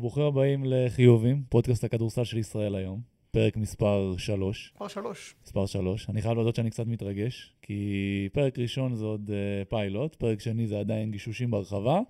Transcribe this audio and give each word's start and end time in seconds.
ברוכים 0.00 0.22
הבאים 0.22 0.64
לחיובים, 0.66 1.42
פודקאסט 1.48 1.84
הכדורסל 1.84 2.24
של 2.24 2.38
ישראל 2.38 2.74
היום, 2.74 3.00
פרק 3.30 3.56
מספר 3.56 4.14
3. 4.18 4.72
מספר 4.74 4.88
שלוש. 4.88 5.34
מספר 5.44 5.66
3. 5.66 6.10
אני 6.10 6.22
חייב 6.22 6.34
להודות 6.34 6.56
שאני 6.56 6.70
קצת 6.70 6.86
מתרגש, 6.86 7.54
כי 7.62 8.28
פרק 8.32 8.58
ראשון 8.58 8.94
זה 8.94 9.04
עוד 9.04 9.30
uh, 9.30 9.68
פיילוט, 9.68 10.14
פרק 10.14 10.40
שני 10.40 10.66
זה 10.66 10.78
עדיין 10.78 11.10
גישושים 11.10 11.50
ברחבה, 11.50 12.00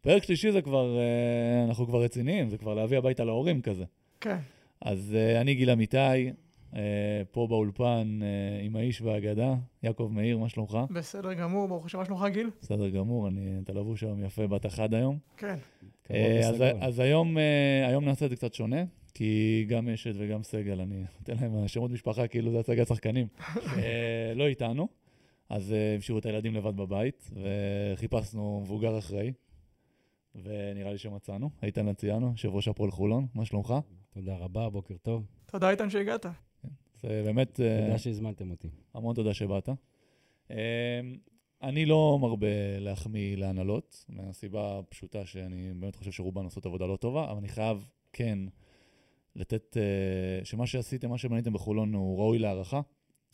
פרק 0.00 0.22
שלישי 0.22 0.52
זה 0.52 0.62
כבר, 0.62 0.98
uh, 0.98 1.68
אנחנו 1.68 1.86
כבר 1.86 2.02
רציניים, 2.02 2.50
זה 2.50 2.58
כבר 2.58 2.74
להביא 2.74 2.98
הביתה 2.98 3.24
להורים 3.24 3.62
כזה. 3.62 3.84
כן. 4.20 4.38
אז 4.80 5.16
uh, 5.16 5.40
אני 5.40 5.54
גיל 5.54 5.70
אמיתי, 5.70 6.30
פה 7.30 7.46
באולפן 7.46 8.18
uh, 8.20 8.64
עם 8.64 8.76
האיש 8.76 9.00
והאגדה, 9.00 9.54
יעקב 9.82 10.10
מאיר, 10.12 10.38
מה 10.38 10.48
שלומך? 10.48 10.78
בסדר 10.90 11.32
גמור, 11.32 11.68
ברוך 11.68 11.86
השם, 11.86 11.98
מה 11.98 12.04
שלומך 12.04 12.24
גיל? 12.32 12.50
בסדר 12.62 12.88
גמור, 12.88 13.28
אני, 13.28 13.58
אתה 13.62 13.72
לבוש 13.72 14.02
היום 14.02 14.24
יפה, 14.24 14.46
בת 14.46 14.66
אחד 14.66 14.94
היום. 14.94 15.18
כן. 15.36 15.56
אה, 16.10 16.48
אז. 16.48 16.62
אז 16.80 16.98
היום, 16.98 17.38
אה, 17.38 17.88
היום 17.88 18.04
נעשה 18.04 18.24
את 18.24 18.30
זה 18.30 18.36
קצת 18.36 18.54
שונה, 18.54 18.84
כי 19.14 19.64
גם 19.68 19.88
אשת 19.88 20.12
וגם 20.18 20.42
סגל, 20.42 20.80
אני 20.80 21.04
אתן 21.22 21.34
להם 21.40 21.68
שמות 21.68 21.90
משפחה 21.90 22.26
כאילו 22.26 22.52
זה 22.52 22.60
הצגת 22.60 22.86
שחקנים, 22.86 23.26
אה, 23.78 24.32
לא 24.34 24.46
איתנו. 24.46 24.88
אז 25.48 25.72
אה, 25.72 25.96
השאירו 25.98 26.18
את 26.18 26.26
הילדים 26.26 26.54
לבד 26.54 26.76
בבית, 26.76 27.30
וחיפשנו 27.42 28.60
מבוגר 28.60 28.98
אחראי, 28.98 29.32
ונראה 30.34 30.92
לי 30.92 30.98
שמצאנו. 30.98 31.50
איתן 31.62 31.86
לציאנו, 31.86 32.30
יושב 32.30 32.48
ראש 32.48 32.68
הפועל 32.68 32.90
חולון, 32.90 33.26
מה 33.34 33.44
שלומך? 33.44 33.74
תודה 34.10 34.36
רבה, 34.36 34.70
בוקר 34.70 34.94
טוב. 35.02 35.26
תודה 35.46 35.70
איתן 35.70 35.90
שהגעת. 35.90 36.26
זה 37.08 37.22
באמת 37.24 37.60
אה, 37.60 37.80
תודה 37.84 37.98
שהזמנתם 37.98 38.50
אותי. 38.50 38.68
המון 38.94 39.14
תודה 39.14 39.34
שבאת. 39.34 39.68
אה, 40.50 41.00
אני 41.62 41.86
לא 41.86 42.18
מרבה 42.20 42.78
להחמיא 42.78 43.36
להנהלות, 43.36 44.04
מהסיבה 44.08 44.78
הפשוטה 44.78 45.26
שאני 45.26 45.72
באמת 45.74 45.96
חושב 45.96 46.10
שרובן 46.10 46.44
עושות 46.44 46.66
עבודה 46.66 46.86
לא 46.86 46.96
טובה, 46.96 47.30
אבל 47.30 47.38
אני 47.38 47.48
חייב 47.48 47.88
כן 48.12 48.38
לתת, 49.36 49.76
אה, 49.76 50.44
שמה 50.44 50.66
שעשיתם, 50.66 51.10
מה 51.10 51.18
שבניתם 51.18 51.52
בחולון 51.52 51.94
הוא 51.94 52.18
ראוי 52.18 52.38
להערכה. 52.38 52.80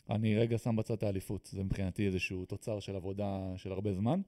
אני 0.09 0.35
רגע 0.35 0.57
שם 0.57 0.75
בצד 0.75 0.93
את 0.93 1.03
האליפות, 1.03 1.49
זה 1.51 1.63
מבחינתי 1.63 2.05
איזשהו 2.05 2.45
תוצר 2.45 2.79
של 2.79 2.95
עבודה 2.95 3.53
של 3.55 3.71
הרבה 3.71 3.93
זמן. 3.93 4.21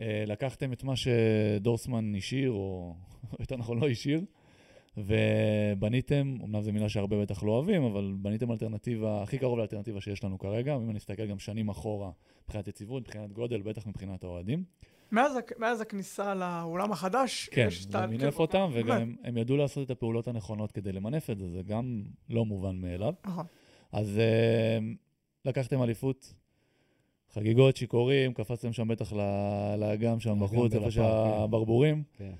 אה, 0.00 0.24
לקחתם 0.26 0.72
את 0.72 0.84
מה 0.84 0.94
שדורסמן 0.96 2.14
השאיר, 2.14 2.50
או 2.50 2.94
יותר 3.40 3.56
נכון 3.56 3.80
לא 3.80 3.88
השאיר, 3.88 4.24
ובניתם, 4.96 6.36
אמנם 6.44 6.62
זו 6.62 6.72
מילה 6.72 6.88
שהרבה 6.88 7.22
בטח 7.22 7.42
לא 7.42 7.50
אוהבים, 7.52 7.82
אבל 7.82 8.14
בניתם 8.18 8.52
אלטרנטיבה, 8.52 9.22
הכי 9.22 9.38
קרוב 9.38 9.58
לאלטרנטיבה 9.58 10.00
שיש 10.00 10.24
לנו 10.24 10.38
כרגע, 10.38 10.76
אם 10.76 10.90
אני 10.90 10.98
אסתכל 10.98 11.26
גם 11.26 11.38
שנים 11.38 11.68
אחורה, 11.68 12.10
מבחינת 12.44 12.68
יציבות, 12.68 13.02
מבחינת 13.02 13.32
גודל, 13.32 13.62
בטח 13.62 13.86
מבחינת 13.86 14.24
האוהדים. 14.24 14.64
מאז, 15.12 15.32
מאז 15.58 15.80
הכניסה 15.80 16.34
לאולם 16.34 16.92
החדש, 16.92 17.48
כן, 17.52 17.64
יש 17.68 17.82
זה 17.84 17.92
תהל- 17.92 18.10
מינף 18.10 18.34
כן, 18.36 18.40
אותם, 18.42 18.70
וגם. 18.72 18.96
הם, 19.00 19.16
הם 19.24 19.36
ידעו 19.36 19.56
לעשות 19.56 19.86
את 19.86 19.90
הפעולות 19.90 20.28
הנכונות 20.28 20.72
כדי 20.72 20.92
למנף 20.92 21.30
את 21.30 21.38
זה, 21.38 21.48
זה 21.48 21.62
גם 21.62 22.02
לא 22.30 22.44
מובן 22.44 22.76
מאליו. 22.76 23.14
נכון. 23.26 23.46
אז 23.92 24.18
אה, 24.18 24.78
לקחתם 25.44 25.82
אליפות, 25.82 26.34
חגיגות, 27.32 27.76
שיכורים, 27.76 28.32
קפצתם 28.34 28.72
שם 28.72 28.88
בטח 28.88 29.12
ל- 29.12 29.76
לאגם 29.78 30.20
שם 30.20 30.40
בחוץ, 30.40 30.74
איפה 30.74 30.90
שהברבורים. 30.90 32.02
כן. 32.18 32.32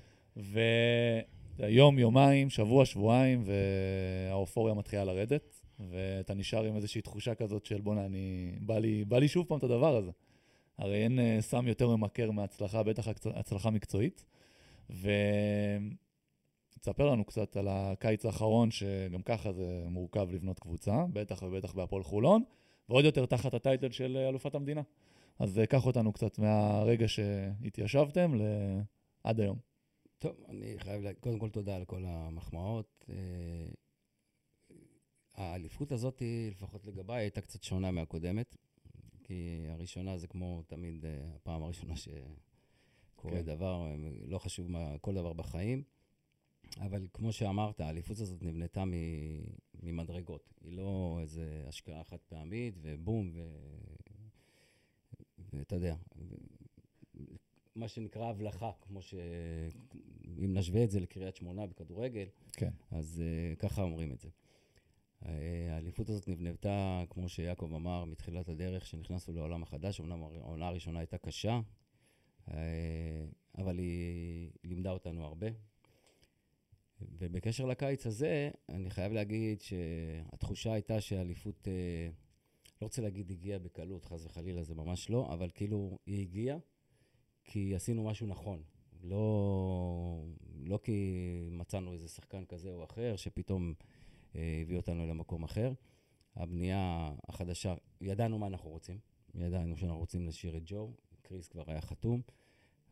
ויום, 1.59 1.99
יומיים, 1.99 2.49
שבוע, 2.49 2.85
שבועיים, 2.85 3.43
והאופוריה 3.45 4.73
מתחילה 4.73 5.03
לרדת, 5.03 5.61
ואתה 5.79 6.33
נשאר 6.33 6.63
עם 6.63 6.75
איזושהי 6.75 7.01
תחושה 7.01 7.35
כזאת 7.35 7.65
של 7.65 7.81
בואנה, 7.81 8.05
אני... 8.05 8.51
בא 8.61 8.79
לי, 8.79 9.05
בא 9.05 9.19
לי 9.19 9.27
שוב 9.27 9.45
פעם 9.47 9.57
את 9.57 9.63
הדבר 9.63 9.95
הזה. 9.95 10.11
הרי 10.77 11.03
אין 11.03 11.19
אה, 11.19 11.37
סם 11.41 11.67
יותר 11.67 11.95
ממכר 11.95 12.31
מהצלחה, 12.31 12.83
בטח 12.83 13.07
הצ- 13.07 13.29
הצלחה 13.39 13.69
מקצועית. 13.69 14.25
ותספר 14.89 15.09
לנו 17.11 17.25
קצת 17.25 17.57
על 17.57 17.67
הקיץ 17.69 18.25
האחרון, 18.25 18.71
שגם 18.71 19.21
ככה 19.21 19.51
זה 19.51 19.83
מורכב 19.87 20.27
לבנות 20.31 20.59
קבוצה, 20.59 21.05
בטח 21.13 21.43
ובטח 21.43 21.73
בהפועל 21.73 22.03
חולון, 22.03 22.43
ועוד 22.89 23.05
יותר 23.05 23.25
תחת 23.25 23.53
הטייטל 23.53 23.91
של 23.91 24.17
אה, 24.17 24.29
אלופת 24.29 24.55
המדינה. 24.55 24.81
אז 25.39 25.59
אה, 25.59 25.65
קח 25.65 25.85
אותנו 25.85 26.13
קצת 26.13 26.39
מהרגע 26.39 27.07
שהתיישבתם 27.07 28.35
ל- 28.35 28.81
עד 29.23 29.39
היום. 29.39 29.72
טוב, 30.23 30.35
אני 30.49 30.79
חייב 30.79 31.01
להגיד, 31.01 31.19
קודם 31.21 31.39
כל 31.39 31.49
תודה 31.49 31.75
על 31.75 31.85
כל 31.85 32.03
המחמאות. 32.05 33.05
אה, 33.09 33.67
האליפות 35.33 35.91
הזאת, 35.91 36.21
לפחות 36.51 36.85
לגביי, 36.87 37.21
הייתה 37.21 37.41
קצת 37.41 37.63
שונה 37.63 37.91
מהקודמת, 37.91 38.55
כי 39.23 39.65
הראשונה 39.69 40.17
זה 40.17 40.27
כמו 40.27 40.63
תמיד 40.67 41.05
אה, 41.05 41.19
הפעם 41.35 41.63
הראשונה 41.63 41.93
שקורה 41.95 43.33
כן. 43.33 43.41
דבר, 43.41 43.85
אה, 43.85 43.95
לא 44.27 44.37
חשוב 44.37 44.71
מה, 44.71 44.97
כל 45.01 45.13
דבר 45.13 45.33
בחיים. 45.33 45.83
אבל 46.79 47.07
כמו 47.13 47.31
שאמרת, 47.31 47.81
האליפות 47.81 48.19
הזאת 48.19 48.43
נבנתה 48.43 48.83
ממדרגות. 49.83 50.53
היא 50.61 50.77
לא 50.77 51.17
איזו 51.21 51.41
השקעה 51.67 52.03
חד 52.03 52.19
פעמית, 52.29 52.73
ובום, 52.81 53.31
ו... 53.33 53.41
ואתה 55.53 55.75
יודע, 55.75 55.95
מה 57.75 57.87
שנקרא 57.87 58.25
הבלחה, 58.25 58.71
כמו 58.81 59.01
ש... 59.01 59.15
אם 60.39 60.53
נשווה 60.57 60.83
את 60.83 60.91
זה 60.91 60.99
לקריית 60.99 61.35
שמונה 61.35 61.65
בכדורגל, 61.65 62.27
כן. 62.51 62.69
אז 62.91 63.23
uh, 63.23 63.59
ככה 63.59 63.81
אומרים 63.81 64.11
את 64.11 64.19
זה. 64.19 64.29
Uh, 65.21 65.27
האליפות 65.71 66.09
הזאת 66.09 66.27
נבנתה, 66.27 67.03
כמו 67.09 67.29
שיעקב 67.29 67.73
אמר, 67.75 68.05
מתחילת 68.05 68.49
הדרך, 68.49 68.85
שנכנסנו 68.85 69.33
לעולם 69.33 69.63
החדש. 69.63 69.99
אמנם 69.99 70.23
העונה 70.23 70.67
הראשונה 70.67 70.99
הייתה 70.99 71.17
קשה, 71.17 71.59
uh, 72.47 72.51
אבל 73.57 73.77
היא 73.77 74.51
לימדה 74.63 74.91
אותנו 74.91 75.25
הרבה. 75.25 75.47
ובקשר 77.01 77.65
לקיץ 77.65 78.05
הזה, 78.05 78.49
אני 78.69 78.89
חייב 78.89 79.13
להגיד 79.13 79.61
שהתחושה 79.61 80.73
הייתה 80.73 81.01
שהאליפות, 81.01 81.67
אה, 81.67 82.09
לא 82.81 82.85
רוצה 82.85 83.01
להגיד 83.01 83.31
הגיעה 83.31 83.59
בקלות, 83.59 84.05
חס 84.05 84.25
וחלילה, 84.25 84.63
זה 84.63 84.75
ממש 84.75 85.09
לא, 85.09 85.33
אבל 85.33 85.49
כאילו 85.53 85.97
היא 86.05 86.21
הגיעה 86.21 86.57
כי 87.43 87.75
עשינו 87.75 88.03
משהו 88.03 88.27
נכון. 88.27 88.63
לא, 89.03 90.23
לא 90.65 90.79
כי 90.83 91.19
מצאנו 91.51 91.93
איזה 91.93 92.07
שחקן 92.07 92.45
כזה 92.45 92.73
או 92.73 92.83
אחר, 92.83 93.15
שפתאום 93.15 93.73
אה, 94.35 94.59
הביא 94.61 94.77
אותנו 94.77 95.07
למקום 95.07 95.43
אחר. 95.43 95.73
הבנייה 96.35 97.11
החדשה, 97.27 97.73
ידענו 98.01 98.39
מה 98.39 98.47
אנחנו 98.47 98.69
רוצים. 98.69 98.99
ידענו 99.35 99.77
שאנחנו 99.77 99.99
רוצים 99.99 100.25
להשאיר 100.25 100.57
את 100.57 100.61
ג'ו, 100.65 100.91
קריס 101.21 101.47
כבר 101.47 101.63
היה 101.67 101.81
חתום. 101.81 102.21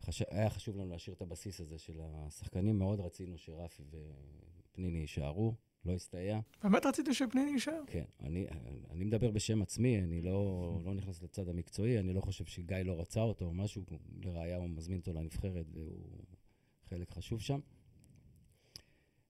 חש... 0.00 0.22
היה 0.30 0.50
חשוב 0.50 0.76
לנו 0.76 0.90
להשאיר 0.90 1.16
את 1.16 1.22
הבסיס 1.22 1.60
הזה 1.60 1.78
של 1.78 2.00
השחקנים. 2.02 2.78
מאוד 2.78 3.00
רצינו 3.00 3.38
שרפי 3.38 3.82
ופניני 3.90 4.98
יישארו, 4.98 5.54
לא 5.84 5.92
הסתייע. 5.92 6.40
באמת 6.62 6.86
רציתי 6.86 7.14
שפניני 7.14 7.50
יישאר. 7.50 7.82
כן, 7.86 8.04
אני, 8.20 8.46
אני 8.90 9.04
מדבר 9.04 9.30
בשם 9.30 9.62
עצמי, 9.62 9.98
אני 9.98 10.22
לא, 10.22 10.78
לא 10.84 10.94
נכנס 10.94 11.22
לצד 11.22 11.48
המקצועי, 11.48 11.98
אני 11.98 12.12
לא 12.12 12.20
חושב 12.20 12.44
שגיא 12.44 12.76
לא 12.76 13.00
רצה 13.00 13.20
אותו 13.20 13.44
או 13.44 13.54
משהו, 13.54 13.82
לראיה 14.24 14.56
הוא 14.56 14.68
מזמין 14.68 14.98
אותו 14.98 15.12
לנבחרת 15.12 15.66
והוא 15.72 16.24
חלק 16.88 17.10
חשוב 17.10 17.40
שם. 17.40 17.60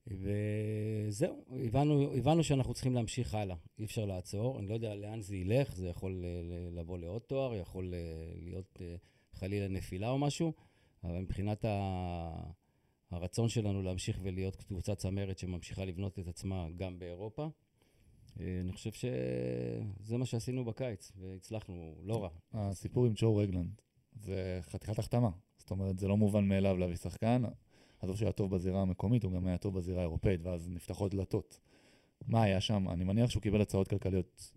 וזהו, 0.07 1.45
הבנו, 1.67 2.13
הבנו 2.13 2.45
שאנחנו 2.45 2.75
צריכים 2.75 2.95
להמשיך 2.95 3.35
הלאה, 3.35 3.57
אי 3.79 3.85
אפשר 3.85 4.05
לעצור, 4.05 4.59
אני 4.59 4.69
לא 4.69 4.75
יודע 4.75 4.95
לאן 4.95 5.21
זה 5.21 5.37
ילך, 5.37 5.75
זה 5.75 5.89
יכול 5.89 6.25
לבוא 6.73 6.99
לעוד 6.99 7.23
תואר, 7.23 7.55
יכול 7.55 7.95
אה, 7.95 7.99
להיות 8.37 8.79
אה, 8.81 8.97
חלילה 9.33 9.69
נפילה 9.69 10.11
או 10.11 10.19
משהו, 10.19 10.53
אבל 11.05 11.19
מבחינת 11.19 11.65
ה... 11.65 12.53
הרצון 13.13 13.49
שלנו 13.49 13.83
להמשיך 13.83 14.19
ולהיות 14.23 14.57
קבוצה 14.57 14.95
צמרת 14.95 15.39
שממשיכה 15.39 15.85
לבנות 15.85 16.19
את 16.19 16.29
עצמה 16.29 16.67
גם 16.77 16.99
באירופה, 16.99 17.49
אה, 18.41 18.61
אני 18.61 18.73
חושב 18.73 18.93
שזה 18.93 20.17
מה 20.19 20.27
שעשינו 20.27 20.65
בקיץ, 20.65 21.13
והצלחנו 21.21 21.95
לא 22.03 22.23
רע. 22.23 22.29
הסיפור 22.53 23.07
עם 23.07 23.13
ג'ו 23.17 23.37
רגלנד 23.37 23.81
זה 24.15 24.61
חתיכת 24.63 24.99
החתמה. 24.99 25.31
זאת 25.59 25.71
אומרת, 25.71 25.99
זה 25.99 26.09
לא 26.09 26.17
מובן 26.17 26.49
מאליו 26.49 26.77
להביא 26.77 26.97
שחקן. 26.97 27.43
עזוב 28.01 28.17
שהיה 28.17 28.33
טוב 28.33 28.55
בזירה 28.55 28.83
המקומית, 28.83 29.25
הוא 29.25 29.33
גם 29.33 29.47
היה 29.47 29.59
טוב 29.59 29.75
בזירה 29.75 29.99
האירופאית, 29.99 30.41
ואז 30.43 30.69
נפתחות 30.69 31.15
דלתות. 31.15 31.61
מה 32.27 32.43
היה 32.43 32.61
שם? 32.61 32.89
אני 32.89 33.05
מניח 33.05 33.31
שהוא 33.31 33.43
קיבל 33.43 33.61
הצעות 33.61 33.89
כלכליות 33.89 34.53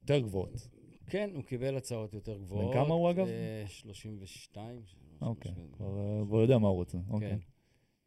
יותר 0.00 0.18
גבוהות. 0.18 0.68
כן, 1.06 1.30
הוא 1.34 1.42
קיבל 1.42 1.76
הצעות 1.76 2.14
יותר 2.14 2.38
גבוהות. 2.38 2.74
כמה 2.74 2.94
הוא, 2.94 3.10
אגב? 3.10 3.26
אה, 3.26 3.64
32. 3.66 4.82
אוקיי, 5.20 5.52
משהו 5.52 5.64
כזה. 5.72 6.24
כבר 6.26 6.38
אה, 6.38 6.42
יודע 6.42 6.58
מה 6.58 6.68
הוא 6.68 6.76
רוצה. 6.76 6.98
אוקיי. 7.10 7.30
כן. 7.30 7.51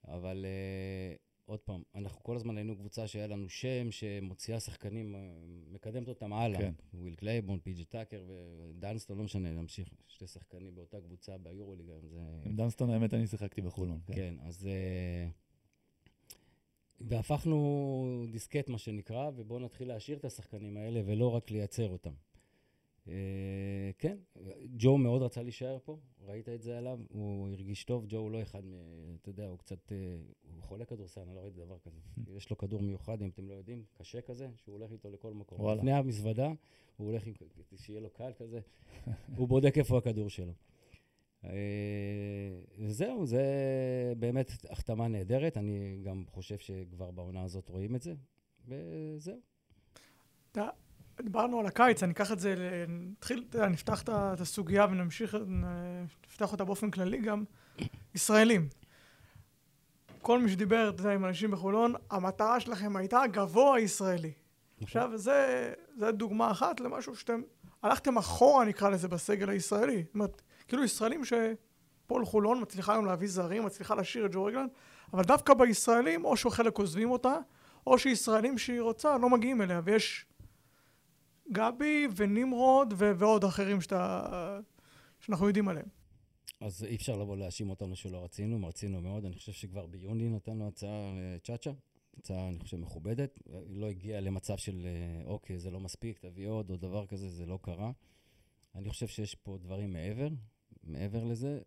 אבל 0.07 0.45
אה, 0.45 1.15
עוד 1.45 1.59
פעם, 1.59 1.83
אנחנו 1.95 2.23
כל 2.23 2.35
הזמן 2.35 2.57
היינו 2.57 2.75
קבוצה 2.75 3.07
שהיה 3.07 3.27
לנו 3.27 3.49
שם 3.49 3.91
שמוציאה 3.91 4.59
שחקנים, 4.59 5.15
אה, 5.15 5.19
מקדמת 5.67 6.07
אותם 6.07 6.33
הלאה. 6.33 6.59
כן. 6.59 6.73
וויל 6.93 7.15
קלייברן, 7.15 7.59
פי.ג'י 7.59 7.85
טאקר 7.85 8.23
ודנסטון, 8.27 9.17
לא 9.17 9.23
משנה, 9.23 9.51
נמשיך. 9.51 9.93
שתי 10.07 10.27
שחקנים 10.27 10.75
באותה 10.75 11.01
קבוצה 11.01 11.37
ביורוליגה, 11.37 11.93
זה... 11.99 12.19
עם 12.45 12.55
דנסטון, 12.55 12.89
האמת, 12.89 13.13
אני 13.13 13.27
שיחקתי 13.27 13.61
בחולון. 13.61 13.99
כן. 14.07 14.13
כן, 14.13 14.35
אז... 14.39 14.67
אה, 14.67 15.29
והפכנו 17.01 18.25
דיסקט, 18.31 18.69
מה 18.69 18.77
שנקרא, 18.77 19.31
ובואו 19.35 19.59
נתחיל 19.59 19.87
להשאיר 19.87 20.17
את 20.17 20.25
השחקנים 20.25 20.77
האלה 20.77 21.01
ולא 21.05 21.35
רק 21.35 21.51
לייצר 21.51 21.89
אותם. 21.89 22.13
אה, 23.07 23.91
כן, 23.97 24.17
ג'ו 24.77 24.97
מאוד 24.97 25.21
רצה 25.21 25.43
להישאר 25.43 25.77
פה, 25.83 25.97
ראית 26.25 26.49
את 26.49 26.61
זה 26.61 26.77
עליו, 26.77 26.99
הוא 27.09 27.49
הרגיש 27.49 27.83
טוב, 27.83 28.05
ג'ו 28.07 28.17
הוא 28.17 28.31
לא 28.31 28.41
אחד. 28.41 28.61
אתה 29.21 29.29
יודע, 29.29 29.45
הוא 29.45 29.57
קצת... 29.57 29.91
אה, 29.91 29.97
הוא 30.55 30.63
חולה 30.63 30.85
כדורסל, 30.85 31.21
אני 31.21 31.35
לא 31.35 31.39
ראיתי 31.39 31.57
דבר 31.59 31.77
כזה. 31.79 31.99
יש 32.37 32.49
לו 32.49 32.57
כדור 32.57 32.81
מיוחד, 32.81 33.21
אם 33.21 33.29
אתם 33.29 33.47
לא 33.47 33.53
יודעים, 33.53 33.83
קשה 33.93 34.21
כזה, 34.21 34.47
שהוא 34.55 34.77
הולך 34.77 34.91
איתו 34.91 35.09
לכל 35.11 35.33
מקום. 35.33 35.59
וואלה. 35.61 35.77
לפני 35.77 35.91
המזוודה, 35.93 36.51
הוא 36.97 37.07
הולך 37.11 37.27
עם... 37.27 37.33
שיהיה 37.75 37.99
לו 37.99 38.09
קל 38.09 38.31
כזה, 38.37 38.59
הוא 39.35 39.47
בודק 39.47 39.77
איפה 39.77 39.97
הכדור 39.97 40.29
שלו. 40.29 40.53
אה, 41.43 41.49
וזהו, 42.77 43.25
זה 43.25 43.43
באמת 44.19 44.51
החתמה 44.69 45.07
נהדרת, 45.07 45.57
אני 45.57 45.99
גם 46.03 46.23
חושב 46.27 46.57
שכבר 46.57 47.11
בעונה 47.11 47.43
הזאת 47.43 47.69
רואים 47.69 47.95
את 47.95 48.01
זה, 48.01 48.13
וזהו. 48.67 49.39
אתה- 50.51 50.69
דיברנו 51.21 51.59
על 51.59 51.65
הקיץ, 51.65 52.03
אני 52.03 52.11
אקח 52.11 52.31
את 52.31 52.39
זה, 52.39 52.55
נתחיל, 52.87 53.45
נפתח 53.69 54.01
את 54.01 54.41
הסוגיה 54.41 54.85
ונמשיך, 54.85 55.37
נפתח 56.27 56.51
אותה 56.51 56.63
באופן 56.63 56.91
כללי 56.91 57.17
גם. 57.17 57.43
ישראלים. 58.15 58.67
כל 60.21 60.39
מי 60.39 60.49
שדיבר, 60.49 60.89
אתה 60.89 61.01
יודע, 61.01 61.13
עם 61.13 61.25
אנשים 61.25 61.51
בחולון, 61.51 61.93
המטרה 62.11 62.59
שלכם 62.59 62.95
הייתה 62.95 63.21
גבוה 63.31 63.79
ישראלי. 63.79 64.31
עכשיו, 64.81 65.17
זה, 65.17 65.73
זה 65.97 66.11
דוגמה 66.11 66.51
אחת 66.51 66.79
למשהו 66.79 67.15
שאתם 67.15 67.41
הלכתם 67.83 68.17
אחורה, 68.17 68.65
נקרא 68.65 68.89
לזה, 68.89 69.07
בסגל 69.07 69.49
הישראלי. 69.49 70.03
זאת 70.05 70.13
אומרת, 70.15 70.41
כאילו 70.67 70.83
ישראלים 70.83 71.21
שפועל 71.25 72.25
חולון 72.25 72.61
מצליחה 72.61 72.93
היום 72.93 73.05
להביא 73.05 73.27
זרים, 73.27 73.65
מצליחה 73.65 73.95
להשאיר 73.95 74.25
את 74.25 74.31
ג'ו 74.31 74.45
רגלנד, 74.45 74.69
אבל 75.13 75.23
דווקא 75.23 75.53
בישראלים, 75.53 76.25
או 76.25 76.37
שחלק 76.37 76.77
עוזבים 76.77 77.11
אותה, 77.11 77.35
או 77.87 77.97
שישראלים 77.99 78.57
שהיא 78.57 78.81
רוצה 78.81 79.17
לא 79.17 79.29
מגיעים 79.29 79.61
אליה, 79.61 79.81
ויש 79.83 80.25
גבי 81.51 82.07
ונמרוד 82.15 82.93
ו- 82.97 83.11
ועוד 83.17 83.43
אחרים 83.43 83.81
שאתה, 83.81 84.59
שאנחנו 85.19 85.47
יודעים 85.47 85.67
עליהם. 85.67 85.87
אז 86.61 86.83
אי 86.83 86.95
אפשר 86.95 87.17
לבוא 87.17 87.37
להאשים 87.37 87.69
אותנו 87.69 87.95
שלא 87.95 88.23
רצינו, 88.23 88.67
רצינו 88.67 89.01
מאוד. 89.01 89.25
אני 89.25 89.35
חושב 89.35 89.51
שכבר 89.51 89.85
ביוני 89.85 90.29
נתנו 90.29 90.67
הצעה 90.67 91.13
לצ'אצ'ה, 91.35 91.71
הצעה, 92.17 92.47
אני 92.47 92.59
חושב, 92.59 92.77
מכובדת. 92.77 93.39
לא 93.69 93.89
הגיעה 93.89 94.21
למצב 94.21 94.57
של, 94.57 94.87
אה, 94.87 95.25
אוקיי, 95.25 95.59
זה 95.59 95.71
לא 95.71 95.79
מספיק, 95.79 96.19
תביא 96.19 96.47
עוד, 96.47 96.69
או 96.69 96.77
דבר 96.77 97.05
כזה, 97.05 97.29
זה 97.29 97.45
לא 97.45 97.59
קרה. 97.61 97.91
אני 98.75 98.89
חושב 98.89 99.07
שיש 99.07 99.35
פה 99.35 99.57
דברים 99.61 99.93
מעבר, 99.93 100.27
מעבר 100.85 101.23
לזה, 101.23 101.59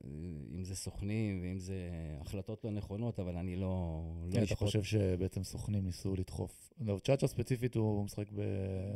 אם 0.55 0.65
זה 0.65 0.77
סוכנים 0.77 1.41
ואם 1.43 1.59
זה 1.59 1.75
החלטות 2.21 2.65
לא 2.65 2.71
נכונות, 2.71 3.21
אבל 3.21 3.37
אני 3.37 3.57
לא... 3.57 4.03
לא 4.27 4.33
כן, 4.33 4.37
אתה 4.43 4.45
אשפוט. 4.45 4.59
חושב 4.59 4.83
שבעצם 4.83 5.43
סוכנים 5.45 5.85
ניסו 5.85 6.15
לדחוף. 6.17 6.73
לא, 6.81 6.99
צ'אצ'ה 6.99 7.27
ספציפית 7.27 7.75
הוא 7.75 8.05
משחק 8.05 8.33
ב... 8.33 8.41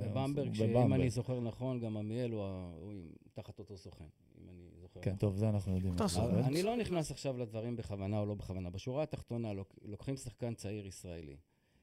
בבמברג, 0.04 0.54
שאם. 0.54 0.92
אני 0.94 1.10
זוכר 1.10 1.40
נכון, 1.40 1.80
גם 1.80 1.96
עמיאל 1.96 2.30
הוא 2.30 2.42
ה- 2.44 2.72
הוא 2.80 2.92
תחת 3.34 3.58
אותו 3.58 3.76
סוכן, 3.76 4.04
אם 4.38 4.48
אני 4.48 4.68
זוכר 4.80 5.00
כן, 5.00 5.10
נכון. 5.10 5.18
טוב, 5.18 5.36
זה 5.36 5.48
אנחנו 5.48 5.74
יודעים. 5.74 5.94
אתה. 5.94 6.04
אני 6.46 6.62
לא 6.62 6.76
נכנס 6.76 7.10
עכשיו 7.10 7.38
לדברים 7.38 7.76
בכוונה 7.76 8.18
או 8.20 8.26
לא 8.26 8.34
בכוונה. 8.34 8.70
בשורה 8.70 9.02
התחתונה, 9.02 9.52
לוק- 9.52 9.78
לוקחים 9.84 10.16
שחקן 10.16 10.54
צעיר 10.54 10.86
ישראלי, 10.86 11.36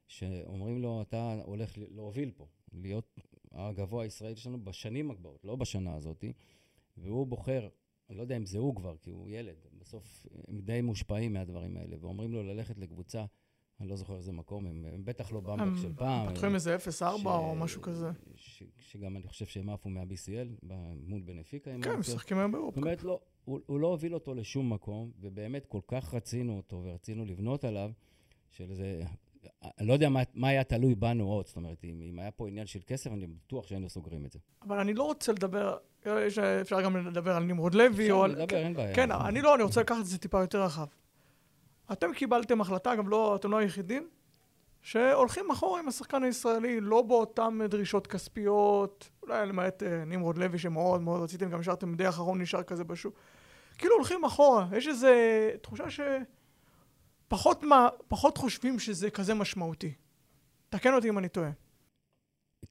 שאומרים 0.07 0.81
לו, 0.81 1.01
אתה 1.01 1.41
הולך 1.45 1.73
להוביל 1.77 2.31
פה, 2.31 2.45
להיות 2.73 3.19
הגבוה 3.51 4.03
הישראלי 4.03 4.35
שלנו 4.35 4.63
בשנים 4.63 5.11
הבאות, 5.11 5.45
לא 5.45 5.55
בשנה 5.55 5.95
הזאת, 5.95 6.25
והוא 6.97 7.27
בוחר, 7.27 7.67
אני 8.09 8.17
לא 8.17 8.21
יודע 8.21 8.37
אם 8.37 8.45
זה 8.45 8.57
הוא 8.59 8.75
כבר, 8.75 8.95
כי 8.97 9.09
הוא 9.11 9.29
ילד, 9.29 9.55
בסוף 9.79 10.27
הם 10.47 10.59
די 10.61 10.81
מושפעים 10.81 11.33
מהדברים 11.33 11.77
האלה, 11.77 11.95
ואומרים 12.01 12.31
לו 12.33 12.43
ללכת 12.43 12.77
לקבוצה, 12.77 13.25
אני 13.79 13.89
לא 13.89 13.95
זוכר 13.95 14.17
איזה 14.17 14.31
מקום, 14.31 14.65
הם, 14.65 14.85
הם 14.93 15.05
בטח 15.05 15.31
לא 15.31 15.39
במברג 15.39 15.77
של 15.81 15.93
פעם. 15.95 16.29
פתחו 16.33 16.45
עם 16.45 16.55
איזה 16.55 16.75
0-4 16.75 16.79
ש- 16.81 17.25
או 17.25 17.55
משהו 17.55 17.81
כזה. 17.81 18.09
ש- 18.35 18.63
שגם 18.77 19.17
אני 19.17 19.27
חושב 19.27 19.45
שהם 19.45 19.69
עפו 19.69 19.89
מה-BCL, 19.89 20.65
מול 21.07 21.21
בנפיקה. 21.21 21.71
כן. 21.81 21.95
משחקים 21.99 22.37
היום 22.37 22.51
זאת 22.51 22.55
באירופה. 22.59 22.81
אומרת, 22.81 23.03
לא, 23.03 23.19
הוא, 23.45 23.59
הוא 23.65 23.79
לא 23.79 23.87
הוביל 23.87 24.13
אותו 24.13 24.33
לשום 24.33 24.73
מקום, 24.73 25.11
ובאמת 25.19 25.65
כל 25.65 25.81
כך 25.87 26.13
רצינו 26.13 26.57
אותו 26.57 26.81
ורצינו 26.83 27.25
לבנות 27.25 27.63
עליו, 27.63 27.91
שזה... 28.49 29.01
אני 29.79 29.87
לא 29.87 29.93
יודע 29.93 30.09
מה, 30.09 30.21
מה 30.33 30.47
היה 30.47 30.63
תלוי 30.63 30.95
בנו 30.95 31.27
עוד, 31.27 31.47
זאת 31.47 31.55
אומרת, 31.55 31.83
אם, 31.83 32.01
אם 32.09 32.19
היה 32.19 32.31
פה 32.31 32.47
עניין 32.47 32.67
של 32.67 32.79
כסף, 32.87 33.11
אני 33.11 33.27
בטוח 33.27 33.67
שהיינו 33.67 33.89
סוגרים 33.89 34.25
את 34.25 34.31
זה. 34.31 34.39
אבל 34.61 34.79
אני 34.79 34.93
לא 34.93 35.03
רוצה 35.03 35.31
לדבר, 35.31 35.77
יש, 36.05 36.37
אפשר 36.39 36.81
גם 36.81 37.07
לדבר 37.07 37.35
על 37.35 37.43
נמרוד 37.43 37.75
לוי, 37.75 38.11
או 38.11 38.25
אפשר 38.25 38.35
על... 38.35 38.41
לדבר, 38.41 38.57
אין 38.57 38.73
בעיה. 38.73 38.95
כן, 38.95 39.11
אני 39.11 39.41
לא, 39.41 39.55
אני 39.55 39.63
רוצה 39.63 39.81
לקחת 39.81 39.99
את 39.99 40.05
זה 40.05 40.17
טיפה 40.17 40.41
יותר 40.41 40.63
רחב. 40.63 40.85
אתם 41.91 42.13
קיבלתם 42.13 42.61
החלטה, 42.61 42.95
גם 42.95 43.07
לא, 43.07 43.35
אתם 43.35 43.51
לא 43.51 43.57
היחידים, 43.57 44.09
שהולכים 44.81 45.51
אחורה 45.51 45.79
עם 45.79 45.87
השחקן 45.87 46.23
הישראלי, 46.23 46.81
לא 46.81 47.01
באותן 47.01 47.59
דרישות 47.69 48.07
כספיות, 48.07 49.09
אולי 49.23 49.45
למעט 49.45 49.83
אה, 49.83 50.05
נמרוד 50.05 50.37
לוי 50.37 50.59
שמאוד 50.59 51.01
מאוד 51.01 51.21
רציתם, 51.21 51.49
גם 51.49 51.59
השארתם 51.59 51.95
די 51.95 52.09
אחרון 52.09 52.41
נשאר 52.41 52.63
כזה 52.63 52.83
בשוק. 52.83 53.13
כאילו 53.77 53.95
הולכים 53.95 54.23
אחורה, 54.25 54.67
יש 54.77 54.87
איזו 54.87 55.07
תחושה 55.61 55.89
שפחות 57.29 57.63
מה, 57.63 57.87
פחות 58.07 58.37
חושבים 58.37 58.79
שזה 58.79 59.09
כזה 59.09 59.33
משמעותי. 59.33 59.93
תקן 60.69 60.93
אותי 60.93 61.09
אם 61.09 61.17
אני 61.17 61.29
טועה. 61.29 61.51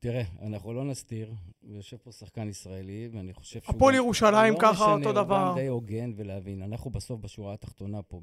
תראה, 0.00 0.22
אנחנו 0.42 0.72
לא 0.72 0.84
נסתיר, 0.84 1.34
יושב 1.62 1.96
פה 1.96 2.12
שחקן 2.12 2.48
ישראלי, 2.48 3.08
ואני 3.12 3.32
חושב 3.32 3.60
שהוא... 3.60 3.76
הפועל 3.76 3.94
ירושלים 3.94 4.54
לא 4.54 4.58
ככה, 4.62 4.84
אותו 4.84 5.08
הוא 5.08 5.12
דבר. 5.12 5.48
גם 5.50 5.54
די 5.54 5.66
הוגן 5.66 6.12
ולהבין. 6.16 6.62
אנחנו 6.62 6.90
בסוף 6.90 7.20
בשורה 7.20 7.54
התחתונה 7.54 8.02
פה, 8.02 8.20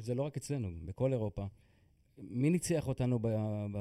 זה 0.00 0.14
לא 0.14 0.22
רק 0.22 0.36
אצלנו, 0.36 0.68
בכל 0.84 1.12
אירופה. 1.12 1.46
מי 2.18 2.50
ניצח 2.50 2.88
אותנו, 2.88 3.18
ב, 3.18 3.28
ב, 3.72 3.78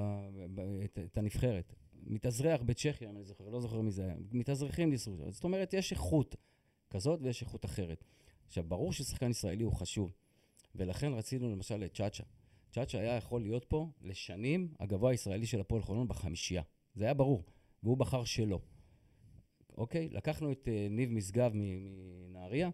ב, 0.55 0.59
את, 0.59 0.99
את 1.11 1.17
הנבחרת? 1.17 1.73
מתאזרח 2.03 2.61
בצ'כיה, 2.61 3.09
אם 3.09 3.15
אני 3.15 3.25
זוכר, 3.25 3.49
לא 3.49 3.61
זוכר 3.61 3.81
מי 3.81 3.91
זה 3.91 4.03
היה. 4.03 4.15
מתאזרחים 4.31 4.89
ניסו. 4.89 5.17
זאת 5.29 5.43
אומרת, 5.43 5.73
יש 5.73 5.91
איכות 5.91 6.35
כזאת 6.89 7.19
ויש 7.23 7.41
איכות 7.41 7.65
אחרת. 7.65 8.03
עכשיו, 8.47 8.63
ברור 8.63 8.93
ששחקן 8.93 9.29
ישראלי 9.29 9.63
הוא 9.63 9.73
חשוב, 9.73 10.13
ולכן 10.75 11.13
רצינו 11.13 11.49
למשל 11.49 11.83
את 11.83 11.93
צ'אצ'ה. 11.93 12.23
צ'אצ'ה 12.71 12.99
היה 12.99 13.15
יכול 13.15 13.41
להיות 13.41 13.65
פה 13.65 13.89
לשנים 14.01 14.73
הגבוה 14.79 15.11
הישראלי 15.11 15.45
של 15.45 15.59
הפועל 15.59 15.81
חולון 15.81 16.07
בחמישייה. 16.07 16.61
זה 16.95 17.03
היה 17.03 17.13
ברור, 17.13 17.43
והוא 17.83 17.97
בחר 17.97 18.23
שלא. 18.23 18.59
אוקיי? 19.77 20.09
לקחנו 20.09 20.51
את 20.51 20.67
אה, 20.67 20.87
ניב 20.89 21.11
משגב 21.11 21.51
מנהריה, 21.55 22.69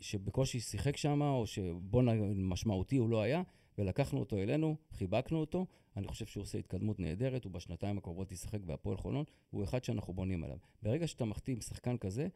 שבקושי 0.00 0.60
שיחק 0.60 0.96
שם, 0.96 1.22
או 1.22 1.46
שבוא 1.46 2.02
נ... 2.02 2.08
משמעותי 2.48 2.96
הוא 2.96 3.08
לא 3.08 3.22
היה, 3.22 3.42
ולקחנו 3.78 4.20
אותו 4.20 4.38
אלינו, 4.38 4.76
חיבקנו 4.92 5.38
אותו. 5.38 5.66
אני 5.96 6.08
חושב 6.08 6.26
שהוא 6.26 6.42
עושה 6.42 6.58
התקדמות 6.58 7.00
נהדרת, 7.00 7.44
הוא 7.44 7.52
בשנתיים 7.52 7.98
הקרובות 7.98 8.32
ישחק 8.32 8.60
בהפועל 8.60 8.96
חולון, 8.96 9.24
הוא 9.50 9.64
אחד 9.64 9.84
שאנחנו 9.84 10.14
בונים 10.14 10.44
עליו. 10.44 10.56
ברגע 10.82 11.06
שאתה 11.06 11.24
מחתים 11.24 11.60
שחקן 11.60 11.96
כזה, 11.96 12.28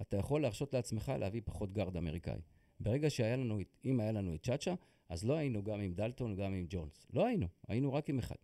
אתה 0.00 0.16
יכול 0.16 0.42
להרשות 0.42 0.74
לעצמך 0.74 1.12
להביא 1.18 1.40
פחות 1.44 1.72
גארד 1.72 1.96
אמריקאי. 1.96 2.40
ברגע 2.80 3.10
שהיה 3.10 3.36
לנו, 3.36 3.58
אם 3.84 4.00
היה 4.00 4.12
לנו 4.12 4.34
את 4.34 4.42
צ'אצ'ה, 4.42 4.74
אז 5.08 5.24
לא 5.24 5.34
היינו 5.34 5.62
גם 5.62 5.80
עם 5.80 5.94
דלטון, 5.94 6.36
גם 6.36 6.54
עם 6.54 6.66
ג'ונס. 6.68 7.06
לא 7.12 7.26
היינו, 7.26 7.46
היינו 7.68 7.92
רק 7.92 8.08
עם 8.08 8.18
אחד. 8.18 8.36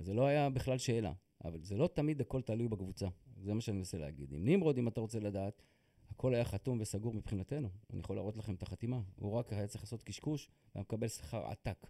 זה 0.00 0.14
לא 0.14 0.26
היה 0.26 0.50
בכלל 0.50 0.78
שאלה. 0.78 1.12
אבל 1.44 1.60
זה 1.62 1.76
לא 1.76 1.86
תמיד 1.94 2.20
הכל 2.20 2.42
תלוי 2.42 2.68
בקבוצה. 2.68 3.08
זה 3.36 3.54
מה 3.54 3.60
שאני 3.60 3.76
מנסה 3.76 3.98
להגיד. 3.98 4.32
עם 4.32 4.44
נמרוד, 4.44 4.78
אם 4.78 4.88
אתה 4.88 5.00
רוצה 5.00 5.20
לדעת, 5.20 5.62
הכל 6.10 6.34
היה 6.34 6.44
חתום 6.44 6.80
וסגור 6.80 7.14
מבחינתנו. 7.14 7.68
אני 7.92 8.00
יכול 8.00 8.16
להראות 8.16 8.36
לכם 8.36 8.54
את 8.54 8.62
החתימה. 8.62 9.00
הוא 9.16 9.32
רק 9.32 9.52
היה 9.52 9.66
צריך 9.66 9.84
לעשות 9.84 10.02
קשקוש, 10.02 10.48
והיה 10.74 10.82
מקבל 10.82 11.08
שכר 11.08 11.46
עתק. 11.46 11.86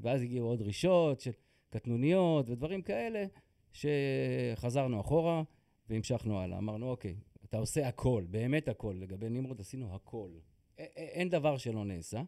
ואז 0.00 0.22
הגיעו 0.22 0.48
עוד 0.48 0.58
דרישות 0.58 1.20
של 1.20 1.30
קטנוניות 1.70 2.50
ודברים 2.50 2.82
כאלה, 2.82 3.24
שחזרנו 3.72 5.00
אחורה 5.00 5.42
והמשכנו 5.88 6.40
הלאה. 6.40 6.58
אמרנו, 6.58 6.90
אוקיי, 6.90 7.16
אתה 7.48 7.56
עושה 7.56 7.88
הכל, 7.88 8.24
באמת 8.30 8.68
הכל. 8.68 8.96
לגבי 9.00 9.28
נמרוד 9.28 9.60
עשינו 9.60 9.94
הכל. 9.94 10.30
א- 10.78 10.82
א- 10.82 10.84
אין 10.96 11.28
דבר 11.28 11.56
שלא 11.56 11.84
נעשה, 11.84 12.22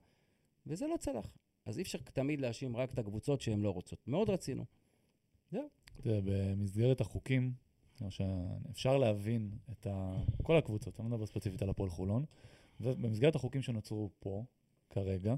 וזה 0.66 0.86
לא 0.86 0.96
צלח. 0.96 1.36
אז 1.66 1.78
אי 1.78 1.82
אפשר 1.82 1.98
תמיד 1.98 2.40
להאשים 2.40 2.76
רק 2.76 2.92
את 2.92 2.98
הקבוצות 2.98 3.40
שהן 3.40 3.60
לא 3.60 3.70
רוצות. 3.70 4.08
מאוד 4.08 4.30
רצינו. 4.30 4.64
תראה, 6.00 6.20
במסגרת 6.24 7.00
החוקים, 7.00 7.52
אפשר 8.70 8.96
להבין 8.96 9.50
את 9.70 9.86
ה... 9.86 10.22
כל 10.42 10.56
הקבוצות, 10.56 11.00
אני 11.00 11.10
לא 11.10 11.16
מדבר 11.16 11.26
ספציפית 11.26 11.62
על 11.62 11.70
הפועל 11.70 11.90
חולון, 11.90 12.24
ובמסגרת 12.80 13.34
החוקים 13.34 13.62
שנוצרו 13.62 14.10
פה, 14.18 14.44
כרגע, 14.90 15.34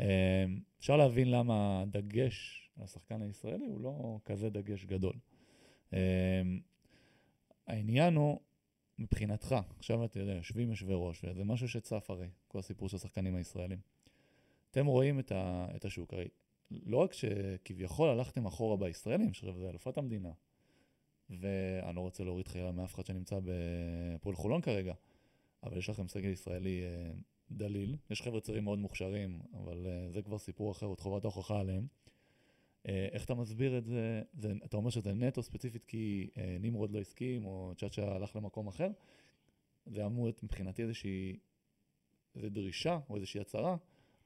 אה, 0.00 0.44
אפשר 0.78 0.96
להבין 0.96 1.30
למה 1.30 1.80
הדגש 1.82 2.70
על 2.76 2.84
השחקן 2.84 3.22
הישראלי 3.22 3.66
הוא 3.66 3.80
לא 3.80 4.18
כזה 4.24 4.50
דגש 4.50 4.84
גדול. 4.84 5.14
אה, 5.92 6.42
העניין 7.66 8.14
הוא, 8.14 8.40
מבחינתך, 8.98 9.56
עכשיו 9.78 10.04
אתה 10.04 10.18
יודע, 10.18 10.32
יושבים 10.32 10.70
יושבי 10.70 10.92
ראש, 10.96 11.24
וזה 11.24 11.44
משהו 11.44 11.68
שצף 11.68 12.10
הרי, 12.10 12.28
כל 12.48 12.58
הסיפור 12.58 12.88
של 12.88 12.96
השחקנים 12.96 13.36
הישראלים. 13.36 13.78
אתם 14.70 14.86
רואים 14.86 15.18
את, 15.18 15.32
ה, 15.32 15.66
את 15.76 15.84
השוק, 15.84 16.14
הרי 16.14 16.28
לא 16.70 16.96
רק 16.96 17.12
שכביכול 17.12 18.08
הלכתם 18.08 18.46
אחורה 18.46 18.76
בישראלים, 18.76 19.34
שעכשיו 19.34 19.58
זה 19.58 19.70
אלופת 19.70 19.98
המדינה, 19.98 20.32
ואני 21.30 21.96
לא 21.96 22.00
רוצה 22.00 22.24
להוריד 22.24 22.48
חיילה 22.48 22.72
מאף 22.72 22.94
אחד 22.94 23.06
שנמצא 23.06 23.38
בפועל 23.44 24.36
חולון 24.36 24.60
כרגע, 24.60 24.94
אבל 25.62 25.78
יש 25.78 25.90
לכם 25.90 26.08
סגל 26.08 26.28
ישראלי 26.28 26.82
אה, 26.84 27.10
דליל, 27.50 27.96
יש 28.10 28.22
חבר'ה 28.22 28.40
צעירים 28.40 28.64
מאוד 28.64 28.78
מוכשרים, 28.78 29.40
אבל 29.54 29.86
אה, 29.86 30.10
זה 30.10 30.22
כבר 30.22 30.38
סיפור 30.38 30.72
אחר, 30.72 30.86
עוד 30.86 31.00
חובת 31.00 31.24
ההוכחה 31.24 31.60
עליהם. 31.60 31.86
אה, 32.88 33.08
איך 33.12 33.24
אתה 33.24 33.34
מסביר 33.34 33.78
את 33.78 33.84
זה? 33.84 34.22
זה? 34.34 34.52
אתה 34.64 34.76
אומר 34.76 34.90
שזה 34.90 35.14
נטו 35.14 35.42
ספציפית 35.42 35.84
כי 35.84 36.30
אה, 36.36 36.56
נמרוד 36.60 36.90
לא 36.90 37.00
הסכים, 37.00 37.44
או 37.44 37.72
צ'אצ'ה 37.76 38.14
הלך 38.14 38.36
למקום 38.36 38.68
אחר? 38.68 38.90
זה 39.86 40.06
אמור 40.06 40.24
להיות 40.24 40.42
מבחינתי 40.42 40.82
איזושהי, 40.82 41.36
איזו 42.36 42.48
דרישה 42.48 42.98
או 43.10 43.16
איזושהי 43.16 43.40
הצהרה. 43.40 43.76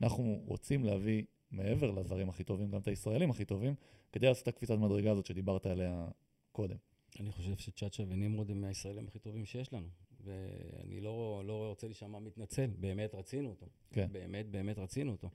אנחנו 0.03 0.43
רוצים 0.47 0.85
להביא 0.85 1.25
מעבר 1.51 1.91
לזרים 1.91 2.29
הכי 2.29 2.45
טובים, 2.45 2.71
גם 2.71 2.81
את 2.81 2.89
הישראלים 2.89 3.31
הכי 3.31 3.45
טובים, 3.45 3.75
כדי 4.13 4.27
לעשות 4.27 4.43
את 4.43 4.49
הקפיצת 4.49 4.75
מדרגה 4.75 5.13
הזאת 5.13 5.27
שדיברת 5.27 5.67
עליה 5.67 6.09
קודם. 6.53 6.77
אני 7.21 7.31
חושב 7.31 7.57
שצ'אצ'ה 7.57 8.03
ונמרוד 8.09 8.51
הם 8.51 8.61
מהישראלים 8.61 9.09
הכי 9.09 9.19
טובים 9.19 9.45
שיש 9.45 9.73
לנו. 9.73 9.89
ואני 10.25 11.01
לא, 11.01 11.43
לא 11.47 11.69
רוצה 11.69 11.87
להישמע 11.87 12.19
מתנצל, 12.19 12.71
באמת 12.81 13.15
רצינו 13.15 13.49
אותו. 13.49 13.67
כן. 13.91 14.09
באמת, 14.13 14.51
באמת 14.51 14.79
רצינו 14.79 15.13
אותו. 15.13 15.31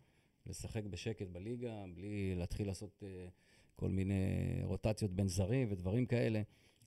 לשחק 0.48 0.84
בשקט 0.84 1.28
בליגה, 1.28 1.86
בלי 1.96 2.36
להתחיל 2.36 2.68
לעשות 2.68 3.04
uh, 3.04 3.32
כל 3.76 3.90
מיני 3.90 4.16
רוטציות 4.64 5.12
בין 5.12 5.28
זרים 5.28 5.68
ודברים 5.72 6.06
כאלה. 6.06 6.42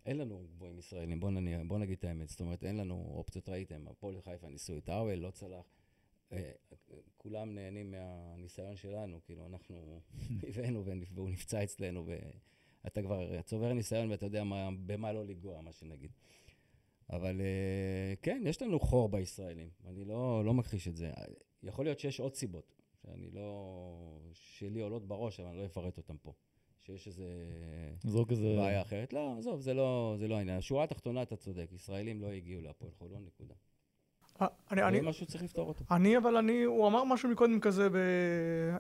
אין 0.07 0.19
לנו 0.19 0.47
גבוהים 0.55 0.79
ישראלים, 0.79 1.21
בוא, 1.21 1.31
נניח, 1.31 1.61
בוא 1.67 1.79
נגיד 1.79 1.99
את 1.99 2.05
האמת. 2.05 2.29
זאת 2.29 2.41
אומרת, 2.41 2.65
אין 2.65 2.77
לנו 2.77 3.13
אופציות, 3.15 3.49
ראיתם, 3.49 3.89
הפועל 3.89 4.21
חיפה 4.21 4.49
ניסו 4.49 4.79
את 4.79 4.89
האוול, 4.89 5.15
לא 5.15 5.31
צלח. 5.31 5.65
Uh, 6.31 6.35
כולם 7.17 7.55
נהנים 7.55 7.91
מהניסיון 7.91 8.77
שלנו, 8.77 9.21
כאילו, 9.25 9.47
אנחנו 9.47 10.01
הבאנו 10.49 10.85
והוא 11.15 11.31
נפצע 11.31 11.65
אצלנו, 11.65 12.07
ואתה 12.85 13.03
כבר 13.03 13.43
צובר 13.43 13.73
ניסיון 13.73 14.11
ואתה 14.11 14.27
יודע 14.27 14.45
מה, 14.45 14.69
במה 14.87 15.13
לא 15.13 15.25
לנגוע, 15.25 15.61
מה 15.61 15.73
שנגיד. 15.73 16.11
אבל 17.11 17.41
uh, 17.41 18.17
כן, 18.23 18.43
יש 18.47 18.63
לנו 18.63 18.81
חור 18.81 19.09
בישראלים, 19.09 19.71
אני 19.87 20.05
לא, 20.05 20.45
לא 20.45 20.55
מכחיש 20.55 20.89
את 20.89 20.97
זה. 20.97 21.11
יכול 21.63 21.85
להיות 21.85 21.99
שיש 21.99 22.21
עוד 22.21 22.35
סיבות. 22.35 22.78
שאני 23.03 23.31
לא... 23.31 24.19
שלי 24.33 24.81
עולות 24.81 25.07
בראש, 25.07 25.41
אבל 25.41 25.49
אני 25.49 25.59
לא 25.59 25.65
אפרט 25.65 25.97
אותן 25.97 26.15
פה. 26.23 26.33
שיש 26.79 27.07
איזה... 27.07 27.25
זרוק 28.03 28.31
איזה... 28.31 28.55
בעיה 28.57 28.83
אחרת. 28.83 29.13
לא, 29.13 29.35
עזוב, 29.39 29.61
זה 29.61 29.75
לא, 29.75 30.15
זה 30.19 30.29
לא 30.29 30.37
העניין. 30.37 30.59
השורה 30.59 30.85
התחתונה, 30.85 31.23
אתה 31.23 31.37
צודק, 31.37 31.69
ישראלים 31.73 32.23
לא 32.23 32.27
הגיעו 32.27 32.63
להפועל 32.63 32.91
חולון, 32.99 33.25
נקודה. 33.27 33.55
אה, 34.41 34.47
אני, 34.71 34.83
אני, 34.83 35.01
משהו 35.01 35.27
שצריך 35.27 35.43
לפתור 35.43 35.69
אותו. 35.69 35.85
אני, 35.91 36.19
אבל 36.19 36.37
אני, 36.37 36.63
הוא 36.63 36.87
אמר 36.87 37.05
משהו 37.05 37.29
מקודם 37.29 37.61
כזה, 37.61 37.89
ב... 37.91 37.97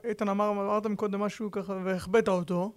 איתן 0.05 0.29
אמר, 0.29 0.51
אמרת 0.51 0.87
מקודם 0.87 1.21
משהו 1.21 1.51
ככה, 1.51 1.81
והחבאת 1.85 2.29
אותו. 2.29 2.73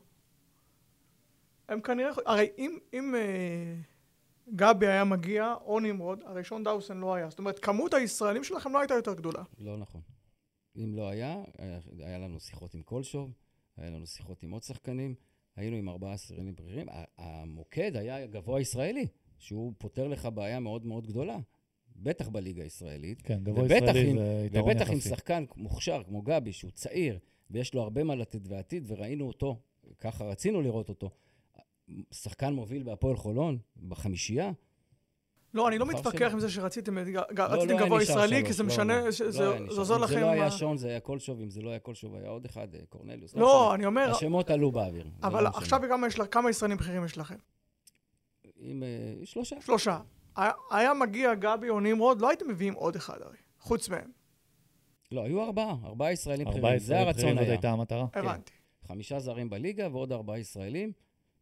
הם 1.69 1.81
כנראה, 1.81 2.11
הרי 2.25 2.49
אם, 2.57 2.77
אם 2.93 3.15
אה, 3.15 3.75
גבי 4.55 4.87
היה 4.87 5.03
מגיע, 5.03 5.55
או 5.65 5.79
נמרוד, 5.79 6.19
הרי 6.25 6.43
שון 6.43 6.63
דאוסן 6.63 6.97
לא 6.97 7.13
היה. 7.13 7.29
זאת 7.29 7.39
אומרת, 7.39 7.59
כמות 7.59 7.93
הישראלים 7.93 8.43
שלכם 8.43 8.73
לא 8.73 8.79
הייתה 8.79 8.93
יותר 8.93 9.13
גדולה. 9.13 9.43
לא 9.59 9.77
נכון. 9.77 10.01
אם 10.83 10.95
לא 10.95 11.09
היה, 11.09 11.43
היה 11.99 12.17
לנו 12.17 12.39
שיחות 12.39 12.73
עם 12.73 12.81
קולשוב, 12.81 13.33
היה 13.77 13.89
לנו 13.89 14.07
שיחות 14.07 14.43
עם 14.43 14.51
עוד 14.51 14.63
שחקנים, 14.63 15.15
היינו 15.55 15.77
עם 15.77 15.89
ארבעה 15.89 16.17
סרנים 16.17 16.55
בכירים. 16.55 16.87
המוקד 17.17 17.95
היה 17.95 18.27
גבוה 18.27 18.61
ישראלי, 18.61 19.07
שהוא 19.37 19.73
פותר 19.77 20.07
לך 20.07 20.25
בעיה 20.33 20.59
מאוד 20.59 20.85
מאוד 20.85 21.07
גדולה. 21.07 21.37
בטח 21.95 22.29
בליגה 22.29 22.63
הישראלית. 22.63 23.21
כן, 23.21 23.43
גבוה 23.43 23.65
ישראלי 23.65 24.09
עם, 24.09 24.17
זה 24.17 24.43
יתרון 24.45 24.69
ובטח 24.69 24.81
יחסי. 24.81 24.93
עם 24.93 24.99
שחקן 24.99 25.45
מוכשר 25.55 26.03
כמו 26.03 26.21
גבי, 26.21 26.53
שהוא 26.53 26.71
צעיר, 26.71 27.19
ויש 27.51 27.73
לו 27.73 27.81
הרבה 27.81 28.03
מה 28.03 28.15
לתת 28.15 28.41
ועתיד, 28.47 28.83
וראינו 28.87 29.27
אותו, 29.27 29.59
ככה 29.97 30.23
רצינו 30.23 30.61
לראות 30.61 30.89
אותו. 30.89 31.09
שחקן 32.11 32.53
מוביל 32.53 32.83
בהפועל 32.83 33.15
חולון, 33.15 33.57
בחמישייה, 33.87 34.51
לא, 35.53 35.67
אני 35.67 35.77
לא 35.77 35.85
מתווכח. 35.85 36.31
עם 36.31 36.39
זה 36.39 36.49
שרציתם 36.49 36.97
לא, 36.97 37.01
רציתם 37.21 37.37
לא 37.37 37.77
היה 37.77 37.85
גבוה 37.85 38.01
ישראלי, 38.03 38.45
כי 38.45 38.53
זה 38.53 38.63
לא, 38.63 38.69
משנה, 38.69 39.01
לא, 39.01 39.11
זה 39.11 39.43
לא 39.43 39.51
היה. 39.53 39.61
עוזר 39.77 39.95
אם 39.97 40.01
לכם... 40.01 40.13
זה 40.13 40.19
לא 40.21 40.29
היה 40.29 40.51
שון, 40.51 40.77
זה 40.77 40.87
היה 40.89 40.99
קולשוב, 40.99 41.41
אם 41.41 41.49
זה 41.49 41.61
לא 41.61 41.69
היה 41.69 41.79
קולשוב, 41.79 42.15
היה 42.15 42.29
עוד 42.29 42.45
אחד, 42.45 42.75
אה, 42.75 42.79
קורנליוס. 42.89 43.35
לא, 43.35 43.59
משנה. 43.63 43.75
אני 43.75 43.85
אומר, 43.85 44.11
השמות 44.11 44.49
עלו 44.49 44.71
באוויר. 44.71 45.07
אבל 45.23 45.43
לא. 45.43 45.49
עכשיו 45.49 45.79
כמה 45.89 46.07
יש 46.07 46.19
לך- 46.19 46.27
כמה 46.31 46.49
ישראלים 46.49 46.77
בכירים 46.77 47.05
יש 47.05 47.17
לכם? 47.17 47.35
עם 48.59 48.83
אה, 48.83 49.25
שלושה. 49.25 49.55
שלושה. 49.61 49.99
היה- 50.35 50.51
היה 50.71 50.93
מגיע 50.93 51.33
גבי 51.33 51.69
או 51.69 51.79
נמרוד, 51.79 52.21
לא 52.21 52.29
הייתם 52.29 52.49
מביאים 52.49 52.73
עוד 52.73 52.95
אחד 52.95 53.21
הרי, 53.21 53.37
חוץ 53.59 53.89
מהם. 53.89 54.11
לא, 55.11 55.23
היו 55.23 55.43
ארבעה, 55.43 55.75
ארבעה 55.85 56.11
ישראלים 56.11 56.47
ארבעה 56.47 56.61
בכירים. 56.61 56.79
זה 56.79 56.85
ישראלים 56.85 57.07
הרצון 57.07 57.19
בכירים, 57.21 57.35
זאת 57.37 57.43
היה. 57.43 57.51
הייתה 57.51 57.71
המטרה. 57.71 58.05
הבנתי. 58.13 58.51
חמישה 58.87 59.19
זרים 59.19 59.49
בליגה 59.49 59.87
ועוד 59.91 60.11
ארבעה 60.11 60.39
ישראלים 60.39 60.91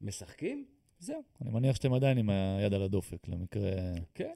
משחקים, 0.01 0.66
זהו. 1.00 1.24
אני 1.41 1.50
מניח 1.51 1.75
שאתם 1.75 1.94
עדיין 1.94 2.18
עם 2.18 2.29
היד 2.29 2.74
על 2.74 2.82
הדופק, 2.84 3.27
למקרה... 3.27 3.72
כן. 4.13 4.34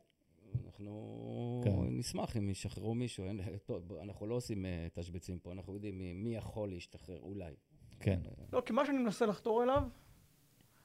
אנחנו 0.65 1.61
כן. 1.63 1.71
נשמח 1.89 2.37
אם 2.37 2.49
ישחררו 2.49 2.95
מישהו. 2.95 3.23
אין- 3.25 3.41
טוב, 3.65 3.93
אנחנו 3.93 4.27
לא 4.27 4.35
עושים 4.35 4.65
אה, 4.65 4.87
תשבצים 4.93 5.39
פה, 5.39 5.51
אנחנו 5.51 5.73
יודעים 5.73 5.97
מי, 5.97 6.13
מי 6.13 6.35
יכול 6.35 6.69
להשתחרר, 6.69 7.19
אולי. 7.19 7.53
כן. 7.99 8.19
לא, 8.53 8.61
כי 8.65 8.73
מה 8.73 8.85
שאני 8.85 8.97
מנסה 8.97 9.25
לחתור 9.25 9.63
אליו, 9.63 9.83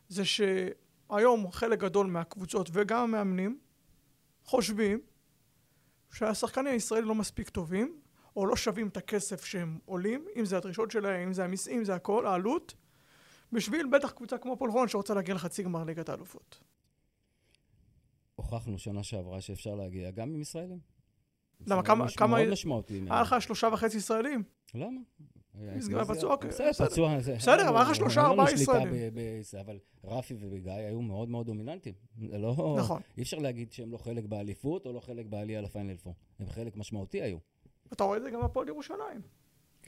זה 0.08 0.22
שהיום 0.24 1.50
חלק 1.52 1.78
גדול 1.78 2.06
מהקבוצות 2.06 2.70
וגם 2.72 3.02
המאמנים 3.14 3.58
חושבים 4.44 5.00
שהשחקנים 6.12 6.72
הישראלים 6.72 7.08
לא 7.08 7.14
מספיק 7.14 7.48
טובים, 7.48 8.00
או 8.36 8.46
לא 8.46 8.56
שווים 8.56 8.88
את 8.88 8.96
הכסף 8.96 9.44
שהם 9.44 9.78
עולים, 9.84 10.26
אם 10.36 10.44
זה 10.44 10.56
הדרישות 10.56 10.90
שלהם, 10.90 11.26
אם 11.26 11.32
זה 11.32 11.44
המיסים, 11.44 11.78
אם 11.78 11.84
זה 11.84 11.94
הכל, 11.94 12.26
העלות, 12.26 12.74
בשביל 13.52 13.86
בטח 13.92 14.10
קבוצה 14.10 14.38
כמו 14.38 14.52
הפועל 14.52 14.70
חולון 14.70 14.88
שרוצה 14.88 15.14
להגיע 15.14 15.34
לחצי 15.34 15.62
גמר 15.62 15.84
ליגת 15.84 16.08
האלופות. 16.08 16.60
הוכחנו 18.36 18.78
שנה 18.78 19.02
שעברה 19.02 19.40
שאפשר 19.40 19.74
להגיע 19.74 20.10
גם 20.10 20.28
עם 20.34 20.40
ישראלים. 20.40 20.78
למה, 21.66 21.82
כמה- 21.82 22.04
כמה- 22.16 22.36
מאוד 22.38 22.52
משמעותי. 22.52 23.00
היה 23.10 23.20
לך 23.22 23.36
שלושה 23.40 23.68
וחצי 23.72 23.96
ישראלים. 23.96 24.42
למה? 24.74 25.00
איזיה- 25.60 26.04
פצוע, 26.04 26.32
אוקיי, 26.32 26.50
בסדר. 26.50 26.72
פצוע. 26.72 27.18
בסדר, 27.18 27.68
אבל 27.68 27.76
היה 27.76 27.82
לך 27.82 27.86
לנו- 27.86 27.94
שלושה, 27.94 28.20
ארבעה 28.20 28.52
ישראלים. 28.52 28.94
אבל 29.60 29.78
רפי 30.04 30.36
וגיא 30.40 30.72
היו 30.72 31.02
מאוד 31.02 31.28
מאוד 31.28 31.46
דומיננטיים. 31.46 31.94
זה 32.30 32.38
לא... 32.38 32.76
נכון. 32.78 33.02
אי 33.16 33.22
אפשר 33.22 33.38
להגיד 33.38 33.72
שהם 33.72 33.92
לא 33.92 33.98
חלק 33.98 34.24
באליפות 34.24 34.86
או 34.86 34.92
לא 34.92 35.00
חלק 35.00 35.26
בעלייה 35.26 35.60
לפיינל 35.60 35.96
פור. 35.96 36.14
הם 36.40 36.48
חלק 36.48 36.76
משמעותי 36.76 37.22
היו. 37.22 37.38
אתה 37.92 38.04
רואה 38.04 38.16
את 38.16 38.22
זה 38.22 38.30
גם 38.30 38.42
בפועל 38.42 38.68
ירושלים. 38.68 39.20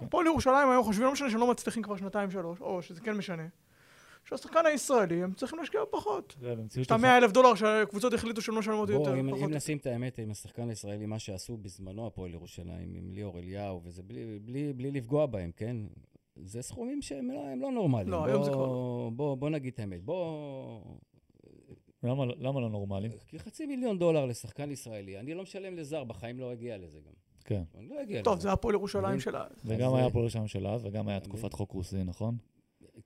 הפועל 0.01 0.27
ירושלים 0.27 0.71
היום 0.71 0.85
חושבים, 0.85 1.07
לא 1.07 1.13
משנה 1.13 1.31
שהם 1.31 1.41
לא 1.41 1.51
מצליחים 1.51 1.83
כבר 1.83 1.97
שנתיים 1.97 2.31
שלוש, 2.31 2.61
או 2.61 2.83
שזה 2.83 3.01
כן 3.01 3.13
משנה, 3.13 3.47
שהשחקן 4.25 4.67
הישראלי, 4.67 5.23
הם 5.23 5.33
צריכים 5.33 5.59
להשקיע 5.59 5.81
פחות. 5.91 6.37
זה 6.41 6.55
במציאות 6.55 6.77
יש 6.77 6.87
את 6.87 6.93
המאה 6.93 7.19
אלף 7.19 7.33
דולר 7.33 7.55
שהקבוצות 7.55 8.15
החליטו 8.15 8.43
שהם 8.43 8.55
לא 8.55 8.61
משלמות 8.61 8.91
בואו, 8.91 9.01
יותר, 9.01 9.21
אם, 9.21 9.31
פחות. 9.31 9.49
אם 9.49 9.55
נשים 9.55 9.79
את 9.79 9.87
האמת 9.87 10.19
עם 10.19 10.31
השחקן 10.31 10.69
הישראלי, 10.69 11.07
מה 11.07 11.19
שעשו 11.19 11.57
בזמנו 11.57 12.07
הפועל 12.07 12.35
ירושלים, 12.35 12.95
עם 12.95 13.13
ליאור 13.13 13.39
אליהו, 13.39 13.81
וזה 13.85 14.03
בלי, 14.03 14.39
בלי, 14.45 14.73
בלי 14.73 14.91
לפגוע 14.91 15.27
בהם, 15.27 15.51
כן? 15.57 15.77
זה 16.37 16.63
סכומים 16.63 17.03
שהם 17.03 17.31
לא, 17.31 17.55
לא 17.57 17.73
נורמליים. 17.73 18.09
לא, 18.09 18.19
בוא, 18.19 18.27
היום 18.27 18.45
זה 18.45 18.51
כבר 18.51 18.69
בוא, 19.11 19.37
בוא 19.37 19.51
נגיד 19.51 19.73
את 19.73 19.79
האמת. 19.79 20.03
בוא... 20.03 20.81
למה, 22.03 22.25
למה 22.39 22.61
לא 22.61 22.69
נורמלי? 22.69 23.09
כי 23.29 23.39
חצי 23.39 23.67
מיליון 23.67 23.99
דולר 23.99 24.27
לשחקן 24.27 24.71
ישראלי, 24.71 25.19
אני 25.19 25.35
לא 25.35 25.43
משלם 25.43 25.77
לזר, 25.77 26.05
בחיים 26.05 26.41
לא 26.41 26.53
אגיע 26.53 26.79
לזה 26.79 26.99
גם. 27.01 27.13
כן. 27.45 27.63
אני 27.79 27.89
לא 27.89 28.03
אגיע 28.03 28.23
טוב. 28.23 28.41
זה 28.41 28.53
הפועל 28.53 28.75
ירושלים? 28.75 29.21
של 29.21 29.37
ה... 29.37 29.45
וגם 29.65 29.89
אז, 29.89 29.95
היה 29.95 30.05
אה, 30.05 30.11
פה 30.11 30.25
שם 30.29 30.47
של 30.47 30.67
אז, 30.67 30.85
וגם 30.85 31.09
היה 31.09 31.21
תקופת? 31.21 31.53
חוק 31.53 31.73
רוסי, 31.73 32.05
נכון? 32.05 32.37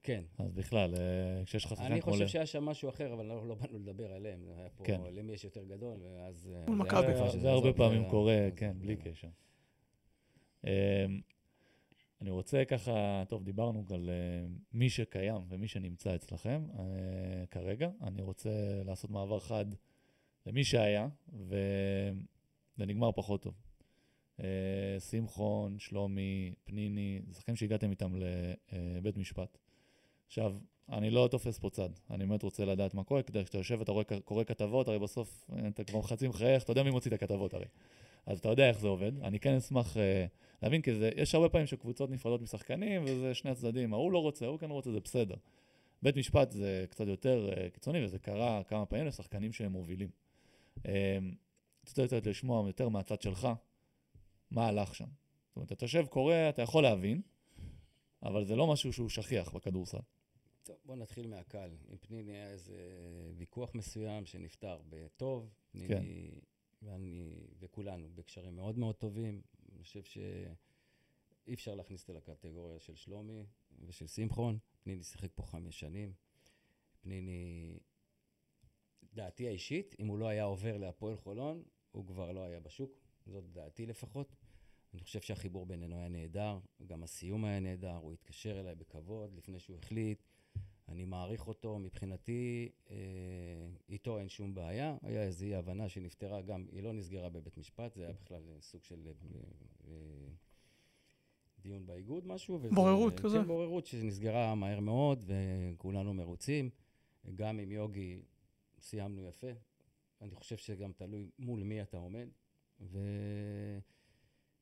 כן. 0.03 0.23
אז 0.39 0.53
בכלל, 0.53 0.95
אה, 0.95 1.45
כשיש 1.45 1.65
לך 1.65 1.71
שחקן 1.71 1.85
אני 1.85 2.03
כמו... 2.03 2.13
חושב 2.13 2.25
ל- 2.25 2.27
שהיה 2.29 2.47
שם 2.47 2.65
משהו 2.65 2.89
אחר, 2.89 3.13
אבל 3.13 3.27
לא, 3.27 3.49
לא 3.49 3.55
באנו 3.55 3.79
לדבר 3.79 4.13
עליהם. 4.13 4.45
זה 4.45 4.53
היה 4.59 4.69
פה, 4.69 4.85
כן. 4.85 5.01
למי 5.13 5.33
יש 5.33 5.45
יותר 5.45 5.65
גדול, 5.65 5.97
ואז... 6.03 6.51
אה, 6.55 6.65
מול 6.69 6.77
מכבי. 6.77 7.13
זה- 7.39 7.51
הרבה 7.51 7.73
פעמים 7.73 8.05
קורה, 8.11 8.47
אז- 8.47 8.53
כן, 8.57 8.73
בלי 8.79 8.97
קשר. 8.97 9.29
אמ, 10.65 10.71
אני 12.21 12.31
רוצה 12.31 12.65
ככה, 12.65 13.23
טוב, 13.29 13.45
דיברנו 13.45 13.85
על 13.91 14.11
אה, 14.11 14.47
מי 14.73 14.89
שקיים 14.91 15.43
ומי 15.49 15.69
שנמצא 15.69 16.15
אצלכם 16.15 16.63
אה, 16.79 16.85
כרגע. 17.51 17.89
אני 18.03 18.23
רוצה 18.23 18.51
לעשות 18.85 19.11
מעבר 19.11 19.39
חד 19.39 19.65
למי 20.47 20.65
שהיה, 20.65 21.09
וזה 21.33 22.13
נגמר 22.87 23.13
פחות 23.13 23.43
טוב. 23.43 23.55
אה, 24.41 25.01
שמחון, 25.11 25.79
שלומי, 25.79 26.55
פניני, 26.65 27.21
זה 27.27 27.35
שחקנים 27.35 27.57
שהגעתם 27.57 27.91
איתם 27.91 28.15
לבית 28.73 29.17
משפט. 29.17 29.59
עכשיו, 30.27 30.57
אני 30.89 31.11
לא 31.11 31.29
תופס 31.31 31.59
פה 31.59 31.71
צד, 31.71 31.89
אני 32.11 32.27
באמת 32.27 32.43
רוצה 32.43 32.65
לדעת 32.65 32.95
מה 32.95 33.05
קורה, 33.05 33.23
כדי 33.23 33.45
שאתה 33.45 33.59
יושב 33.59 33.77
ואתה 33.79 33.93
קורא 34.25 34.45
כתבות, 34.45 34.89
הרי 34.89 34.99
בסוף 34.99 35.51
אה, 35.53 35.69
אתה 35.69 35.85
כבר 35.85 36.03
חצי 36.03 36.29
מחייך, 36.29 36.63
אתה 36.63 36.73
יודע 36.73 36.83
מי 36.83 36.91
מוציא 36.91 37.11
את 37.11 37.23
הכתבות 37.23 37.55
הרי. 37.55 37.67
אז 38.27 38.39
אתה 38.39 38.49
יודע 38.49 38.69
איך 38.69 38.79
זה 38.79 38.89
עובד. 38.89 39.13
אני 39.23 39.41
כן 39.41 39.55
אשמח 39.55 39.97
אה, 39.97 40.27
להבין, 40.63 40.83
כי 40.83 40.95
זה, 40.95 41.11
יש 41.17 41.35
הרבה 41.35 41.49
פעמים 41.49 41.67
שקבוצות 41.67 42.11
נפרדות 42.11 42.43
משחקנים, 42.43 43.03
וזה 43.05 43.35
שני 43.35 43.51
הצדדים, 43.51 43.95
ההוא 43.95 44.13
לא 44.13 44.19
רוצה, 44.19 44.45
ההוא 44.45 44.59
כן 44.59 44.71
רוצה, 44.71 44.93
זה 44.93 45.01
בסדר. 45.01 45.35
בית 46.03 46.17
משפט 46.17 46.51
זה 46.51 46.85
קצת 46.91 47.07
יותר 47.07 47.51
אה, 47.57 47.71
קיצוני, 47.71 48.05
וזה 48.05 48.19
קרה 48.19 48.63
כמה 48.69 48.87
פעמים 48.87 49.07
לשחקנים 49.07 49.53
שהם 49.53 49.73
מובילים. 49.73 50.09
אה, 50.87 51.19
רציתי 51.85 52.07
קצת 52.07 52.27
לשמוע 52.27 52.67
יותר 52.67 52.89
מהצד 52.89 53.23
שלך, 53.23 53.49
מה 54.55 54.67
הלך 54.67 54.95
שם. 54.95 55.05
זאת 55.05 55.57
אומרת, 55.57 55.73
אתה 55.73 55.85
יושב, 55.85 56.07
קורא, 56.07 56.35
אתה 56.49 56.63
יכול 56.63 56.83
להבין, 56.83 57.23
אבל 58.23 58.45
זה 58.45 58.57
לא 58.57 58.73
משהו 58.73 58.93
שהוא 58.93 59.09
שכיח 59.09 59.53
בכדורסל. 59.53 59.99
טוב, 60.63 60.77
בוא 60.85 60.97
נתחיל 60.97 61.27
מהקל. 61.27 61.71
עם 61.89 61.97
פניני 61.97 62.33
היה 62.33 62.51
איזה 62.51 62.77
ויכוח 63.37 63.75
מסוים 63.75 64.27
שנפתר 64.27 64.81
בטוב. 64.89 65.55
פניני 65.73 65.89
כן. 65.89 66.05
ואני 66.83 67.47
וכולנו 67.59 68.09
בקשרים 68.15 68.57
מאוד 68.57 68.79
מאוד 68.79 68.95
טובים. 68.95 69.43
אני 69.73 69.83
חושב 69.83 70.03
שאי 70.03 71.55
אפשר 71.55 71.75
להכניס 71.75 72.03
את 72.03 72.07
זה 72.07 72.13
לקטגוריה 72.13 72.81
של 72.81 72.95
שלומי, 72.95 73.47
ושל 73.87 74.07
שמחון. 74.07 74.59
פניני 74.83 75.03
שיחק 75.03 75.31
פה 75.35 75.43
חמש 75.43 75.81
שנים. 75.81 76.13
פניני, 77.01 77.79
דעתי 79.15 79.49
האישית, 79.49 79.97
אם 79.99 80.07
הוא 80.07 80.19
לא 80.19 80.29
היה 80.29 80.45
עובר 80.45 80.77
להפועל 80.77 81.17
חולון, 81.17 81.63
הוא 81.91 82.07
כבר 82.07 82.33
לא 82.33 82.45
היה 82.45 82.61
בשוק. 82.61 83.01
זאת 83.27 83.53
דעתי 83.53 83.87
לפחות. 83.87 84.37
אני 84.95 85.03
חושב 85.03 85.21
שהחיבור 85.21 85.67
בינינו 85.67 85.97
היה 85.97 86.09
נהדר, 86.09 86.59
גם 86.87 87.03
הסיום 87.03 87.45
היה 87.45 87.61
נהדר, 87.61 87.97
הוא 87.97 88.13
התקשר 88.13 88.61
אליי 88.61 88.75
בכבוד 88.75 89.35
לפני 89.35 89.59
שהוא 89.59 89.77
החליט. 89.77 90.23
אני 90.89 91.05
מעריך 91.05 91.49
אותו, 91.49 91.79
מבחינתי, 91.79 92.69
אה, 92.91 92.97
איתו 93.89 94.19
אין 94.19 94.29
שום 94.29 94.55
בעיה. 94.55 94.97
היה 95.03 95.23
איזו 95.23 95.45
אי 95.45 95.55
הבנה 95.55 95.89
שנפתרה, 95.89 96.43
גם, 96.43 96.67
היא 96.73 96.83
לא 96.83 96.93
נסגרה 96.93 97.29
בבית 97.29 97.57
משפט, 97.57 97.95
זה 97.95 98.03
היה 98.03 98.13
בכלל 98.13 98.43
סוג 98.61 98.85
של 98.85 99.07
אה, 99.07 99.41
אה, 99.89 99.95
דיון 101.59 101.87
באיגוד, 101.87 102.27
משהו. 102.27 102.59
וזה, 102.63 102.75
בוררות 102.75 103.21
כזה. 103.21 103.39
כן, 103.39 103.47
בוררות 103.47 103.87
שנסגרה 103.87 104.55
מהר 104.55 104.81
מאוד, 104.81 105.25
וכולנו 105.27 106.15
מרוצים. 106.15 106.71
גם 107.35 107.59
עם 107.59 107.73
יוגי 107.73 108.23
סיימנו 108.81 109.29
יפה. 109.29 109.51
אני 110.21 110.35
חושב 110.35 110.57
שגם 110.57 110.93
תלוי 110.93 111.31
מול 111.39 111.63
מי 111.63 111.83
אתה 111.83 111.97
עומד. 111.97 112.29
ו... 112.81 112.99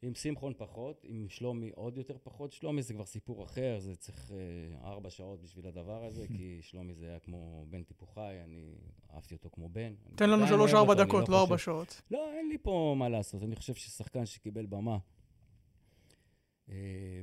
עם 0.02 0.14
שמחון 0.14 0.52
פחות, 0.56 1.00
עם 1.04 1.28
שלומי 1.28 1.70
עוד 1.74 1.96
יותר 1.96 2.16
פחות. 2.22 2.52
שלומי 2.52 2.82
זה 2.82 2.94
כבר 2.94 3.04
סיפור 3.04 3.44
אחר, 3.44 3.76
זה 3.78 3.96
צריך 3.96 4.32
אה, 4.32 4.88
ארבע 4.88 5.10
שעות 5.10 5.42
בשביל 5.42 5.66
הדבר 5.66 6.04
הזה, 6.04 6.26
כי 6.28 6.58
שלומי 6.62 6.94
זה 6.94 7.08
היה 7.08 7.18
כמו 7.18 7.66
בן 7.70 7.82
טיפוחי, 7.82 8.40
אני 8.44 8.74
אהבתי 9.14 9.34
אותו 9.34 9.50
כמו 9.50 9.68
בן. 9.68 9.94
תן 10.16 10.30
לנו 10.30 10.46
שלוש-ארבע 10.46 10.94
דקות, 10.94 11.28
לא 11.28 11.40
ארבע 11.40 11.58
שעות. 11.58 12.02
לא, 12.10 12.32
אין 12.32 12.48
לי 12.48 12.58
פה 12.58 12.94
מה 12.98 13.08
לעשות. 13.08 13.42
אני 13.42 13.56
חושב 13.56 13.74
ששחקן 13.74 14.26
שקיבל 14.26 14.66
במה 14.66 14.98
אה, 16.68 16.74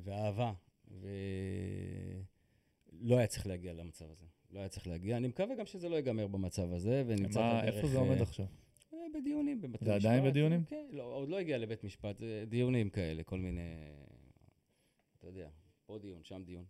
ואהבה, 0.03 0.53
ולא 0.87 1.07
היה 3.17 3.27
צריך 3.27 3.47
להגיע 3.47 3.73
למצב 3.73 4.11
הזה. 4.11 4.25
לא 4.51 4.59
היה 4.59 4.69
צריך 4.69 4.87
להגיע. 4.87 5.17
אני 5.17 5.27
מקווה 5.27 5.55
גם 5.55 5.65
שזה 5.65 5.89
לא 5.89 5.95
ייגמר 5.95 6.27
במצב 6.27 6.73
הזה, 6.73 7.03
ונמצא 7.07 7.39
מה, 7.39 7.63
איפה 7.63 7.87
זה 7.87 7.97
עומד 7.97 8.17
אה, 8.17 8.23
עכשיו? 9.09 9.21
בדיונים 9.21 9.61
בבתי 9.61 9.73
משפט. 9.73 9.85
זה 9.85 9.95
עדיין 9.95 10.23
בדיונים? 10.23 10.63
כן, 10.63 10.85
לא, 10.91 11.03
עוד 11.03 11.29
לא 11.29 11.39
הגיע 11.39 11.57
לבית 11.57 11.83
משפט, 11.83 12.19
זה 12.19 12.43
דיונים 12.47 12.89
כאלה, 12.89 13.23
כל 13.23 13.39
מיני, 13.39 13.61
אתה 15.19 15.27
יודע, 15.27 15.49
פה 15.85 15.97
דיון, 15.97 16.23
שם 16.23 16.43
דיון. 16.45 16.65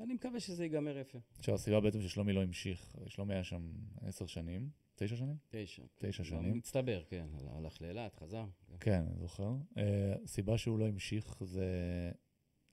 אני 0.00 0.14
מקווה 0.14 0.40
שזה 0.40 0.64
ייגמר 0.64 0.98
יפה. 0.98 1.18
עכשיו, 1.38 1.54
הסיבה 1.54 1.80
בעצם 1.80 2.00
ששלומי 2.02 2.32
לא 2.32 2.42
המשיך, 2.42 2.96
שלומי 3.06 3.34
היה 3.34 3.44
שם 3.44 3.70
עשר 4.02 4.26
שנים, 4.26 4.68
תשע 4.94 5.16
שנים? 5.16 5.36
תשע. 5.50 5.82
תשע 5.98 6.24
שנים. 6.24 6.56
מצטבר, 6.56 7.02
כן, 7.08 7.26
הלך 7.46 7.82
לאילת, 7.82 8.14
חזר. 8.14 8.44
כן, 8.80 9.04
אני 9.10 9.20
זוכר. 9.20 9.52
אה, 9.76 10.14
הסיבה 10.24 10.58
שהוא 10.58 10.78
לא 10.78 10.86
המשיך 10.86 11.36
זה, 11.40 11.66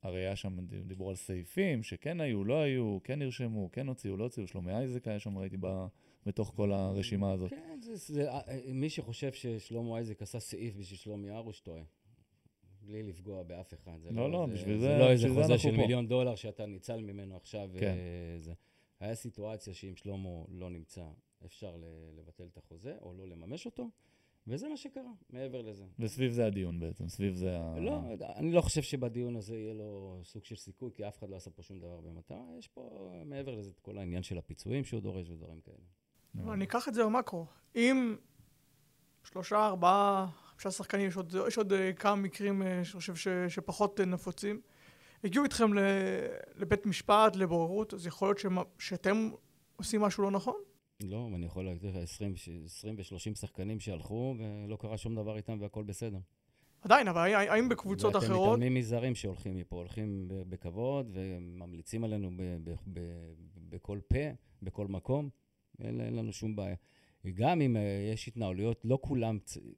הרי 0.01 0.19
היה 0.19 0.35
שם, 0.35 0.57
דיברו 0.85 1.09
על 1.09 1.15
סעיפים 1.15 1.83
שכן 1.83 2.21
היו, 2.21 2.43
לא 2.43 2.61
היו, 2.61 2.97
כן 3.03 3.19
נרשמו, 3.19 3.71
כן 3.71 3.87
הוציאו, 3.87 4.17
לא 4.17 4.23
הוציאו. 4.23 4.47
שלומי 4.47 4.73
אייזק 4.73 5.07
היה 5.07 5.19
שם, 5.19 5.37
ראיתי. 5.37 5.57
בתוך 6.27 6.53
כל 6.55 6.71
הרשימה 6.71 7.31
הזאת. 7.31 7.49
כן, 7.49 7.79
זה, 7.81 7.95
זה, 7.95 8.31
אה, 8.31 8.39
אה, 8.47 8.73
מי 8.73 8.89
שחושב 8.89 9.33
ששלמה 9.33 9.95
אייזק 9.95 10.21
עשה 10.21 10.39
סעיף 10.39 10.75
בשביל 10.75 10.97
שלומי 10.97 11.31
ארוש 11.31 11.59
טועה. 11.59 11.83
בלי 12.81 13.03
לפגוע 13.03 13.43
באף 13.43 13.73
אחד. 13.73 13.97
זה 14.01 14.11
לא, 14.11 14.31
לא, 14.31 14.45
זה, 14.47 14.53
בשביל 14.53 14.79
זה, 14.79 14.87
זה, 14.87 14.93
זה 14.93 14.99
לא 14.99 15.11
איזה 15.11 15.29
זה 15.29 15.41
חוזה 15.41 15.57
של 15.57 15.71
פה. 15.71 15.77
מיליון 15.77 16.07
דולר 16.07 16.35
שאתה 16.35 16.65
ניצל 16.65 17.01
ממנו 17.01 17.37
עכשיו. 17.37 17.69
כן. 17.79 17.95
וזה. 18.37 18.53
היה 18.99 19.15
סיטואציה 19.15 19.73
שאם 19.73 19.95
שלמה 19.95 20.29
לא 20.49 20.69
נמצא, 20.69 21.05
אפשר 21.45 21.77
לבטל 22.17 22.47
את 22.51 22.57
החוזה 22.57 22.95
או 23.01 23.13
לא 23.13 23.27
לממש 23.27 23.65
אותו, 23.65 23.89
וזה 24.47 24.69
מה 24.69 24.77
שקרה, 24.77 25.11
מעבר 25.29 25.61
לזה. 25.61 25.85
וסביב 25.99 26.31
זה 26.31 26.45
הדיון 26.45 26.79
בעצם, 26.79 27.07
סביב 27.07 27.33
זה 27.33 27.59
ה... 27.59 27.79
לא, 27.79 27.99
אני 28.35 28.51
לא 28.51 28.61
חושב 28.61 28.81
שבדיון 28.81 29.35
הזה 29.35 29.57
יהיה 29.57 29.73
לו 29.73 30.21
סוג 30.23 30.43
של 30.43 30.55
סיכוי, 30.55 30.91
כי 30.93 31.07
אף 31.07 31.17
אחד 31.17 31.29
לא 31.29 31.35
עשה 31.35 31.51
פה 31.51 31.63
שום 31.63 31.79
דבר 31.79 32.01
במטרה. 32.01 32.45
יש 32.59 32.67
פה, 32.67 33.11
מעבר 33.25 33.55
לזה, 33.55 33.69
את 33.69 33.79
כל 33.79 33.97
העניין 33.97 34.23
של 34.23 34.37
הפיצויים 34.37 34.83
שהוא 34.83 35.01
דורש 35.01 35.29
ודברים 35.29 35.61
כאלה. 35.61 35.77
אבל 36.43 36.53
אני 36.53 36.65
אקח 36.65 36.87
את 36.87 36.93
זה 36.93 37.03
במקרו. 37.05 37.45
אם 37.75 38.15
שלושה, 39.23 39.65
ארבעה, 39.65 40.27
חמישה 40.45 40.71
שחקנים, 40.71 41.07
יש 41.07 41.15
עוד, 41.17 41.35
יש 41.47 41.57
עוד 41.57 41.73
אה, 41.73 41.93
כמה 41.93 42.15
מקרים 42.15 42.61
אה, 42.61 42.83
שאני 42.85 42.99
חושב 42.99 43.15
ש, 43.15 43.27
שפחות 43.47 43.99
אה, 43.99 44.05
נפוצים, 44.05 44.61
הגיעו 45.23 45.43
איתכם 45.43 45.73
ל, 45.73 45.79
לבית 46.55 46.85
משפט, 46.85 47.35
לבוררות, 47.35 47.93
אז 47.93 48.07
יכול 48.07 48.27
להיות 48.27 48.37
שמה, 48.37 48.61
שאתם 48.79 49.29
עושים 49.75 50.01
משהו 50.01 50.23
לא 50.23 50.31
נכון? 50.31 50.55
לא, 51.03 51.29
אני 51.35 51.45
יכול 51.45 51.65
להגיד 51.65 51.89
לך 51.89 51.95
20 51.95 52.33
20 52.65 52.95
ו-30 52.97 53.35
שחקנים 53.35 53.79
שהלכו 53.79 54.35
ולא 54.39 54.75
קרה 54.75 54.97
שום 54.97 55.15
דבר 55.15 55.37
איתם 55.37 55.57
והכל 55.61 55.83
בסדר. 55.83 56.17
עדיין, 56.81 57.07
אבל 57.07 57.33
האם- 57.33 57.69
בקבוצות 57.69 58.15
ואתם 58.15 58.25
אחרות... 58.25 58.47
מתעלמים 58.47 58.73
מזרים 58.73 59.15
שהולכים 59.15 59.55
מפה, 59.55 59.75
הולכים 59.75 60.25
בכבוד 60.27 61.09
וממליצים 61.13 62.03
עלינו 62.03 62.31
בכל 63.69 63.99
פה, 64.07 64.19
בכל 64.61 64.87
מקום, 64.87 65.29
אין, 65.79 66.01
אין 66.01 66.15
לנו 66.15 66.33
שום 66.33 66.55
בעיה. 66.55 66.75
גם 67.33 67.61
אם 67.61 67.77
אה, 67.77 68.09
יש 68.13 68.27
התנהלויות, 68.27 68.85
לא 68.85 68.99
כולם, 69.01 69.37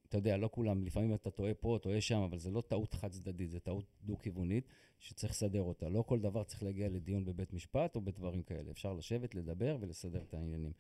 אתה 0.10 0.18
יודע, 0.18 0.38
לא 0.38 0.50
כולם, 0.52 0.84
לפעמים 0.84 1.14
אתה 1.14 1.32
טועה 1.32 1.54
פה, 1.54 1.78
טועה 1.82 2.02
שם, 2.02 2.20
אבל 2.20 2.38
זה 2.38 2.52
לא 2.52 2.62
טעות 2.62 2.94
חד 2.94 3.12
צדדית, 3.12 3.50
זה 3.50 3.60
טעות 3.60 3.86
דו-כיוונית 4.04 4.68
שצריך 5.00 5.32
לסדר 5.32 5.62
אותה. 5.62 5.90
לא 5.90 6.02
כל 6.02 6.20
דבר 6.20 6.44
צריך 6.44 6.64
להגיע 6.64 6.90
לדיון 6.90 7.26
בבית 7.26 7.54
משפט 7.54 7.96
או 7.96 8.02
בדברים 8.02 8.44
כאלה. 8.44 8.72
אפשר 8.72 8.94
לשבת, 8.94 9.36
לדבר 9.36 9.78
ולסדר 9.80 10.22
את 10.22 10.34
העניינים. 10.34 10.72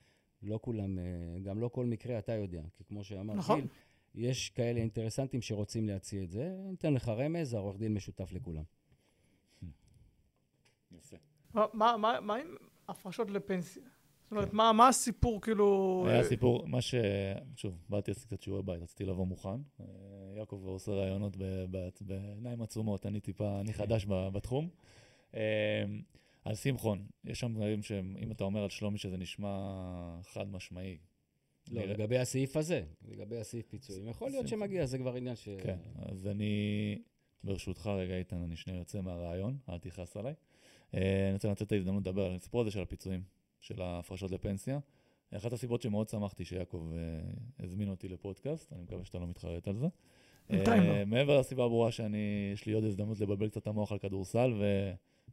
לא 0.43 0.59
כולם, 0.61 0.99
אה, 0.99 1.03
גם 1.43 1.59
לא 1.59 1.67
כל 1.67 1.85
מקרה 1.85 2.19
אתה 2.19 2.31
יודע, 2.31 2.61
כי 2.75 2.83
כמו 2.83 3.03
שאמר 3.03 3.33
נכון. 3.33 3.59
גיל, 3.59 3.69
יש 4.15 4.49
כאלה 4.49 4.79
אינטרסנטים 4.79 5.41
שרוצים 5.41 5.87
להציע 5.87 6.23
את 6.23 6.31
זה. 6.31 6.55
אני 6.65 6.75
אתן 6.75 6.93
לך 6.93 7.09
רמז, 7.09 7.53
העורך 7.53 7.77
דין 7.77 7.93
משותף 7.93 8.31
לכולם. 8.31 8.63
יפה. 10.91 11.17
מה, 11.53 11.65
מה, 11.73 11.97
מה, 11.97 12.19
מה 12.19 12.35
עם 12.35 12.55
הפרשות 12.87 13.29
לפנסיה? 13.29 13.83
זאת 14.29 14.37
אומרת, 14.37 14.53
מה, 14.53 14.71
מה 14.73 14.87
הסיפור 14.87 15.41
כאילו... 15.41 16.03
היה 16.07 16.17
אה, 16.19 16.23
סיפור, 16.23 16.67
מה 16.67 16.81
ש... 16.81 16.95
שוב, 17.55 17.73
באתי 17.89 18.11
לעשות 18.11 18.25
קצת 18.25 18.41
שיעורי 18.41 18.63
בית, 18.63 18.81
רציתי 18.81 19.05
לבוא 19.05 19.25
מוכן. 19.25 19.49
אה, 19.79 19.85
יעקב 20.37 20.61
עושה 20.65 20.91
רעיונות 20.91 21.37
בעיניים 22.01 22.61
עצומות, 22.61 23.05
אני 23.05 23.19
טיפה, 23.19 23.59
אני 23.59 23.73
חדש 23.73 24.05
ב- 24.05 24.27
בתחום. 24.33 24.69
אה, 25.35 25.83
על 26.45 26.55
שמחון, 26.55 27.05
יש 27.25 27.39
שם 27.39 27.53
דברים 27.53 27.83
שאם 27.83 28.31
אתה 28.31 28.43
אומר 28.43 28.63
על 28.63 28.69
שלומי 28.69 28.97
שזה 28.97 29.17
נשמע 29.17 29.57
חד 30.23 30.47
משמעי. 30.51 30.97
לא, 31.71 31.81
נראה- 31.81 31.93
לגבי 31.93 32.17
הסעיף 32.17 32.57
הזה, 32.57 32.83
לגבי 33.07 33.37
הסעיף 33.39 33.65
פיצויים. 33.69 34.07
יכול 34.07 34.29
להיות 34.29 34.47
שמגיע, 34.47 34.85
זה 34.85 34.97
כבר 34.97 35.15
עניין 35.15 35.35
ש... 35.35 35.49
כן, 35.63 35.77
אז 35.95 36.27
אני, 36.27 36.97
ברשותך 37.43 37.87
רגע, 37.87 38.17
איתן, 38.17 38.37
אני 38.41 38.55
שנייה 38.55 38.79
יוצא 38.79 39.01
מהרעיון, 39.01 39.57
אל 39.69 39.77
תכעס 39.77 40.17
עליי. 40.17 40.33
אני 40.93 41.01
רוצה 41.33 41.47
לנצל 41.47 41.65
את 41.65 41.71
ההזדמנות 41.71 42.01
לדבר 42.07 42.25
על 42.25 42.35
הסיפור 42.35 42.61
הזה 42.61 42.71
של 42.71 42.81
הפיצויים, 42.81 43.21
של 43.59 43.81
ההפרשות 43.81 44.31
לפנסיה. 44.31 44.79
אחת 45.37 45.53
הסיבות 45.53 45.81
שמאוד 45.81 46.09
שמחתי 46.09 46.45
שיעקב 46.45 46.91
אה, 46.93 46.99
הזמין 47.59 47.89
אותי 47.89 48.07
לפודקאסט, 48.07 48.73
אני 48.73 48.81
מקווה 48.83 49.05
שאתה 49.05 49.19
לא 49.19 49.27
מתחרט 49.27 49.67
על 49.67 49.75
זה. 49.75 49.87
בינתיים 50.49 50.83
אה, 50.83 50.99
לא. 50.99 51.05
מעבר 51.05 51.39
לסיבה 51.39 51.63
הברורה 51.65 51.91
שאני, 51.91 52.49
יש 52.53 52.65
לי 52.65 52.73
עוד 52.73 52.83
הזדמנות 52.83 53.19
לבלבל 53.19 53.49
קצת 53.49 53.61
את 53.61 53.67
המוח 53.67 53.91
על 53.91 53.97
כדורסל, 53.97 54.53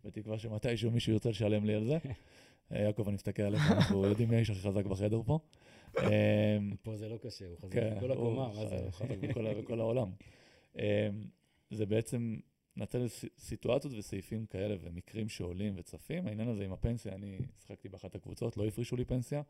ובתקווה 0.05 0.39
שמתישהו 0.39 0.91
מישהו 0.91 1.13
ירצה 1.13 1.29
לשלם 1.31 1.65
לי 1.65 1.75
על 1.75 1.85
זה. 1.85 1.99
אה, 2.73 2.81
יעקב, 2.81 3.03
אני 3.07 3.15
מסתכל 3.15 3.43
עליך, 3.43 3.71
אנחנו 3.71 4.05
יודעים 4.05 4.29
מי 4.29 4.37
האיש 4.37 4.51
הכי 4.51 4.61
חזק 4.61 4.85
בחדר 4.87 5.23
פה. 5.23 5.39
פה 6.83 6.97
זה 6.97 7.09
לא 7.09 7.17
קשה, 7.23 7.47
הוא 7.47 7.57
חזק 7.59 7.73
כן, 7.73 7.95
בכל 7.97 8.13
הקומה, 8.13 8.47
הוא 8.47 8.55
מה 8.55 8.67
זה? 8.69 8.91
ח- 8.91 8.95
חזק 8.95 9.19
בכל, 9.63 9.81
העולם. 9.81 10.11
זה 11.71 11.87
בעצם 11.87 12.37
ס- 13.09 13.25
סיטואציות 13.39 13.95
וסעיפים 13.97 14.47
כאלה 14.47 14.77
ומקרים 14.81 15.29
שעולים 15.29 15.75
וצפים. 15.77 16.27
העניין 16.27 16.49
הזה 16.49 16.65
עם 16.65 16.73
הפנסיה, 16.73 17.15
אני 17.15 17.39
שיחקתי 17.61 17.89
באחת 17.89 18.15
הקבוצות, 18.15 18.57
לא 18.57 18.67
הפרישו 18.67 18.97
לי 18.97 19.05
פנסיה, 19.05 19.43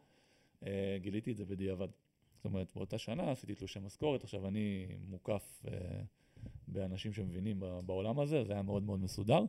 אה, 0.67 0.97
גיליתי 1.01 1.33
את 1.33 1.37
זה 1.37 1.45
בדיעבד. 1.45 1.89
זאת 2.37 2.45
אומרת, 2.45 2.73
באותה 2.77 2.99
שנה 2.99 3.31
עשיתי 3.31 3.55
תלושי 3.55 3.79
משכורת, 3.79 4.25
עכשיו 4.25 4.49
אני 4.49 4.87
מוקף 5.09 5.65
אה, 5.69 6.03
באנשים 6.69 7.13
שמבינים 7.13 7.63
בעולם 7.87 8.21
הזה, 8.21 8.45
זה 8.45 8.53
היה 8.53 8.63
מאוד 8.63 8.83
מאוד 8.83 9.01
מסודר. 9.01 9.45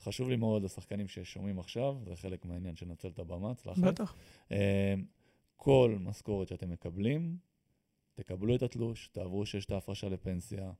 חשוב 0.00 0.28
לי 0.28 0.36
מאוד 0.36 0.62
לשחקנים 0.62 1.08
ששומעים 1.08 1.58
עכשיו, 1.58 1.96
זה 2.04 2.16
חלק 2.16 2.44
מהעניין 2.44 2.76
של 2.76 2.86
לנצל 2.86 3.08
את 3.08 3.18
הבמה, 3.18 3.54
צלחת. 3.54 3.82
בטח. 3.82 4.16
אה, 4.52 4.94
כל 5.56 5.96
משכורת 6.00 6.48
שאתם 6.48 6.70
מקבלים, 6.70 7.36
תקבלו 8.14 8.54
את 8.54 8.62
התלוש, 8.62 9.08
תעברו 9.08 9.46
שיש 9.46 9.64
את 9.64 9.70
ההפרשה 9.70 10.08
לפנסיה. 10.08 10.72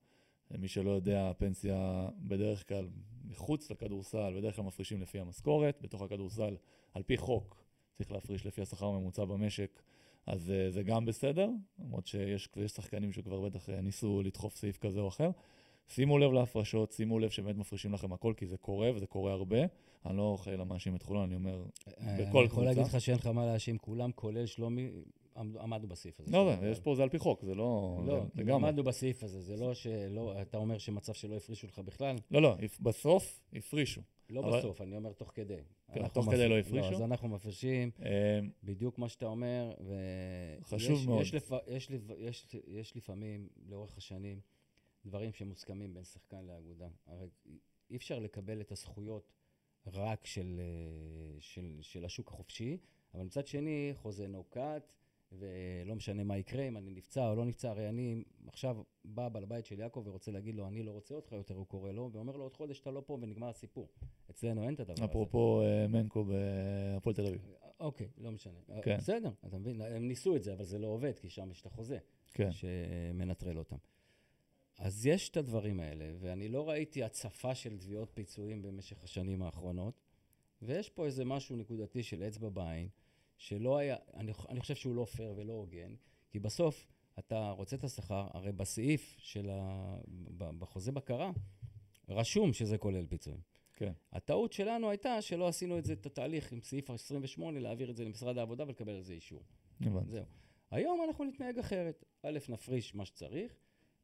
למי 0.53 0.69
שלא 0.69 0.91
יודע, 0.91 1.31
הפנסיה 1.31 2.09
בדרך 2.19 2.69
כלל 2.69 2.89
מחוץ 3.25 3.71
לכדורסל, 3.71 4.35
בדרך 4.37 4.57
כלל 4.57 4.65
מפרישים 4.65 5.03
לפי 5.03 5.19
המשכורת, 5.19 5.79
בתוך 5.83 6.03
הכדורסל, 6.03 6.57
על 6.95 7.03
פי 7.03 7.17
חוק, 7.17 7.65
צריך 7.95 8.13
להפריש 8.13 8.47
לפי 8.47 8.63
השכר 8.63 8.87
הממוצע 8.87 9.25
במשק, 9.25 9.83
אז 10.27 10.51
uh, 10.51 10.71
זה 10.71 10.83
גם 10.83 11.05
בסדר, 11.05 11.49
למרות 11.79 12.07
שיש 12.07 12.49
יש 12.57 12.73
שחקנים 12.73 13.13
שכבר 13.13 13.41
בטח 13.41 13.69
uh, 13.69 13.73
ניסו 13.73 14.23
לדחוף 14.23 14.57
סעיף 14.57 14.79
כזה 14.79 15.01
או 15.01 15.09
אחר. 15.09 15.31
שימו 15.89 16.19
לב 16.19 16.33
להפרשות, 16.33 16.93
שימו 16.93 17.19
לב 17.19 17.31
שבאמת 17.31 17.57
מפרישים 17.57 17.93
לכם 17.93 18.13
הכל, 18.13 18.35
כי 18.37 18.47
זה 18.47 18.57
קורה, 18.57 18.91
וזה 18.95 19.07
קורה 19.07 19.33
הרבה. 19.33 19.59
אני 20.07 20.17
לא 20.17 20.37
חלילה 20.41 20.65
מאשים 20.65 20.97
את 20.97 21.03
חולון, 21.03 21.25
אני 21.25 21.35
אומר, 21.35 21.65
אה, 21.89 22.17
בכל 22.21 22.21
אני 22.21 22.23
יכול 22.23 22.47
קבוצה. 22.49 22.65
להגיד 22.65 22.83
לך 22.83 23.01
שאין 23.01 23.17
לך 23.17 23.27
מה 23.27 23.47
להאשים, 23.47 23.79
כולם, 23.79 24.13
כולל 24.13 24.47
שלומי, 24.47 24.91
עמדנו 25.37 25.89
בסעיף 25.89 26.21
הזה. 26.21 26.33
לא, 26.33 26.57
של- 26.61 26.67
יש 26.67 26.81
פה, 26.81 26.95
זה 26.95 27.03
על 27.03 27.09
פי 27.09 27.19
חוק, 27.19 27.45
זה 27.45 27.55
לא... 27.55 28.03
לא, 28.07 28.21
זה 28.35 28.43
לגמרי. 28.43 28.55
עמדנו 28.69 28.85
בסעיף 28.85 29.25
הזה, 29.25 29.41
זה 29.41 29.57
לא 29.57 29.75
שלא, 29.75 30.43
אתה 30.43 30.57
אומר 30.59 30.79
שמצב 30.79 31.13
שלא 31.13 31.37
הפרישו 31.37 31.67
לך 31.67 31.79
בכלל, 31.79 32.17
לא, 32.31 32.43
לא, 32.43 32.57
בסוף 32.81 33.41
הפרישו. 33.53 34.01
לא 34.31 34.41
אבל- 34.41 34.59
בסוף, 34.59 34.81
אני 34.81 34.97
אומר 34.97 35.13
תוך 35.13 35.33
כדי. 35.35 35.57
כן, 35.95 36.09
תוך 36.09 36.27
כדי 36.31 36.49
לא 36.49 36.59
הפרישו? 36.59 36.89
אז 36.89 37.03
אנחנו 37.03 37.29
מפרישים 37.29 37.91
אה, 38.03 38.41
בדיוק 38.65 38.99
מה 38.99 39.09
שאתה 39.09 39.27
אומר, 39.27 39.73
ו... 39.81 39.95
חשוב 40.63 40.99
יש, 41.01 41.07
מאוד. 41.07 41.21
יש, 41.23 41.35
לפ... 41.35 41.53
יש. 41.69 41.91
יש, 42.19 42.47
יש 42.67 42.97
לפעמים, 42.97 43.49
לאורך 43.69 43.97
השנים, 43.97 44.41
דברים 45.07 45.33
שמוסכמים 45.33 45.95
בין 45.95 46.05
שחקן 46.05 46.45
לאגודה. 46.47 46.89
הרי 47.07 47.27
אי 47.91 47.97
אפשר 47.97 48.19
לקבל 48.19 48.61
את 48.61 48.73
הזכויות 48.73 49.33
רק 49.87 50.27
של, 50.27 50.61
אה, 50.61 51.41
של, 51.41 51.79
של 51.81 52.05
השוק 52.05 52.29
החופשי, 52.29 52.79
אבל 53.15 53.23
מצד 53.23 53.47
שני, 53.47 53.91
חוזה 53.95 54.27
נוקט, 54.27 54.93
ולא 55.39 55.95
משנה 55.95 56.25
מה 56.25 56.39
יקרה, 56.39 56.69
אם 56.69 56.77
אני 56.77 56.91
נפצע 56.91 57.31
או 57.31 57.35
לא 57.35 57.45
נפצע, 57.45 57.71
הרי 57.71 57.89
אני 57.89 58.25
עכשיו 58.47 58.77
בא 59.05 59.29
בעל 59.29 59.43
הבית 59.43 59.67
של 59.67 59.79
יעקב 59.79 60.03
ורוצה 60.07 60.31
להגיד 60.31 60.55
לו, 60.55 60.69
אני 60.69 60.83
לא 60.83 60.91
רוצה 60.91 61.15
אותך 61.15 61.33
יותר, 61.33 61.55
הוא 61.55 61.67
קורא 61.67 61.93
לו, 61.93 62.11
ואומר 62.13 62.37
לו, 62.37 62.43
עוד 62.43 62.55
חודש 62.55 62.81
אתה 62.81 62.91
לא 62.91 63.03
פה 63.07 63.19
ונגמר 63.23 63.49
הסיפור. 63.49 63.89
אצלנו 64.31 64.65
אין 64.65 64.75
את 64.75 64.81
הדבר 64.81 64.93
הזה. 64.93 65.05
אפרופו 65.05 65.63
אה, 65.63 65.89
מנקו 65.89 66.25
בהפועל 66.25 67.17
תל 67.17 67.27
אביב. 67.27 67.41
אוקיי, 67.81 68.09
לא 68.19 68.31
משנה. 68.31 68.59
כן. 68.83 68.97
בסדר, 68.97 69.31
אתה 69.47 69.59
מבין? 69.59 69.81
הם 69.81 70.09
ניסו 70.09 70.37
את 70.37 70.43
זה, 70.43 70.53
אבל 70.53 70.65
זה 70.65 70.79
לא 70.79 70.87
עובד, 70.87 71.19
כי 71.19 71.29
שם 71.29 71.51
יש 71.51 71.61
את 71.61 71.67
החוזה 71.67 71.99
כן. 72.35 72.51
שמנטרל 72.53 73.59
אותם. 73.59 73.77
אז 74.79 75.07
יש 75.07 75.29
את 75.29 75.37
הדברים 75.37 75.81
האלה, 75.81 76.05
ואני 76.21 76.49
לא 76.49 76.69
ראיתי 76.69 77.03
הצפה 77.03 77.55
של 77.55 77.79
תביעות 77.79 78.11
פיצויים 78.15 78.63
במשך 78.63 79.05
השנים 79.05 79.43
האחרונות, 79.43 79.95
ויש 80.63 80.91
פה 80.91 81.07
איזה 81.07 81.25
משהו 81.25 81.57
נקודתי 81.57 82.03
של 82.03 82.23
אצבע 82.23 82.49
בעין, 82.49 82.89
שלא 83.43 83.79
היה, 83.79 83.97
אני, 84.15 84.33
אני 84.49 84.61
חושב 84.61 84.75
שהוא 84.75 84.95
לא 84.95 85.05
פייר 85.05 85.35
ולא 85.37 85.53
הוגן, 85.53 85.95
כי 86.31 86.39
בסוף 86.39 86.87
אתה 87.19 87.51
רוצה 87.51 87.77
את 87.77 87.85
השכר, 87.85 88.29
הרי 88.35 88.53
בסעיף 88.53 89.17
של 89.19 89.51
ה... 89.51 89.97
בחוזה 90.37 90.93
בקרה, 90.93 91.31
רשום 92.09 92.53
שזה 92.53 92.79
כולל 92.79 93.07
פיצויים. 93.07 93.41
כן. 93.73 93.93
הטעות 94.13 94.53
שלנו 94.53 94.91
הייתה 94.91 95.23
שלא 95.23 95.49
עשינו 95.49 95.79
את 95.79 95.85
זה, 95.85 95.93
את 95.93 96.07
התהליך 96.07 96.53
עם 96.53 96.61
סעיף 96.63 96.91
28, 96.91 97.61
להעביר 97.61 97.91
את 97.91 97.97
זה 97.97 98.05
למשרד 98.05 98.39
העבודה 98.39 98.65
ולקבל 98.65 98.93
על 98.93 99.03
זה 99.03 99.13
אישור. 99.13 99.43
הבנתי. 99.81 100.11
זהו. 100.11 100.25
היום 100.71 101.05
אנחנו 101.09 101.25
נתנהג 101.25 101.59
אחרת. 101.59 102.05
א', 102.23 102.39
נפריש 102.49 102.95
מה 102.95 103.05
שצריך, 103.05 103.53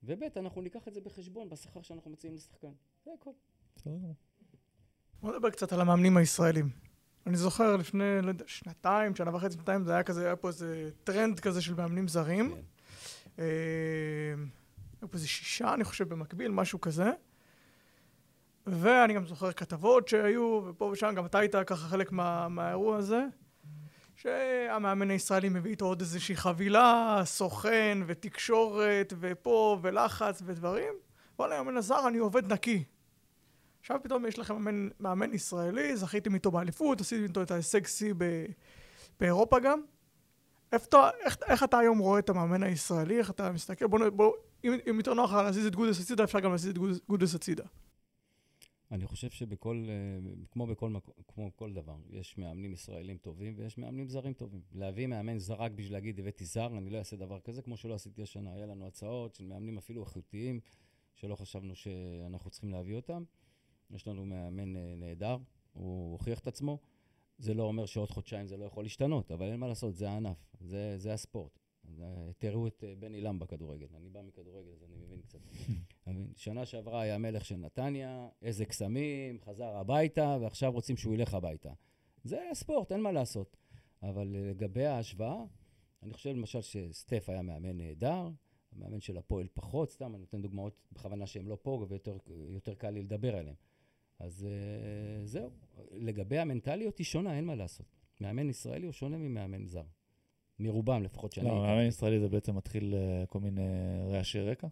וב', 0.02 0.22
אנחנו 0.36 0.62
ניקח 0.62 0.88
את 0.88 0.94
זה 0.94 1.00
בחשבון 1.00 1.48
בשכר 1.48 1.82
שאנחנו 1.82 2.10
מציעים 2.10 2.36
לשחקן. 2.36 2.72
זה 3.04 3.10
הכל. 3.20 3.30
בסדר 3.76 3.96
גמור. 3.96 4.14
בוא 5.20 5.32
נדבר 5.32 5.50
קצת 5.50 5.72
על 5.72 5.80
המאמנים 5.80 6.16
הישראלים. 6.16 6.87
אני 7.26 7.36
זוכר 7.36 7.76
לפני, 7.76 8.22
לא 8.22 8.28
יודע, 8.28 8.44
שנתיים, 8.46 9.16
שנה 9.16 9.34
וחצי, 9.34 9.54
שנתיים, 9.56 9.84
זה 9.84 9.92
היה 9.92 10.02
כזה, 10.02 10.26
היה 10.26 10.36
פה 10.36 10.48
איזה 10.48 10.90
טרנד 11.04 11.40
כזה 11.40 11.62
של 11.62 11.74
מאמנים 11.74 12.08
זרים. 12.08 12.54
כן. 12.54 12.60
אה, 13.38 13.44
היו 15.00 15.10
פה 15.10 15.14
איזה 15.14 15.28
שישה, 15.28 15.74
אני 15.74 15.84
חושב, 15.84 16.08
במקביל, 16.08 16.50
משהו 16.50 16.80
כזה. 16.80 17.10
ואני 18.66 19.14
גם 19.14 19.26
זוכר 19.26 19.52
כתבות 19.52 20.08
שהיו, 20.08 20.60
ופה 20.66 20.84
ושם, 20.84 21.14
גם 21.14 21.26
אתה 21.26 21.38
היית 21.38 21.54
ככה 21.66 21.88
חלק 21.88 22.12
מה, 22.12 22.48
מהאירוע 22.48 22.96
הזה, 22.96 23.24
שהמאמן 24.14 25.10
הישראלי 25.10 25.48
מביא 25.48 25.70
איתו 25.70 25.84
עוד 25.84 26.00
איזושהי 26.00 26.36
חבילה, 26.36 27.20
סוכן 27.24 27.98
ותקשורת 28.06 29.12
ופה 29.20 29.78
ולחץ 29.82 30.42
ודברים. 30.46 30.94
וואלה, 31.38 31.58
המאמן 31.58 31.76
הזר, 31.76 32.08
אני 32.08 32.18
עובד 32.18 32.52
נקי. 32.52 32.84
עכשיו 33.80 33.98
פתאום 34.02 34.26
יש 34.26 34.38
לכם 34.38 34.54
מאמן, 34.54 34.88
מאמן 35.00 35.34
ישראלי, 35.34 35.96
זכיתם 35.96 36.34
איתו 36.34 36.50
באליפות, 36.50 37.00
עשיתם 37.00 37.22
איתו 37.22 37.42
את 37.42 37.50
ההישג 37.50 37.86
שיא 37.86 38.14
באירופה 39.20 39.60
גם. 39.60 39.80
איך 40.72 40.86
איך, 41.24 41.36
איך 41.46 41.64
אתה 41.64 41.78
היום 41.78 41.98
רואה 41.98 42.18
את 42.18 42.28
המאמן 42.28 42.62
הישראלי? 42.62 43.18
איך 43.18 43.30
אתה 43.30 43.52
מסתכל? 43.52 43.86
בוא, 43.86 44.08
בוא 44.08 44.32
אם, 44.64 44.72
אם 44.90 44.96
יותר 44.96 45.14
נוח 45.14 45.32
לך 45.32 45.36
להזיז 45.36 45.66
את 45.66 45.74
גודס 45.74 46.00
הצידה, 46.00 46.24
אפשר 46.24 46.40
גם 46.40 46.50
להזיז 46.50 46.70
את 46.70 46.78
גודס 47.08 47.34
הצידה. 47.34 47.64
אני 48.92 49.06
חושב 49.06 49.30
שבכל, 49.30 49.86
אה, 49.88 50.32
כמו 50.50 50.66
בכל 50.66 50.90
מקום, 50.90 51.14
כמו 51.34 51.50
כל 51.56 51.72
דבר, 51.72 51.96
יש 52.10 52.38
מאמנים 52.38 52.72
ישראלים 52.72 53.18
טובים 53.18 53.54
ויש 53.56 53.78
מאמנים 53.78 54.08
זרים 54.08 54.32
טובים. 54.32 54.60
להביא 54.72 55.06
מאמן 55.06 55.38
זר 55.38 55.54
רק 55.54 55.72
בשביל 55.72 55.92
להגיד 55.92 56.20
הבאתי 56.20 56.44
זר, 56.44 56.66
אני 56.78 56.90
לא 56.90 56.98
אעשה 56.98 57.16
דבר 57.16 57.40
כזה, 57.40 57.62
כמו 57.62 57.76
שלא 57.76 57.94
עשיתי 57.94 58.22
השנה. 58.22 58.54
היה 58.54 58.66
לנו 58.66 58.86
הצעות 58.86 59.34
של 59.34 59.44
מאמנים 59.44 59.78
אפילו 59.78 60.02
איכותיים, 60.02 60.60
שלא 61.14 61.36
חשבנו 61.36 61.74
שאנחנו 61.74 62.50
צריכים 62.50 62.70
להביא 62.70 62.96
אותם. 62.96 63.24
יש 63.90 64.08
לנו 64.08 64.24
מאמן 64.24 64.76
אה, 64.76 64.94
נהדר, 64.96 65.36
הוא 65.72 66.12
הוכיח 66.12 66.38
את 66.38 66.46
עצמו. 66.46 66.78
זה 67.38 67.54
לא 67.54 67.62
אומר 67.62 67.86
שעוד 67.86 68.10
חודשיים 68.10 68.46
זה 68.46 68.56
לא 68.56 68.64
יכול 68.64 68.84
להשתנות, 68.84 69.32
אבל 69.32 69.46
אין 69.46 69.60
מה 69.60 69.68
לעשות, 69.68 69.94
זה 69.96 70.10
הענף, 70.10 70.36
זה, 70.60 70.94
זה 70.98 71.12
הספורט. 71.12 71.58
זה- 71.84 72.04
תראו 72.38 72.66
את 72.66 72.84
אה, 72.84 72.94
בן 72.98 73.14
עילם 73.14 73.38
בכדורגל, 73.38 73.86
אני 73.96 74.08
בא 74.08 74.22
מכדורגל 74.22 74.70
אז 74.72 74.84
אני 74.84 74.96
מבין 74.96 75.20
קצת. 75.20 75.38
שנה 76.36 76.66
שעברה 76.66 77.00
היה 77.00 77.18
מלך 77.18 77.44
של 77.44 77.56
נתניה, 77.56 78.28
איזה 78.42 78.64
קסמים, 78.64 79.40
חזר 79.40 79.76
הביתה, 79.76 80.38
ועכשיו 80.40 80.72
רוצים 80.72 80.96
שהוא 80.96 81.14
ילך 81.14 81.34
הביתה. 81.34 81.72
זה 82.24 82.38
ספורט, 82.52 82.92
אין 82.92 83.00
מה 83.00 83.12
לעשות. 83.12 83.56
אבל 84.02 84.36
אה, 84.36 84.50
לגבי 84.50 84.84
ההשוואה, 84.84 85.44
אני 86.02 86.12
חושב 86.12 86.30
למשל 86.30 86.60
שסטף 86.60 87.28
היה 87.28 87.42
מאמן 87.42 87.76
נהדר, 87.76 88.28
המאמן 88.72 89.00
של 89.00 89.16
הפועל 89.18 89.46
פחות, 89.54 89.90
סתם, 89.90 90.14
אני 90.14 90.20
נותן 90.20 90.42
דוגמאות 90.42 90.80
בכוונה 90.92 91.26
שהם 91.26 91.48
לא 91.48 91.58
פה 91.62 91.86
ויותר 91.88 92.16
יותר 92.48 92.74
קל 92.74 92.90
לי 92.90 93.02
לדבר 93.02 93.36
עליהם. 93.36 93.56
אז 94.20 94.46
אה, 94.50 95.26
זהו. 95.26 95.50
לגבי 95.90 96.38
המנטליות 96.38 96.98
היא 96.98 97.04
שונה, 97.04 97.36
אין 97.36 97.44
מה 97.44 97.54
לעשות. 97.54 97.86
מאמן 98.20 98.48
ישראלי 98.50 98.84
הוא 98.86 98.92
שונה 98.92 99.16
ממאמן 99.18 99.66
זר. 99.66 99.82
מרובם 100.58 101.02
לפחות 101.02 101.32
שאני... 101.32 101.48
לא. 101.48 101.54
מאמן 101.62 101.86
ישראלי 101.86 102.20
זה 102.20 102.28
בעצם 102.28 102.56
מתחיל 102.56 102.94
אה, 102.94 103.26
כל 103.26 103.40
מיני 103.40 103.62
רעשי 104.10 104.40
רקע. 104.40 104.66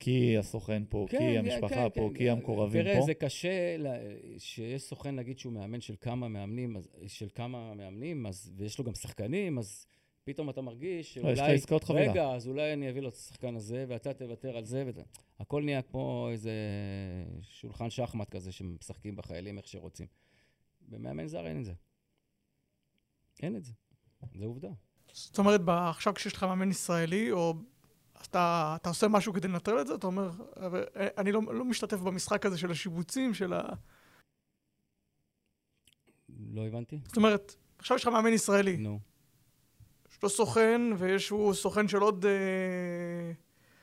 כי 0.00 0.38
הסוכן 0.38 0.82
פה, 0.88 1.06
כן, 1.08 1.18
כי 1.18 1.24
כן, 1.24 1.38
המשפחה 1.38 1.68
כן, 1.74 1.88
פה, 1.94 2.08
כן. 2.12 2.18
כי 2.18 2.30
המקורבים 2.30 2.82
תראה, 2.82 3.00
פה. 3.00 3.06
זה 3.06 3.14
קשה 3.14 3.76
לה- 3.76 3.98
שיש 4.38 4.82
סוכן 4.82 5.14
להגיד 5.14 5.38
שהוא 5.38 5.52
מאמן 5.52 5.80
של 5.80 5.94
כמה 6.00 6.28
מאמנים, 6.28 6.76
אז- 6.76 6.88
של 7.06 7.28
כמה 7.34 7.74
מאמנים, 7.74 8.26
אז, 8.26 8.52
ויש 8.56 8.78
לו 8.78 8.84
גם 8.84 8.94
שחקנים, 8.94 9.58
אז 9.58 9.86
פתאום 10.24 10.50
אתה 10.50 10.60
מרגיש 10.60 11.18
לא, 11.18 11.28
יש 11.28 11.32
לך 11.32 11.44
שאולי... 11.44 11.54
עסקאות 11.54 11.84
חבילה. 11.84 12.10
רגע, 12.10 12.28
אז 12.30 12.48
אולי 12.48 12.72
אני 12.72 12.90
אביא 12.90 13.00
לו 13.02 13.08
את 13.08 13.14
השחקן 13.14 13.56
הזה, 13.56 13.84
ואתה 13.88 14.14
תוותר 14.14 14.56
על 14.56 14.64
זה, 14.64 14.84
וזה. 14.86 15.02
הכל 15.40 15.62
נהיה 15.62 15.82
כמו 15.82 16.28
איזה 16.32 16.52
שולחן 17.42 17.90
שחמט 17.90 18.30
כזה 18.30 18.52
שמשחקים 18.52 19.16
בחיילים 19.16 19.58
איך 19.58 19.66
שרוצים. 19.68 20.06
במאמן 20.88 21.26
זר 21.26 21.46
אין 21.46 21.60
את 21.60 21.64
זה. 21.64 21.72
אין 23.42 23.56
את 23.56 23.64
זה. 23.64 23.72
זה 24.34 24.44
עובדה. 24.44 24.68
זאת 25.12 25.38
אומרת, 25.38 25.60
עכשיו 25.68 26.14
כשיש 26.14 26.32
לך 26.32 26.42
מאמן 26.42 26.70
ישראלי, 26.70 27.32
או 27.32 27.54
אתה, 28.22 28.76
אתה 28.80 28.88
עושה 28.88 29.08
משהו 29.08 29.32
כדי 29.32 29.48
לנטרל 29.48 29.80
את 29.80 29.86
זה, 29.86 29.94
אתה 29.94 30.06
אומר, 30.06 30.30
"אבל, 30.56 30.84
אה, 30.96 31.08
אני 31.18 31.32
לא, 31.32 31.40
לא 31.54 31.64
משתתף 31.64 31.96
במשחק 32.00 32.46
הזה 32.46 32.58
של 32.58 32.70
השיבוצים, 32.70 33.34
של 33.34 33.52
ה... 33.52 33.62
לא 36.28 36.66
הבנתי? 36.66 36.98
זאת 37.06 37.16
אומרת, 37.16 37.54
עכשיו 37.78 37.96
יש 37.96 38.02
לך 38.02 38.08
מאמן 38.08 38.32
ישראלי, 38.32 38.76
נו. 38.76 38.94
יש 38.94 39.13
לו 40.24 40.30
סוכן, 40.30 40.80
ויש 40.98 41.28
הוא 41.28 41.54
סוכן 41.54 41.88
של 41.88 41.98
עוד, 41.98 42.26
אה, 42.26 43.32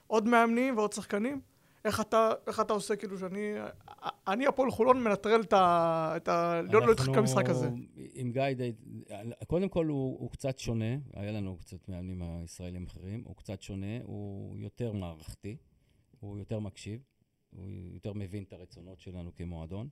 עוד 0.07 0.27
מאמנים 0.27 0.77
ועוד 0.77 0.93
שחקנים. 0.93 1.41
איך 1.85 2.01
אתה, 2.01 2.31
איך 2.47 2.59
אתה 2.59 2.73
עושה, 2.73 2.95
כאילו, 2.95 3.17
שאני... 3.17 3.53
אני, 4.27 4.47
הפועל 4.47 4.71
חולון, 4.71 5.03
מנטרל 5.03 5.41
את 5.41 5.53
ה... 5.53 6.13
את 6.17 6.27
ה... 6.27 6.61
לא 6.61 6.81
לא 6.81 6.87
להתחלק 6.87 7.17
במשחק 7.17 7.49
הזה. 7.49 7.69
עם 8.13 8.31
גיא 8.31 8.53
די... 8.53 8.71
קודם 9.47 9.69
כל 9.69 9.85
הוא, 9.85 10.19
הוא 10.19 10.31
קצת 10.31 10.59
שונה, 10.59 10.95
היה 11.13 11.31
לנו 11.31 11.57
קצת 11.57 11.89
מאמנים 11.89 12.21
הישראלים 12.23 12.85
אחרים, 12.85 13.23
הוא 13.25 13.35
קצת 13.35 13.61
שונה, 13.61 14.01
הוא 14.03 14.57
יותר 14.57 14.91
מערכתי, 14.91 15.57
הוא 16.19 16.37
יותר 16.37 16.59
מקשיב, 16.59 17.01
הוא 17.49 17.67
יותר 17.93 18.13
מבין 18.13 18.43
את 18.43 18.53
הרצונות 18.53 18.99
שלנו 18.99 19.35
כמועדון. 19.35 19.87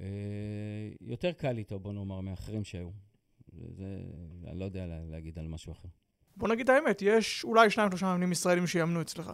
אה, 0.00 0.06
יותר 1.00 1.32
קל 1.32 1.58
איתו, 1.58 1.78
בוא 1.78 1.92
נאמר, 1.92 2.20
מאחרים 2.20 2.64
שהיו. 2.64 2.90
זה, 3.52 3.66
זה, 3.72 3.98
אני 4.50 4.58
לא 4.58 4.64
יודע 4.64 4.86
לה- 4.86 5.04
להגיד 5.10 5.38
על 5.38 5.48
משהו 5.48 5.72
אחר. 5.72 5.88
בוא 6.36 6.48
נגיד 6.48 6.70
את 6.70 6.76
האמת, 6.76 7.02
יש 7.02 7.44
אולי 7.44 7.70
שניים, 7.70 7.90
שלושה 7.90 8.06
מאמנים 8.06 8.32
ישראלים 8.32 8.66
שיאמנו 8.66 9.00
אצלך. 9.00 9.32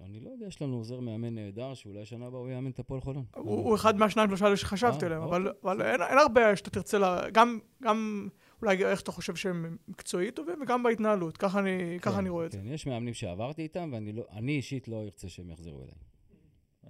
אני 0.00 0.20
לא 0.20 0.30
יודע, 0.30 0.46
יש 0.46 0.62
לנו 0.62 0.76
עוזר 0.76 1.00
מאמן 1.00 1.34
נהדר, 1.34 1.74
שאולי 1.74 2.04
שנה 2.04 2.26
הבאה 2.26 2.40
הוא 2.40 2.48
יאמן 2.50 2.70
את 2.70 2.78
הפועל 2.78 3.00
חולון. 3.00 3.24
הוא 3.36 3.44
הוא 3.64 3.74
אחד 3.74 3.96
מהשניים, 3.96 4.28
שלושה 4.28 4.44
האלה 4.44 4.56
שחשבתי 4.56 5.00
אה, 5.04 5.06
עליהם, 5.06 5.22
אבל 5.22 5.48
אוקיי, 5.48 5.60
אבל 5.62 5.82
אין 5.82 6.02
אין 6.02 6.18
הרבה 6.18 6.56
שאתה 6.56 6.70
תרצה, 6.70 6.98
לה- 6.98 7.30
גם 7.32 7.58
גם 7.82 8.28
אולי 8.62 8.84
איך 8.84 9.00
אתה 9.00 9.12
חושב 9.12 9.34
שהם 9.36 9.76
מקצועית 9.88 10.36
טובים, 10.36 10.62
וגם 10.62 10.82
בהתנהלות. 10.82 11.36
ככה 11.36 11.58
אני 11.58 11.98
ככה 12.02 12.12
כן, 12.12 12.18
אני 12.18 12.28
רואה 12.28 12.46
את 12.46 12.52
זה. 12.52 12.58
כן, 12.58 12.66
יש 12.66 12.86
מאמנים 12.86 13.14
שעברתי 13.14 13.62
איתם, 13.62 13.90
ואני 13.92 14.12
לא, 14.12 14.22
אני 14.30 14.52
אישית 14.52 14.88
לא 14.88 15.02
ארצה 15.02 15.28
שהם 15.28 15.50
יחזרו 15.50 15.82
אליי. 15.82 15.94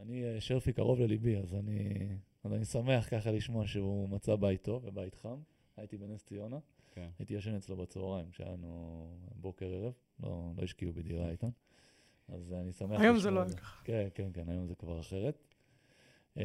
אני, 0.03 0.25
אה, 0.25 0.41
שרפי 0.41 0.73
קרוב 0.73 1.01
לליבי, 1.01 1.37
אז 1.37 1.55
אני, 1.55 1.89
אז 2.45 2.53
אני 2.53 2.65
שמח 2.65 3.09
ככה 3.11 3.31
לשמוע 3.31 3.67
שהוא 3.67 4.09
מצא 4.09 4.37
בית 4.37 4.63
טוב 4.63 4.85
ובית 4.85 5.15
חם. 5.15 5.37
הייתי 5.77 5.97
בנס 5.97 6.25
ציונה, 6.25 6.59
כן. 6.91 7.09
הייתי 7.19 7.35
ישן 7.35 7.55
אצלו 7.55 7.77
בצהריים, 7.77 8.31
כשהיה 8.31 8.53
לנו 8.53 9.07
בוקר 9.35 9.67
ערב, 9.67 9.93
לא, 10.23 10.53
לא 10.57 10.63
השקיעו 10.63 10.93
בדירה 10.93 11.31
איתן. 11.31 11.49
אז 12.29 12.53
אני 12.53 12.73
שמח 12.73 13.01
היום 13.01 13.19
זה 13.19 13.31
לא 13.31 13.43
את 13.43 13.55
ככה. 13.55 13.85
כן, 13.85 14.09
כן, 14.15 14.31
כן, 14.35 14.49
היום 14.49 14.67
זה 14.67 14.75
כבר 14.75 15.01
אחרת. 15.01 15.39
אמ, 16.37 16.43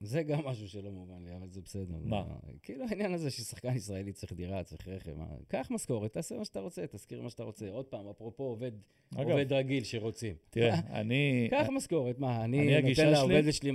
זה 0.00 0.22
גם 0.22 0.44
משהו 0.44 0.68
שלא 0.68 0.90
מובן 0.90 1.24
לי, 1.24 1.36
אבל 1.36 1.48
זה 1.50 1.60
בסדר. 1.60 1.96
מה? 2.04 2.24
כאילו 2.62 2.84
העניין 2.84 3.14
הזה 3.14 3.30
ששחקן 3.30 3.76
ישראלי 3.76 4.12
צריך 4.12 4.32
דירה, 4.32 4.64
צריך 4.64 4.88
רכב, 4.88 5.12
קח 5.48 5.68
משכורת, 5.70 6.12
תעשה 6.12 6.38
מה 6.38 6.44
שאתה 6.44 6.60
רוצה, 6.60 6.86
תזכיר 6.86 7.22
מה 7.22 7.30
שאתה 7.30 7.42
רוצה. 7.42 7.68
עוד 7.68 7.84
פעם, 7.84 8.08
אפרופו 8.08 8.42
עובד, 8.44 8.72
אגב, 9.16 9.30
עובד 9.30 9.52
רגיל 9.52 9.84
שרוצים. 9.84 10.34
תראה, 10.50 10.74
אני... 11.00 11.48
קח 11.50 11.66
משכורת, 11.72 12.18
מה, 12.18 12.44
אני, 12.44 12.82
נותן 12.82 13.10
לעובדת 13.10 13.54
שלי 13.54 13.72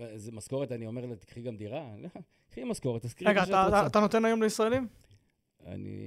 איזה 0.00 0.32
משכורת, 0.32 0.72
אני 0.72 0.86
אומר 0.86 1.06
לה, 1.06 1.16
תקחי 1.16 1.40
גם 1.40 1.56
דירה? 1.56 1.94
קחי 2.50 2.64
משכורת, 2.64 3.02
תזכירי 3.02 3.30
רגע, 3.30 3.40
מה 3.40 3.46
שאת 3.46 3.54
רוצה. 3.64 3.86
אתה 3.86 4.00
נותן 4.00 4.24
היום 4.24 4.42
לישראלים? 4.42 4.86
אני 5.66 5.98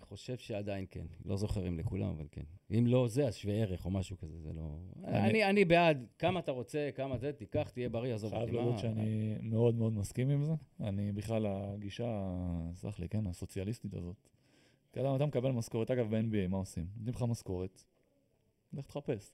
חושב 0.00 0.36
שעדיין 0.36 0.86
כן. 0.90 1.04
לא 1.24 1.36
זוכר 1.36 1.68
אם 1.68 1.78
לכולם, 1.78 2.08
אבל 2.08 2.26
כן. 2.32 2.42
אם 2.70 2.86
לא 2.86 3.08
זה, 3.08 3.26
אז 3.26 3.36
שווה 3.36 3.54
ערך 3.54 3.84
או 3.84 3.90
משהו 3.90 4.16
כזה, 4.18 4.38
זה 4.40 4.52
לא... 4.52 4.76
אני- 5.04 5.30
אני, 5.30 5.44
אני 5.50 5.64
בעד, 5.64 6.06
כמה 6.18 6.40
אתה 6.40 6.52
רוצה, 6.52 6.88
כמה 6.94 7.16
זה, 7.18 7.32
תיקח, 7.32 7.70
תהיה 7.70 7.88
בריא, 7.88 8.14
עזוב 8.14 8.30
חייב 8.30 8.42
אותי. 8.42 8.52
להודות 8.52 8.72
מה- 8.72 8.78
שאני 8.78 9.36
מאוד 9.42 9.74
מאוד 9.74 9.92
מסכים 9.92 10.30
עם 10.30 10.44
זה. 10.44 10.52
אני 10.80 11.12
בכלל, 11.12 11.46
הגישה, 11.46 12.30
סלח 12.74 12.98
לי, 12.98 13.08
כן, 13.08 13.26
הסוציאליסטית 13.26 13.94
הזאת. 13.94 14.16
אדם, 15.00 15.16
אתה 15.16 15.26
מקבל 15.26 15.50
משכורת, 15.50 15.90
אגב, 15.90 16.16
ב-NBA, 16.16 16.48
מה 16.48 16.56
עושים? 16.58 16.86
נותנים 16.96 17.14
לך 17.14 17.22
משכורת, 17.22 17.84
לך 18.72 18.86
תחפש. 18.86 19.30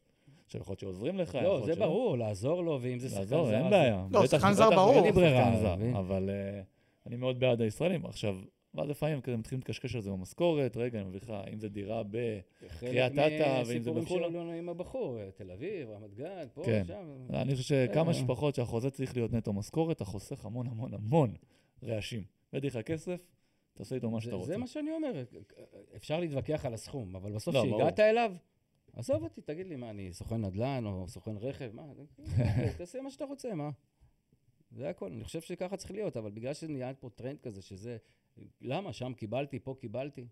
עכשיו, 0.47 0.61
יכול 0.61 0.73
להיות 0.73 0.81
שעוזרים 0.81 1.19
לך, 1.19 1.35
לא, 1.35 1.63
זה 1.67 1.75
שלא. 1.75 1.87
ברור, 1.87 2.19
לעזור 2.19 2.63
לו, 2.63 2.79
ואם 2.83 2.99
זה 2.99 3.09
שחקן 3.09 3.25
זר... 3.25 3.37
לעזור, 3.37 3.55
אין 3.55 3.65
אז- 3.65 3.71
בעיה. 3.71 4.07
לא, 4.11 4.27
שחקן 4.27 4.53
זר 4.53 4.71
ברור. 4.71 4.95
אין 4.95 5.03
לי 5.03 5.09
שחקן 5.09 5.21
ברירה, 5.21 5.57
זר, 5.61 5.67
אבל- 5.75 5.77
מבין? 5.83 5.97
אבל 5.97 6.31
אה, 6.31 6.63
אני 7.07 7.17
מאוד 7.17 7.41
בעד 7.41 7.61
הישראלים. 7.61 8.07
עכשיו, 8.07 8.37
ואז 8.75 8.89
לפעמים 8.89 9.21
כזה 9.21 9.37
מתחילים 9.37 9.61
להתקשקש 9.61 9.95
על 9.95 10.01
זה 10.01 10.11
במשכורת, 10.11 10.77
רגע, 10.77 11.01
אני 11.01 11.09
מביא 11.09 11.21
לך, 11.23 11.33
אם 11.53 11.61
זה 11.61 11.69
דירה 11.69 12.03
ב... 12.11 12.41
קריית 12.81 13.13
אתא, 13.13 13.63
ואם 13.67 13.83
זה 13.83 13.91
מהסיפורים 13.91 14.05
בחו"ל. 14.05 14.23
שלנו 14.23 14.53
עם 14.53 14.69
הבחור, 14.69 15.31
תל 15.31 15.51
אביב, 15.51 15.91
רמת 15.91 16.15
גן, 16.15 16.47
פה, 16.55 16.63
כן. 16.65 16.85
שם. 16.87 17.27
אני 17.31 17.57
חושב 17.57 17.89
שכמה 17.89 18.09
אה. 18.09 18.15
שפחות 18.15 18.55
שהחוזה 18.55 18.91
צריך 18.91 19.17
להיות 19.17 19.33
נטו 19.33 19.53
משכורת, 19.53 19.97
אתה 19.97 20.05
חוסך 20.05 20.45
המון 20.45 20.67
המון 20.67 20.95
המון 20.95 21.35
רעשים. 21.83 22.25
הבאתי 22.53 22.67
לך 22.67 22.79
כסף, 22.79 23.21
תעשה 23.75 23.95
איתו 23.95 24.11
מה 24.11 24.21
שאתה 24.21 24.35
רוצה. 24.35 24.47
זה 24.47 24.57
מה 24.57 24.67
שאני 24.67 24.91
אומר, 24.91 25.25
אפשר 25.97 26.21
להתווכח 26.21 26.67
על 26.67 26.75
הסכום, 26.75 27.17
אבל 27.17 27.33
בסוף 27.33 27.55
לא, 27.55 27.63
ברור. 27.63 27.77
כשהגעת 27.77 28.01
אליו, 28.01 28.35
עזוב 28.93 29.23
אותי, 29.23 29.41
תגיד 29.41 29.67
לי, 29.67 29.77
מה, 29.77 29.91
אני 29.91 30.13
סוכן 30.13 30.45
נדל"ן 30.45 30.87
או 30.87 31.09
סוכן 31.09 31.37
רכב, 31.37 31.71
מה, 31.75 31.83
תעשה 32.79 33.01
מה 33.01 33.11
שאתה 33.11 33.25
רוצה, 33.25 33.55
מה? 33.55 33.71
זה 34.71 34.89
הכל, 34.89 35.07
אני 35.13 35.25
חושב 35.25 35.41
שככה 35.41 35.77
צריך 35.77 35.91
להיות, 35.91 36.17
אבל 36.17 36.31
בגלל 36.31 36.55
שנהיה 36.55 36.95
פה 36.95 37.11
טרנד 37.15 37.41
כזה, 37.41 37.63
שזה, 37.63 37.97
למה, 38.61 38.93
שם 38.93 39.13
קיבלתי, 39.17 39.59
פה 39.59 39.75
קיבלתי, 39.81 40.27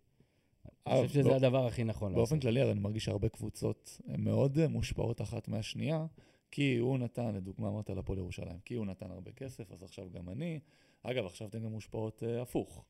אני 0.86 0.94
אה, 0.94 1.02
חושב 1.06 1.14
שזה 1.20 1.28
בא- 1.28 1.34
הדבר 1.34 1.66
הכי 1.66 1.84
נכון 1.84 2.14
באופן. 2.14 2.40
כללי, 2.40 2.70
אני 2.70 2.80
מרגיש 2.80 3.04
שהרבה 3.04 3.28
קבוצות 3.28 4.00
הן 4.06 4.20
מאוד 4.20 4.58
אה, 4.58 4.68
מושפעות 4.68 5.20
אחת 5.20 5.48
מהשנייה, 5.48 6.06
כי 6.50 6.76
הוא 6.76 6.98
נתן, 6.98 7.34
לדוגמה, 7.34 7.68
אמרת 7.68 7.90
לפועל 7.90 8.18
ירושלים, 8.18 8.58
כי 8.64 8.74
הוא 8.74 8.86
נתן 8.86 9.10
הרבה 9.10 9.32
כסף, 9.32 9.72
אז 9.72 9.82
עכשיו 9.82 10.10
גם 10.10 10.28
אני. 10.28 10.60
אגב, 11.02 11.26
עכשיו 11.26 11.48
אתן 11.48 11.64
גם 11.64 11.70
מושפעות 11.70 12.22
אה, 12.26 12.42
הפוך. 12.42 12.84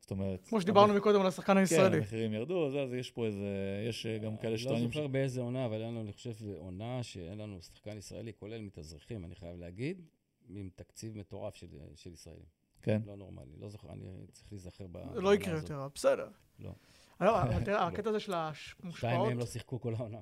זאת 0.00 0.10
אומרת... 0.10 0.46
כמו 0.48 0.60
שדיברנו 0.60 0.94
מקודם 0.94 1.20
על 1.20 1.26
השחקן 1.26 1.52
כן, 1.52 1.58
הישראלי. 1.58 1.96
המחירים 1.96 2.32
ירדו, 2.32 2.66
אז 2.66 2.76
אז 2.76 2.94
יש 2.94 3.10
פה 3.10 3.26
איזה, 3.26 3.84
יש 3.88 4.06
גם 4.06 4.36
כאלה 4.36 4.50
לא 4.50 4.56
שטוענים... 4.56 4.88
זוכר 4.88 5.06
באיזה 5.06 5.40
עונה, 5.40 5.66
אבל 5.66 5.74
היה 5.76 5.88
לנו, 5.88 6.00
אני 6.00 6.12
חושב, 6.12 6.32
עונה 6.56 7.02
שאין 7.02 7.38
לנו 7.38 7.62
שחקן 7.62 7.98
ישראלי, 7.98 8.32
כולל 8.36 8.60
מתאזרחים, 8.60 9.24
אני 9.24 9.34
חייב 9.34 9.58
להגיד, 9.58 10.02
עם 10.48 10.70
תקציב 10.74 11.18
מטורף 11.18 11.54
של, 11.54 11.66
של 11.94 12.12
ישראלים. 12.12 12.61
כן. 12.82 13.02
לא 13.06 13.16
נורמלי, 13.16 13.56
לא 13.58 13.68
זוכר, 13.68 13.92
אני 13.92 14.26
צריך 14.32 14.52
להיזכר 14.52 14.86
ב... 14.92 14.98
זה 15.14 15.20
לא 15.20 15.34
יקרה 15.34 15.56
יותר, 15.56 15.88
בסדר. 15.94 16.28
לא. 16.58 16.74
לא, 17.20 17.38
תראה. 17.64 17.86
הקטע 17.86 18.10
הזה 18.10 18.20
של 18.20 18.32
שתיים 18.32 18.76
המושפעות, 18.82 19.28
מהם 19.28 19.38
לא 19.38 19.46
שיחקו 19.46 19.80
כל 19.80 19.94
העונה. 19.94 20.18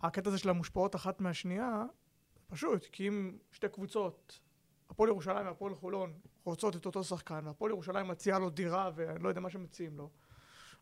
הקטע 0.00 0.28
הזה 0.28 0.38
של 0.38 0.48
המושפעות 0.48 0.96
אחת 0.96 1.20
מהשנייה, 1.20 1.84
פשוט, 2.46 2.84
כי 2.92 3.08
אם 3.08 3.38
שתי 3.52 3.68
קבוצות, 3.68 4.40
הפועל 4.90 5.08
ירושלים 5.10 5.46
והפועל 5.46 5.74
חולון, 5.74 6.12
רוצות 6.44 6.76
את 6.76 6.86
אותו 6.86 7.04
שחקן, 7.04 7.46
והפועל 7.46 7.70
ירושלים 7.70 8.08
מציעה 8.08 8.38
לו 8.38 8.50
דירה 8.50 8.90
ואני 8.94 9.22
לא 9.22 9.28
יודע 9.28 9.40
מה 9.40 9.50
שמציעים 9.50 9.96
לו, 9.96 10.10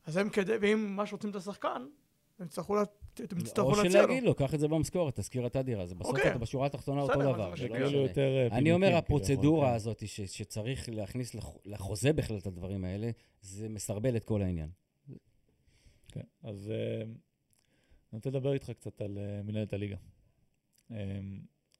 אז 0.04 0.16
הם 0.16 0.30
כדי, 0.30 0.56
ואם 0.60 0.96
ממש 0.96 1.12
רוצים 1.12 1.30
את 1.30 1.36
השחקן, 1.36 1.86
הם 2.38 2.46
יצטרכו 2.46 2.76
אתם 3.24 3.40
תצטרכו 3.40 3.70
או 3.70 3.76
להציע 3.76 3.84
לו. 4.02 4.06
שלהגיד 4.08 4.22
לו, 4.24 4.34
קח 4.34 4.54
את 4.54 4.60
זה 4.60 4.68
במשכורת, 4.68 5.16
תזכיר 5.16 5.46
את 5.46 5.56
הדירה. 5.56 5.86
זה 5.86 5.94
בסוף 5.94 6.16
אוקיי. 6.16 6.30
אתה 6.30 6.38
בשורה 6.38 6.66
התחתונה 6.66 7.00
אותו 7.02 7.12
דבר. 7.14 7.50
לא 7.50 7.56
כאילו. 7.56 8.06
אה, 8.06 8.46
אני 8.52 8.72
אומר, 8.72 8.86
כביכול, 8.86 8.98
הפרוצדורה 8.98 9.68
כן. 9.68 9.74
הזאת 9.74 10.08
ש- 10.08 10.20
שצריך 10.20 10.88
להכניס 10.88 11.34
לח- 11.34 11.56
לחוזה 11.64 12.12
בכלל 12.12 12.38
את 12.38 12.46
הדברים 12.46 12.84
האלה, 12.84 13.10
זה 13.40 13.68
מסרבל 13.68 14.16
את 14.16 14.24
כל 14.24 14.42
העניין. 14.42 14.68
כן, 16.12 16.20
אז 16.42 16.70
אה, 16.70 17.02
אני 17.02 17.12
רוצה 18.12 18.30
לדבר 18.30 18.52
איתך 18.52 18.70
קצת 18.70 19.00
על 19.00 19.18
אה, 19.18 19.42
מנהלת 19.42 19.72
הליגה. 19.72 19.96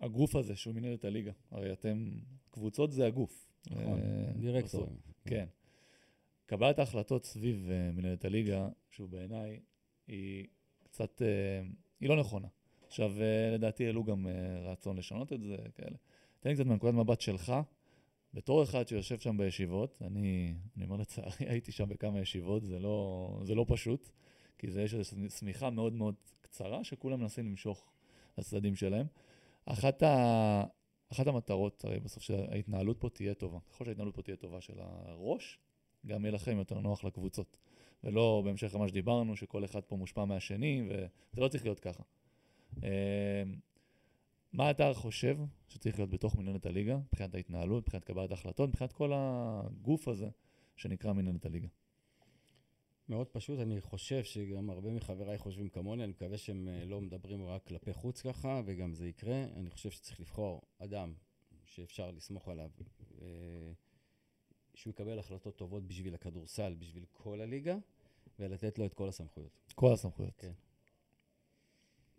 הגוף 0.01 0.37
הזה 0.37 0.57
שהוא 0.57 0.74
מנהלת 0.74 1.05
הליגה, 1.05 1.33
הרי 1.51 1.72
אתם, 1.72 2.11
קבוצות 2.51 2.92
זה 2.92 3.07
הגוף. 3.07 3.48
נכון, 3.70 4.01
דירקטורים. 4.40 4.96
כן. 5.24 5.46
קבלת 6.46 6.79
ההחלטות 6.79 7.24
סביב 7.24 7.68
מנהלת 7.92 8.24
הליגה, 8.24 8.68
שהוא 8.90 9.09
בעיניי, 9.09 9.61
היא 10.09 10.46
קצת, 10.98 11.22
אה, 11.22 11.62
היא 12.00 12.08
לא 12.08 12.16
נכונה. 12.16 12.48
עכשיו, 12.87 13.12
אה, 13.20 13.50
לדעתי 13.54 13.87
העלו 13.87 14.04
גם 14.04 14.26
אה, 14.26 14.70
רצון 14.70 14.96
לשנות 14.96 15.32
את 15.32 15.40
זה, 15.40 15.56
כאלה. 15.74 15.96
תן 16.40 16.50
לי 16.50 16.54
קצת 16.54 16.66
מנקודת 16.66 16.94
מבט 16.94 17.20
שלך, 17.20 17.52
בתור 18.34 18.62
אחד 18.62 18.88
שיושב 18.88 19.18
שם 19.18 19.37
בישיבות, 19.37 20.02
אני, 20.06 20.54
אני 20.76 20.84
אומר 20.84 20.96
לצערי, 20.96 21.30
הייתי 21.50 21.72
שם 21.72 21.88
בכמה 21.88 22.20
ישיבות, 22.20 22.64
זה 22.64 22.78
לא, 22.78 23.40
זה 23.44 23.54
לא 23.54 23.64
פשוט, 23.68 24.11
כי 24.58 24.70
זה 24.70 24.82
יש 24.82 24.94
איזו 24.94 25.11
שמיכה 25.38 25.70
מאוד 25.70 25.92
מאוד 25.92 26.14
קצרה, 26.40 26.84
שכולם 26.84 27.20
מנסים 27.20 27.46
למשוך 27.46 27.90
לצדדים 28.38 28.76
שלהם. 28.76 29.06
אחת, 29.66 30.02
ה, 30.02 30.64
אחת 31.12 31.26
המטרות, 31.26 31.84
הרי 31.84 32.00
בסוף 32.00 32.22
שההתנהלות 32.22 33.00
פה 33.00 33.08
תהיה 33.08 33.34
טובה. 33.34 33.58
ככל 33.70 33.84
שההתנהלות 33.84 34.14
פה 34.14 34.22
תהיה 34.22 34.37
טובה 34.37 34.61
של 34.61 34.78
הראש, 34.80 35.58
גם 36.06 36.24
יהיה 36.24 36.34
לכם 36.34 36.58
יותר 36.58 36.78
נוח 36.78 37.04
לקבוצות. 37.04 37.56
ולא 38.04 38.42
בהמשך 38.44 38.74
למה 38.74 38.88
שדיברנו, 38.88 39.37
שכל 39.37 39.64
אחד 39.64 39.80
פה 39.80 39.96
מושפע 39.96 40.24
מהשני, 40.24 40.82
וזה 40.88 41.40
לא 41.40 41.48
צריך 41.48 41.64
להיות 41.64 41.80
ככה. 41.80 42.02
אה, 42.84 43.42
מה 44.52 44.70
אתה 44.70 44.94
חושב 44.94 45.38
שצריך 45.68 45.98
להיות 45.98 46.11
בתוך 46.11 46.37
מנהלת 46.37 46.66
הליגה, 46.66 46.96
מבחינת 46.96 47.34
ההתנהלות, 47.34 47.84
מבחינת 47.84 48.04
קבלת 48.04 48.30
ההחלטות, 48.30 48.68
מבחינת 48.68 48.92
כל 48.92 49.12
הגוף 49.14 50.08
הזה 50.08 50.28
שנקרא 50.76 51.12
מנהלת 51.12 51.46
הליגה? 51.46 51.68
מאוד 53.08 53.26
פשוט, 53.26 53.58
אני 53.58 53.80
חושב 53.80 54.24
שגם 54.24 54.70
הרבה 54.70 54.90
מחבריי 54.90 55.38
חושבים 55.38 55.68
כמוני, 55.68 56.04
אני 56.04 56.12
מקווה 56.12 56.38
שהם 56.38 56.68
אה, 56.68 56.84
לא 56.84 57.00
מדברים 57.00 57.46
רק 57.46 57.66
כלפי 57.66 57.92
חוץ 57.92 58.22
ככה, 58.22 58.62
וגם 58.64 58.94
זה 58.94 59.08
יקרה. 59.08 59.44
אני 59.56 59.70
חושב 59.70 59.90
שצריך 59.90 60.20
לבחור 60.20 60.62
אדם 60.78 61.14
שאפשר 61.64 62.11
לסמוך 62.11 62.48
עליו, 62.48 62.70
אה, 63.22 63.26
שהוא 64.79 64.91
יקבל 64.91 65.19
החלטות 65.19 65.57
טובות 65.57 65.87
בשביל 65.87 66.14
הכדורסל, 66.14 66.75
בשביל 66.79 67.05
כל 67.12 67.41
הליגה, 67.41 67.77
ולתת 68.38 68.79
לו 68.79 68.87
את 68.87 68.95
כל 68.95 69.09
הסמכויות. 69.09 69.59
כל 69.75 69.93
הסמכויות. 69.93 70.35
כן. 70.37 70.53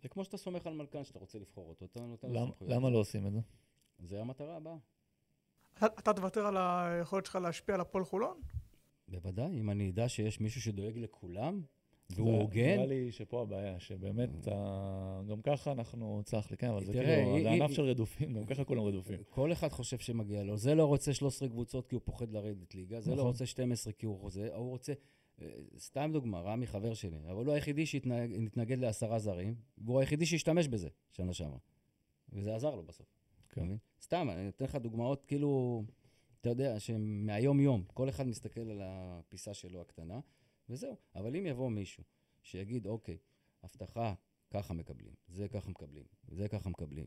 זה 0.02 0.08
כמו 0.08 0.24
שאתה 0.24 0.36
סומך 0.36 0.66
על 0.66 0.74
מלכן 0.74 1.04
שאתה 1.04 1.18
רוצה 1.18 1.38
לבחור 1.38 1.68
אותו, 1.68 1.84
אתה 1.84 2.00
נותן 2.00 2.28
לו 2.30 2.38
סמכויות. 2.46 2.72
למה 2.72 2.90
לא 2.90 2.98
עושים 2.98 3.26
את 3.26 3.32
זה? 3.32 3.40
זה 3.98 4.20
המטרה 4.20 4.56
הבאה. 4.56 4.76
אתה- 5.76 5.86
אתה 5.86 6.12
תוותר 6.12 6.46
על 6.46 6.56
היכולת 6.56 7.26
שלך 7.26 7.36
להשפיע 7.36 7.74
על 7.74 7.80
הפועל 7.80 8.04
חולון? 8.04 8.40
בוודאי, 9.08 9.60
אם 9.60 9.70
אני 9.70 9.90
אדע 9.90 10.08
שיש 10.08 10.40
מישהו 10.40 10.60
שדואג 10.60 10.98
לכולם, 10.98 11.62
והוא 12.16 12.38
הוגן, 12.38 12.74
נראה 12.74 12.86
לי 12.86 13.12
שפה 13.12 13.42
הבעיה, 13.42 13.80
שבאמת, 13.80 14.48
ה- 14.48 15.20
גם 15.28 15.42
ככה 15.42 15.72
אנחנו, 15.72 16.20
צח 16.24 16.50
לי, 16.50 16.56
כן, 16.56 16.68
אבל 16.68 16.84
זה 16.84 16.92
כאילו, 16.92 17.42
זה 17.42 17.50
ענף 17.50 17.70
של 17.70 17.82
רדופים, 17.82 18.32
גם 18.32 18.44
ככה 18.44 18.64
כולם 18.64 18.82
רדופים. 18.82 19.18
כל 19.30 19.52
אחד 19.52 19.68
חושב 19.68 19.98
שמגיע 19.98 20.42
לו. 20.42 20.56
זה 20.56 20.74
לא 20.74 20.84
רוצה 20.84 21.12
13 21.14 21.48
קבוצות 21.48 21.86
כי 21.86 21.94
הוא 21.94 22.02
פוחד 22.04 22.30
לרדת 22.30 22.74
ליגה, 22.74 23.00
זה 23.00 23.10
לא 23.10 23.16
נכון. 23.16 23.26
רוצה 23.26 23.46
12 23.46 23.92
כי 23.92 24.06
הוא 24.06 24.18
חוזה, 24.18 24.54
הוא 24.54 24.68
רוצה... 24.68 24.92
אה, 25.42 25.46
סתם 25.78 26.10
דוגמה, 26.12 26.40
רמי 26.40 26.66
חבר 26.66 26.94
שלי, 26.94 27.16
אבל 27.30 27.46
הוא 27.46 27.54
היחידי 27.54 27.86
שהתנגד 27.86 28.78
לעשרה 28.78 29.18
זרים, 29.18 29.54
והוא 29.78 30.00
היחידי 30.00 30.26
שהשתמש 30.26 30.68
בזה 30.68 30.88
שנה 31.10 31.32
שעברה. 31.32 31.58
וזה 32.32 32.54
עזר 32.54 32.74
לו 32.74 32.82
בסוף. 32.82 33.06
כן. 33.48 33.66
סתם, 34.02 34.28
אני 34.30 34.48
אתן 34.48 34.64
לך 34.64 34.76
דוגמאות 34.76 35.24
כאילו, 35.24 35.82
אתה 36.40 36.48
יודע, 36.50 36.80
שהן 36.80 37.26
מהיום-יום. 37.26 37.84
כל 37.94 38.08
אחד 38.08 38.26
מסתכל 38.26 38.60
על 38.60 38.80
הפיסה 38.84 39.54
שלו 39.54 39.80
הקטנה, 39.80 40.20
וזהו. 40.70 40.96
אבל 41.14 41.36
אם 41.36 41.46
יבוא 41.46 41.70
מישהו 41.70 42.04
שיגיד, 42.42 42.86
אוקיי, 42.86 43.18
הבטחה, 43.62 44.14
ככה 44.50 44.74
מקבלים, 44.74 45.12
זה 45.28 45.48
ככה 45.48 45.70
מקבלים, 45.70 46.04
זה 46.28 46.48
ככה 46.48 46.68
מקבלים. 46.70 47.06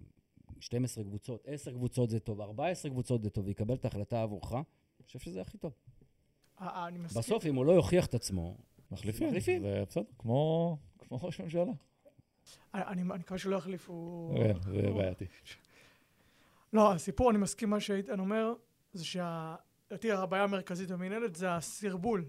12 0.60 1.04
קבוצות, 1.04 1.44
10 1.48 1.72
קבוצות 1.72 2.10
זה 2.10 2.20
טוב, 2.20 2.42
14 2.42 2.92
קבוצות 2.92 3.24
זה 3.24 3.30
טוב, 3.30 3.46
ויקבל 3.46 3.74
את 3.76 3.86
ההחלטה 3.86 4.22
עבורך, 4.22 4.54
אני 4.54 4.64
חושב 5.06 5.20
שזה 5.20 5.42
הכי 5.42 5.58
טוב. 5.58 5.74
אה, 6.62 6.68
אה, 6.68 6.88
אני 6.88 7.00
מסכים. 7.00 7.20
בסוף, 7.22 7.46
אם 7.46 7.56
הוא 7.56 7.66
לא 7.66 7.72
יוכיח 7.72 8.06
את 8.06 8.14
עצמו, 8.14 8.58
מחליפים, 8.92 9.28
מחליפים. 9.28 9.62
זה 9.62 9.84
בסדר, 9.88 10.04
כמו 10.20 10.78
כמו 10.98 11.18
ראש 11.22 11.42
ממשלה. 11.42 11.64
אני 11.64 11.74
אני- 12.84 13.02
אני 13.02 13.20
מקווה 13.20 13.38
שלא 13.38 13.56
יחליפו... 13.56 14.30
כן, 14.38 14.54
זה 14.72 14.82
בעייתי. 14.98 15.26
לא, 16.74 16.94
הסיפור, 16.94 17.30
אני 17.30 17.38
מסכים 17.38 17.70
מה 17.70 17.80
שאיתן 17.80 18.20
אומר, 18.20 18.54
זה 18.94 19.06
שלדעתי 19.06 20.12
הבעיה 20.12 20.44
המרכזית 20.44 20.92
במנהלת 20.92 21.36
זה 21.36 21.56
הסרבול. 21.56 22.26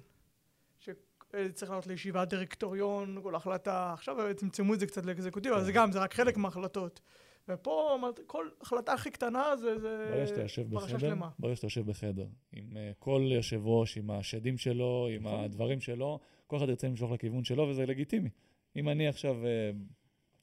שצריך 1.48 1.70
לעלות 1.70 1.86
לישיבת 1.86 2.28
דירקטוריון, 2.28 3.18
כל 3.22 3.34
החלטה, 3.34 3.92
עכשיו 3.92 4.16
צמצמו 4.36 4.74
את 4.74 4.80
זה 4.80 4.86
קצת 4.86 5.06
לאקזקוטיב, 5.06 5.52
אבל 5.52 5.64
זה 5.64 5.72
גם, 5.72 5.92
זה 5.92 5.98
רק 5.98 6.14
חלק 6.14 6.36
מההחלטות. 6.36 7.00
ופה 7.48 7.98
כל 8.26 8.48
החלטה 8.60 8.92
הכי 8.92 9.10
קטנה 9.10 9.56
זה, 9.56 9.78
זה 9.78 10.06
ברגע 10.10 10.26
שאתה 10.26 10.40
יושב 10.40 10.70
פרשה 10.70 10.86
בחדר, 10.86 10.98
שלמה. 10.98 11.30
ברגע 11.38 11.56
שאתה 11.56 11.66
יושב 11.66 11.86
בחדר, 11.86 12.26
עם 12.52 12.76
אה, 12.76 12.92
כל 12.98 13.22
יושב 13.34 13.60
ראש, 13.64 13.98
עם 13.98 14.10
השדים 14.10 14.58
שלו, 14.58 15.08
עם 15.10 15.26
נכון. 15.26 15.44
הדברים 15.44 15.80
שלו, 15.80 16.18
כל 16.46 16.56
אחד 16.56 16.68
ירצה 16.68 16.86
למשוך 16.86 17.12
לכיוון 17.12 17.44
שלו, 17.44 17.68
וזה 17.68 17.86
לגיטימי. 17.86 18.30
אם 18.76 18.88
אני 18.88 19.08
עכשיו, 19.08 19.46
אה, 19.46 19.70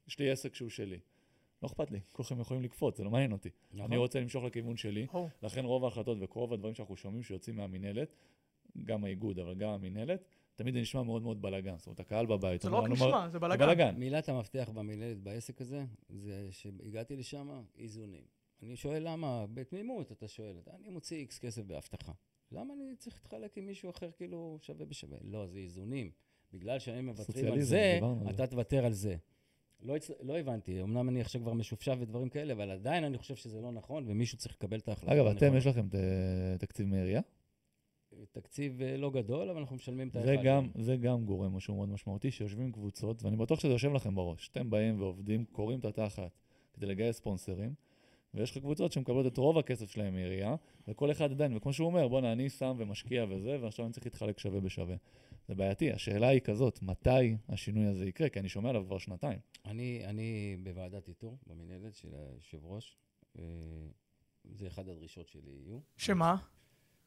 יש 0.07 0.19
לי 0.19 0.31
עסק 0.31 0.55
שהוא 0.55 0.69
שלי, 0.69 0.99
לא 1.63 1.67
אכפת 1.67 1.91
לי, 1.91 1.99
כולכם 2.11 2.39
יכולים 2.39 2.63
לקפוץ, 2.63 2.97
זה 2.97 3.03
לא 3.03 3.09
מעניין 3.11 3.31
אותי. 3.31 3.49
נכון. 3.73 3.85
אני 3.85 3.97
רוצה 3.97 4.19
למשוך 4.19 4.43
לכיוון 4.43 4.77
שלי. 4.77 5.07
לכן 5.43 5.65
רוב 5.65 5.83
ההחלטות 5.83 6.17
ורוב 6.21 6.53
הדברים 6.53 6.73
שאנחנו 6.73 6.97
שומעים 6.97 7.23
שיוצאים 7.23 7.55
מהמינהלת, 7.55 8.15
גם 8.85 9.03
האיגוד, 9.03 9.39
אבל 9.39 9.55
גם 9.55 9.69
המינהלת, 9.69 10.23
תמיד 10.61 10.73
זה 10.73 10.81
נשמע 10.81 11.03
מאוד 11.03 11.21
מאוד 11.21 11.41
בלאגן. 11.41 11.77
זאת 11.77 11.87
אומרת, 11.87 11.99
הקהל 11.99 12.25
בבית 12.25 12.61
זה 12.61 12.69
לא 12.69 12.77
רק 12.77 12.89
נשמע, 12.89 13.25
זה 13.25 13.31
זה 13.31 13.39
בלאגן. 13.39 13.65
בלאגן. 13.65 13.95
מילת 13.95 14.29
המפתח 14.29 14.69
במינהלת 14.73 15.17
בעסק 15.17 15.61
הזה, 15.61 15.85
זה 16.09 16.47
שהגעתי 16.51 17.15
לשם, 17.15 17.49
איזונים. 17.77 18.23
אני 18.63 18.75
שואל 18.75 19.03
למה, 19.07 19.45
בתמימות 19.53 20.11
אתה 20.11 20.27
שואל, 20.27 20.55
אני 20.79 20.89
מוציא 20.89 21.17
איקס 21.17 21.39
כסף 21.39 21.61
באבטחה. 21.61 22.11
למה 22.51 22.73
אני 22.73 22.95
צריך 22.97 23.15
להתחלק 23.23 23.57
עם 23.57 23.65
מישהו 23.65 23.89
אחר 23.89 24.09
כאילו 24.17 24.57
שווה 24.61 24.85
בשווה? 24.85 25.17
לא, 25.23 25.47
זה 25.47 25.57
איזונים. 25.59 26.11
בגלל 26.53 26.79
שהם 26.79 27.05
מוותרים 27.05 27.53
על 27.53 27.61
זה. 27.61 27.99
אתה 28.29 28.47
תוותר 28.47 28.85
על 28.85 28.93
זה. 28.93 29.15
לא, 29.81 29.95
הצ... 29.95 30.11
לא 30.21 30.37
הבנתי, 30.39 30.81
אמנם 30.81 31.09
אני 31.09 31.21
עכשיו 31.21 31.41
כבר 31.41 31.53
משופשף 31.53 31.95
ודברים 31.99 32.29
כאלה, 32.29 32.53
אבל 32.53 32.71
עדיין 32.71 33.03
אני 33.03 33.17
חושב 33.17 33.35
שזה 33.35 33.61
לא 33.61 33.71
נכון, 33.71 34.03
ומישהו 34.07 34.37
צריך 34.37 34.55
לקבל 34.55 34.77
את 34.79 34.87
ההחלטה. 34.87 35.13
אגב, 35.13 35.25
אתם. 35.25 35.55
יש 35.57 35.67
לכם 35.67 35.87
ת- 35.89 35.95
תקציב 36.59 36.87
מעירייה? 36.87 37.21
תקציב 38.31 38.81
אה, 38.81 38.97
לא 38.97 39.11
גדול, 39.11 39.49
אבל 39.49 39.59
אנחנו 39.59 39.75
משלמים 39.75 40.07
את 40.07 40.13
זה 40.13 40.31
האחד. 40.31 40.43
גם, 40.43 40.67
זה 40.75 40.97
גם 40.97 41.25
גורם 41.25 41.55
משהו 41.55 41.75
מאוד 41.75 41.89
משמעותי, 41.89 42.31
שיושבים 42.31 42.71
קבוצות, 42.71 43.23
ואני 43.23 43.37
בטוח 43.37 43.59
שזה 43.59 43.71
יושב 43.71 43.93
לכם 43.93 44.15
בראש. 44.15 44.49
אתם 44.49 44.69
באים 44.69 45.01
ועובדים, 45.01 45.45
קוראים 45.45 45.79
את 45.79 45.85
התחת 45.85 46.31
כדי 46.73 46.85
לגייס 46.85 47.17
ספונסרים, 47.17 47.73
ויש 48.33 48.51
לך 48.51 48.57
קבוצות 48.57 48.91
שמקבלות 48.91 49.33
את 49.33 49.37
רוב 49.37 49.57
הכסף 49.57 49.91
שלהם 49.91 50.13
מעירייה, 50.13 50.55
וכל 50.87 51.11
אחד 51.11 51.31
עדיין, 51.31 51.57
וכמו 51.57 51.73
שהוא 51.73 51.87
אומר, 51.87 52.07
בואנה, 52.07 52.31
אני 52.31 52.49
שם 52.49 52.75
ומשקיע 52.77 53.25
וזה, 53.29 53.57
ועכשיו 53.61 53.85
אני 53.85 53.93
צריך 53.93 54.05
להתחלק 54.05 54.39
שווה 54.39 54.59
בשווה. 54.59 54.95
זה 55.47 55.55
בעייתי. 55.55 55.91
השאלה 55.91 56.27
היא 56.27 56.41
כזאת, 56.41 56.81
מתי 56.81 57.37
השינוי 57.49 57.85
הזה 57.85 58.05
יקרה? 58.05 58.29
כי 58.29 58.39
אני 58.39 58.49
שומע 58.49 58.69
עליו 58.69 58.83
כבר 58.85 58.97
שנתיים. 58.97 59.39
אני, 59.65 60.01
אני 60.05 60.57
בוועדת 60.63 61.07
איתור, 61.07 61.37
במנהלת 61.47 61.95
של 61.95 62.09
היושב 62.13 62.65
ראש, 62.65 62.97
אה, 63.39 63.43
זה 64.43 64.67
אחד 64.67 64.89
הדרישות 64.89 65.27
שלי 65.27 65.51
יהיו, 65.51 65.79
שמה? 65.97 66.35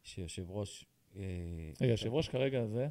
שיושב 0.03 0.51
ראש... 0.51 0.87
אה, 1.17 1.23
רגע, 1.81 1.93
יושב 1.93 2.13
ראש 2.13 2.29
כרגע 2.29 2.67
זה 2.67 2.89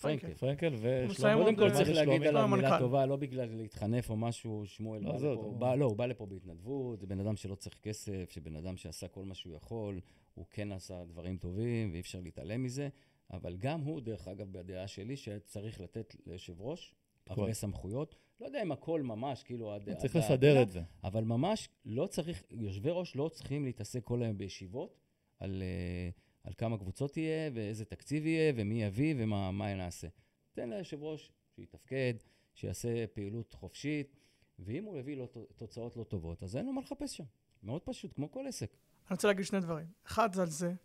פרנקל. 0.00 0.34
פרנקל, 0.34 0.68
לו... 0.68 1.44
קודם 1.44 1.56
כל 1.56 1.70
צריך 1.70 1.88
להגיד 1.88 2.22
שלומי. 2.22 2.26
עליו 2.28 2.42
לא, 2.42 2.56
מילה 2.56 2.68
המנכ"ל. 2.68 2.78
טובה, 2.78 3.06
לא 3.06 3.16
בגלל 3.16 3.48
להתחנף 3.56 4.10
או 4.10 4.16
משהו, 4.16 4.62
שמואל 4.66 5.02
לא, 5.02 5.12
בא 5.12 5.18
לפה, 5.18 5.74
לא, 5.74 5.84
הוא 5.84 5.96
בא 5.96 6.06
לפה 6.06 6.26
בהתנדבות, 6.26 7.00
זה 7.00 7.06
בן 7.06 7.20
אדם 7.20 7.36
שלא 7.36 7.54
צריך 7.54 7.78
כסף, 7.82 8.30
שבן 8.30 8.56
אדם 8.56 8.76
שעשה 8.76 9.08
כל 9.08 9.24
מה 9.24 9.34
שהוא 9.34 9.54
יכול, 9.54 10.00
הוא 10.34 10.46
כן 10.50 10.72
עשה 10.72 11.04
דברים 11.04 11.36
טובים, 11.36 11.90
ואי 11.92 12.00
אפשר 12.00 12.20
להתעלם 12.20 12.62
מזה, 12.62 12.88
אבל 13.30 13.56
גם 13.56 13.80
הוא, 13.80 14.00
דרך 14.00 14.28
אגב, 14.28 14.52
בדעה 14.52 14.88
שלי, 14.88 15.16
שצריך 15.16 15.80
לתת 15.80 16.16
ליושב 16.26 16.60
ראש. 16.60 16.94
הרבה 17.26 17.52
סמכויות. 17.52 18.14
לא 18.40 18.46
יודע 18.46 18.62
אם 18.62 18.72
הכל 18.72 19.02
ממש, 19.02 19.42
כאילו, 19.42 19.72
עד... 19.72 19.94
צריך 19.94 20.16
לסדר 20.16 20.62
את 20.62 20.70
זה. 20.70 20.82
אבל 21.04 21.24
ממש 21.24 21.68
לא 21.84 22.06
צריך, 22.06 22.42
יושבי 22.50 22.90
ראש 22.92 23.16
לא 23.16 23.28
צריכים 23.28 23.64
להתעסק 23.64 24.04
כל 24.04 24.22
היום 24.22 24.38
בישיבות 24.38 24.98
על, 25.38 25.62
אה, 25.62 26.10
על 26.44 26.52
כמה 26.58 26.78
קבוצות 26.78 27.16
יהיה, 27.16 27.50
ואיזה 27.54 27.84
תקציב 27.84 28.26
יהיה, 28.26 28.52
ומי 28.56 28.82
יביא, 28.84 29.14
ומה 29.18 29.50
מה 29.50 29.74
נעשה. 29.74 30.08
תן 30.52 30.70
ליושב 30.70 31.02
ראש 31.02 31.32
שיתפקד, 31.56 32.14
שיעשה 32.54 33.06
פעילות 33.06 33.52
חופשית, 33.54 34.16
ואם 34.58 34.84
הוא 34.84 34.96
יביא 34.96 35.16
לו 35.16 35.26
תוצאות 35.56 35.96
לא 35.96 36.04
טובות, 36.04 36.42
אז 36.42 36.56
אין 36.56 36.66
לו 36.66 36.72
מה 36.72 36.80
לחפש 36.80 37.16
שם. 37.16 37.24
מאוד 37.62 37.82
פשוט, 37.84 38.12
כמו 38.14 38.30
כל 38.30 38.46
עסק. 38.46 38.70
אני 39.08 39.14
רוצה 39.14 39.28
להגיד 39.28 39.44
שני 39.44 39.60
דברים. 39.60 39.86
אחד 40.06 40.32
זה 40.34 40.42
על 40.42 40.50
זה. 40.50 40.66
אני 40.66 40.76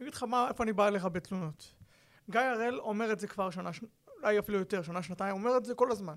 אגיד 0.00 0.14
לך 0.14 0.22
מה, 0.22 0.48
איפה 0.48 0.64
אני 0.64 0.72
בא 0.72 0.88
אליך 0.88 1.04
בתלונות. 1.04 1.74
גיא 2.30 2.40
הראל 2.40 2.80
אומר 2.80 3.12
את 3.12 3.20
זה 3.20 3.26
כבר 3.26 3.50
שנה, 3.50 3.72
ש- 3.72 3.80
אולי 4.18 4.38
אפילו 4.38 4.58
יותר, 4.58 4.82
שנה, 4.82 5.02
שנתיים, 5.02 5.34
אומר 5.36 5.56
את 5.56 5.64
זה 5.64 5.74
כל 5.74 5.90
הזמן. 5.92 6.16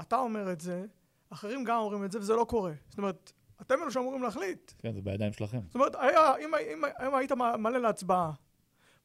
אתה 0.00 0.18
אומר 0.18 0.52
את 0.52 0.60
זה, 0.60 0.84
אחרים 1.30 1.64
גם 1.64 1.78
אומרים 1.78 2.04
את 2.04 2.12
זה, 2.12 2.18
וזה 2.18 2.34
לא 2.34 2.44
קורה. 2.48 2.72
זאת 2.88 2.98
אומרת, 2.98 3.32
אתם 3.60 3.74
אלו 3.82 3.90
שאמורים 3.90 4.22
להחליט. 4.22 4.72
כן, 4.78 4.92
זה 4.92 5.02
בידיים 5.02 5.32
שלכם. 5.32 5.60
זאת 5.66 5.74
אומרת, 5.74 5.94
היה, 5.94 6.36
אם, 6.36 6.54
אם, 6.54 6.84
אם 7.06 7.14
היית 7.14 7.32
מעלה 7.32 7.78
להצבעה, 7.78 8.32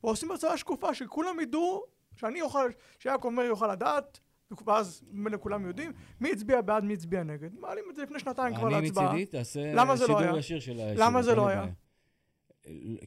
ועושים 0.04 0.32
הצבעה 0.32 0.58
שקופה, 0.58 0.94
שכולם 0.94 1.40
ידעו, 1.40 1.84
שאני 2.16 2.42
אוכל, 2.42 2.70
שיעקב 3.00 3.30
מאיר 3.30 3.48
יוכל 3.48 3.72
לדעת, 3.72 4.20
ואז 4.66 5.04
ממילא 5.12 5.38
כולם 5.38 5.66
יודעים, 5.66 5.92
מי 6.20 6.32
הצביע 6.32 6.62
בעד, 6.62 6.84
מי 6.84 6.94
הצביע 6.94 7.24
נגד. 7.24 7.60
מעלים 7.60 7.84
את 7.90 7.96
זה 7.96 8.04
לפני 8.04 8.20
שנתיים 8.20 8.56
כבר 8.56 8.68
אני 8.68 8.82
להצבעה. 8.82 9.14
מצידי, 9.14 9.26
תעשה 9.26 9.74
לא 9.74 9.98
שידור 9.98 10.20
היה? 10.20 10.38
ישיר 10.38 10.60
של 10.60 10.80
הישיבות. 10.80 10.98
למה 10.98 11.22
זה 11.22 11.36
לא 11.36 11.48
היה? 11.48 11.62
בעיה. 11.62 11.74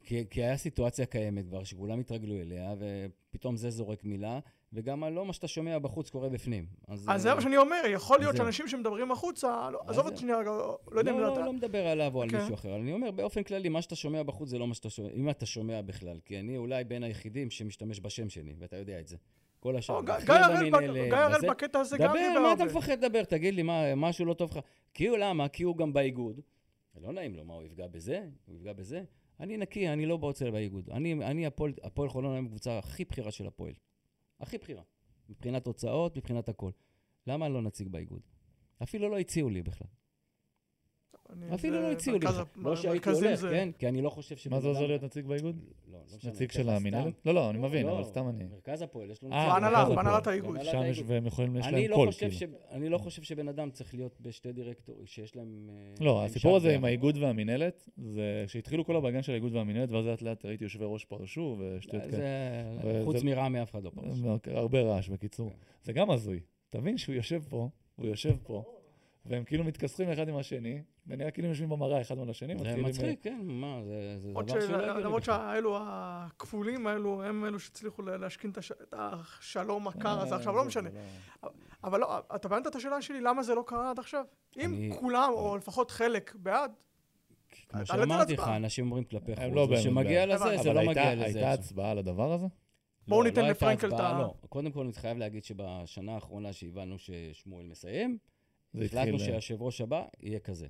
כי, 0.04 0.24
כי 0.30 0.42
היה 0.42 0.56
סיטואציה 0.56 1.06
קיימת 1.06 1.46
כבר, 1.46 1.64
שכולם 1.64 2.00
התרגלו 2.00 2.34
אליה, 2.34 2.74
ופתאום 2.78 3.56
זה 3.56 3.70
זורק 3.70 4.04
מילה, 4.04 4.38
וגם 4.72 5.04
לא 5.04 5.26
מה 5.26 5.32
שאתה 5.32 5.48
שומע 5.48 5.78
בחוץ 5.78 6.10
קורה 6.10 6.28
בפנים. 6.28 6.66
אז, 6.88 7.06
אז 7.08 7.22
זה 7.22 7.30
אה, 7.30 7.34
מה 7.34 7.40
שאני 7.40 7.56
אומר, 7.56 7.82
יכול 7.88 8.18
להיות. 8.18 8.36
שאנשים 8.36 8.68
שמדברים 8.68 9.12
החוצה, 9.12 9.70
לא, 9.70 9.80
אז 9.84 9.90
עזוב 9.90 10.06
את 10.06 10.12
זהו. 10.12 10.20
שנייה, 10.20 10.38
רגע, 10.38 10.50
לא 10.50 10.98
יודע 10.98 11.10
אם 11.12 11.18
לא, 11.18 11.24
זה 11.24 11.28
לא, 11.30 11.36
אתה. 11.36 11.44
לא 11.46 11.52
מדבר 11.52 11.86
עליו 11.86 12.14
או 12.14 12.22
על 12.22 12.28
אוקיי. 12.28 12.40
מישהו 12.40 12.54
אחר. 12.54 12.76
אני 12.76 12.92
אומר, 12.92 13.10
באופן 13.10 13.42
כללי, 13.42 13.68
מה 13.68 13.82
שאתה 13.82 13.96
שומע 13.96 14.22
בחוץ 14.22 14.48
זה 14.48 14.58
לא 14.58 14.66
מה 14.66 14.74
שאתה 14.74 14.90
שומע, 14.90 15.08
אם 15.14 15.30
אתה 15.30 15.46
שומע 15.46 15.82
בכלל. 15.82 16.18
כי 16.24 16.40
אני 16.40 16.56
אולי 16.56 16.84
בין 16.84 17.02
היחידים 17.02 17.50
שמשתמש 17.50 18.00
בשם 18.00 18.28
שלי, 18.28 18.54
ואתה 18.58 18.76
יודע 18.76 19.00
את 19.00 19.08
זה. 19.08 19.16
כל 19.60 19.76
השאר, 19.76 20.00
גיא- 20.00 20.32
הראל. 20.32 21.50
בקטע 21.50 21.78
הזה 21.80 21.98
גם 21.98 22.10
דבר, 22.10 22.18
דיבר 22.28 22.40
מה 22.40 22.52
אתה. 22.52 22.64
מפחד 22.64 23.04
לדבר? 23.04 23.24
תגיד 23.24 23.54
לי, 23.54 23.62
מה, 23.62 23.94
משהו 23.94 24.24
לא 24.24 24.34
טוב 24.34 24.50
לך? 24.50 24.58
כי 24.94 25.06
הוא, 25.06 25.16
למה? 25.18 25.48
כי 25.48 25.62
הוא 25.62 25.76
גם 25.76 25.92
באיגוד. 25.92 26.40
לא 27.00 27.12
נעים 27.12 27.34
לו, 27.34 27.44
מה, 27.44 27.54
הוא 27.54 27.62
יפגע 27.62 27.86
בזה? 27.86 28.24
הוא 28.46 28.54
יפגע 28.56 28.72
בזה? 28.72 29.02
אני 29.40 29.56
נקי, 29.56 29.88
אני 29.88 30.06
לא 30.06 30.14
רוצה 30.14 30.50
באיגוד. 30.50 30.90
אני, 30.90 31.12
אני 31.12 31.46
הפועל, 31.46 32.08
חולון 32.08 32.32
היום 32.34 32.46
הקבוצה 32.46 32.78
הכי 32.78 33.04
בכירה 33.04 33.30
של 33.30 33.46
הפועל. 33.46 33.72
הכי 34.40 34.58
בכירה. 34.58 34.82
מבחינת 35.28 35.66
הוצאות, 35.66 36.16
מבחינת 36.16 36.48
הכל. 36.48 36.70
למה 37.26 37.46
אני 37.46 37.54
לא 37.54 37.62
נציג 37.62 37.88
באיגוד? 37.88 38.22
אפילו 38.82 39.08
לא 39.08 39.18
הציעו 39.18 39.50
לי 39.50 39.62
בכלל. 39.62 39.88
אני- 41.32 41.54
אפילו 41.54 41.80
לא 41.82 41.92
הציעו 41.92 42.18
לי 42.18 42.26
לא 42.56 42.76
שהייתי 42.76 43.10
הולך, 43.10 43.40
כן? 43.40 43.68
כי 43.78 43.88
אני 43.88 44.02
לא 44.02 44.10
חושב 44.10 44.36
שבן 44.36 44.54
מה 44.56 44.60
זה 44.60 44.68
עוזר 44.68 44.86
להיות 44.86 45.02
נציג 45.02 45.26
באיגוד? 45.26 45.56
לא, 45.92 45.98
לא 45.98 46.16
משנה. 46.16 46.30
נציג 46.30 46.50
של 46.50 46.68
המינהלת? 46.70 47.14
לא, 47.26 47.34
לא, 47.34 47.50
אני 47.50 47.58
מבין, 47.58 47.86
לא, 47.86 47.94
אבל 47.94 48.04
סתם 48.04 48.28
אני... 48.28 48.44
מרכז 48.44 48.82
הפועל, 48.82 49.10
יש 49.10 49.22
לנו 49.22 49.32
אה, 49.32 49.38
נציג. 49.40 49.52
בהנהלה, 49.54 49.78
מרכז 49.84 49.94
בהנהלת. 49.96 50.26
האיגוד. 50.26 50.56
שם 50.62 50.80
יש. 50.86 51.02
והם 51.06 51.26
יכולים, 51.26 51.56
יש 51.56 51.66
אני 51.66 51.80
להם 51.82 51.90
לא 51.90 51.96
קול, 51.96 52.06
חושב 52.06 52.18
כאילו. 52.30 52.32
ש... 52.58 52.72
אני 52.74 52.88
לא 52.88 52.98
חושב 52.98 53.22
שבן 53.22 53.48
אדם 53.48 53.70
צריך 53.70 53.94
להיות 53.94 54.20
בשתי 54.20 54.52
דירקטורים, 54.52 55.06
שיש 55.06 55.36
להם... 55.36 55.70
אה, 56.00 56.04
לא, 56.04 56.24
הסיפור 56.24 56.56
הזה 56.56 56.74
עם. 56.74 56.84
האיגוד 56.84 57.16
והמינהלת, 57.16 57.88
זה 57.96 58.44
כשהתחילו 58.46 58.84
כל 58.84 58.96
הבלגן 58.96 59.22
של 59.22 59.32
האיגוד 59.32 59.54
והמינהלת, 59.54 59.90
ואז 59.90 60.04
לאט 60.06 60.22
לאט 60.22 60.44
ראיתי 60.44 60.64
יושבי 60.64 60.84
ראש 60.88 61.04
פרשו 61.04 61.56
ושטויות 61.58 62.04
כאלה. 62.04 62.16
זה... 62.82 63.02
חוץ 63.04 63.16
וזה- 63.16 63.24
מרעמי 63.26 63.62
אף 63.62 63.70
אחד 63.70 63.84
לא 63.84 63.90
פרש. 63.90 64.18
הרבה 64.46 64.80
רעש, 64.82 65.08
בקיצור. 65.08 65.50
כן. 65.50 65.56
זה 65.82 65.92
גם 65.92 66.10
הזוי. 66.10 66.40
תבין 66.70 66.98
שהוא 66.98 67.14
יושב 67.14 67.42
פה, 67.48 67.68
הוא 67.96 68.06
יושב 68.06 68.36
פה, 68.42 68.62
והם 69.28 69.44
כאילו 69.44 69.64
מתכסחים 69.64 70.10
אחד 70.10 70.28
עם 70.28 70.36
השני, 70.36 70.82
ונראה 71.06 71.30
כאילו 71.30 71.46
הם 71.46 71.52
יושבים 71.52 71.68
במראה 71.68 72.00
אחד 72.00 72.18
מול 72.18 72.30
השני. 72.30 72.54
זה 72.58 72.64
מתחילים, 72.64 72.84
מצחיק, 72.86 73.22
כן, 73.22 73.40
מה, 73.44 73.80
זה 73.84 74.30
דבר 74.30 74.46
ש- 74.46 74.50
שלא 74.66 74.76
הגיוני. 74.82 75.02
למרות. 75.04 75.24
שהאלו 75.24 75.78
הכפולים 75.82 76.86
האלו, 76.86 77.22
הם 77.22 77.44
אלו 77.44 77.58
שהצליחו 77.60 78.02
לה- 78.02 78.16
להשכין 78.16 78.50
את 78.50 78.58
הש- 78.58 78.72
את 78.72 78.94
השלום 78.98 79.88
הקר 79.88 80.08
אה, 80.18 80.22
הזה 80.22 80.34
עכשיו, 80.36 80.56
לא 80.56 80.64
משנה. 80.64 80.90
אבל 81.84 82.00
לא, 82.00 82.18
אתה 82.18 82.48
הבנת 82.48 82.66
את 82.66 82.74
השאלה 82.76 83.02
שלי, 83.02 83.20
למה 83.20 83.42
זה 83.42 83.54
לא 83.54 83.64
קרה 83.66 83.90
עד 83.90 83.98
עכשיו? 83.98 84.24
אם 84.56 84.90
כולם, 85.00 85.30
או 85.32 85.56
לפחות 85.56 85.90
חלק, 85.90 86.34
בעד, 86.34 86.72
כמו 87.68 87.80
את 87.80 87.86
שאמרתי 87.86 88.32
לך. 88.32 88.48
אנשים 88.48 88.84
אומרים 88.84 89.04
כלפי 89.04 89.36
חוץ, 89.36 89.44
לא 89.54 89.66
בעד. 89.66 89.78
לזה. 90.26 90.56
זה 90.62 90.72
לא 90.72 90.82
מגיע 90.86 91.14
לזה. 91.14 91.24
הייתה. 91.24 91.52
הצבעה 91.52 91.90
על 91.90 91.98
הדבר 91.98 92.32
הזה? 92.32 92.46
בואו 93.08 93.22
לא, 93.22 93.28
ניתן 93.28 93.42
לא 93.42 93.48
לפרנקל 93.48 93.88
את 93.88 94.00
ה... 94.00 94.18
לא. 94.18 94.34
קודם 94.48 94.70
כל, 94.72 94.80
אני 94.84 94.92
חייב 94.92 95.18
להגיד 95.18 95.44
שבשנה 95.44 96.14
האחרונה 96.14 96.52
שהבנו 96.52 96.96
ששמואל 96.98 97.66
מסיים, 97.66 98.18
החלטנו. 98.74 99.14
אה, 99.14 99.18
שהיושב 99.18 99.62
ראש 99.62 99.80
הבא 99.80 100.04
יהיה 100.20 100.38
כזה. 100.40 100.66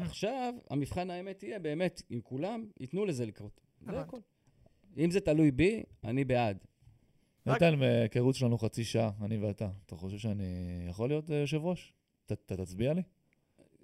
עכשיו, 0.00 0.54
המבחן 0.70 1.10
האמת 1.10 1.42
יהיה 1.42 1.58
באמת, 1.58 2.02
אם 2.10 2.20
כולם 2.22 2.66
ייתנו 2.80 3.04
לזה 3.04 3.26
לקרות. 3.26 3.60
זה. 3.80 4.00
הכל. 4.00 4.18
אם 4.98 5.10
זה 5.10 5.20
תלוי 5.20 5.50
בי, 5.50 5.82
אני 6.04 6.24
בעד. 6.24 6.58
נתן, 7.46 7.74
מהיכרות 7.78 8.34
שלנו 8.34 8.58
חצי 8.58 8.84
שעה, 8.84 9.10
אני 9.24 9.36
ואתה. 9.38 9.68
אתה 9.86 9.96
חושב 9.96 10.18
שאני 10.18 10.44
יכול 10.88 11.08
להיות 11.08 11.30
אה, 11.30 11.36
יושב 11.36 11.64
ראש? 11.64 11.92
ת- 12.26 12.32
אתה 12.32 12.56
תצביע 12.56 12.92
לי? 12.94 13.02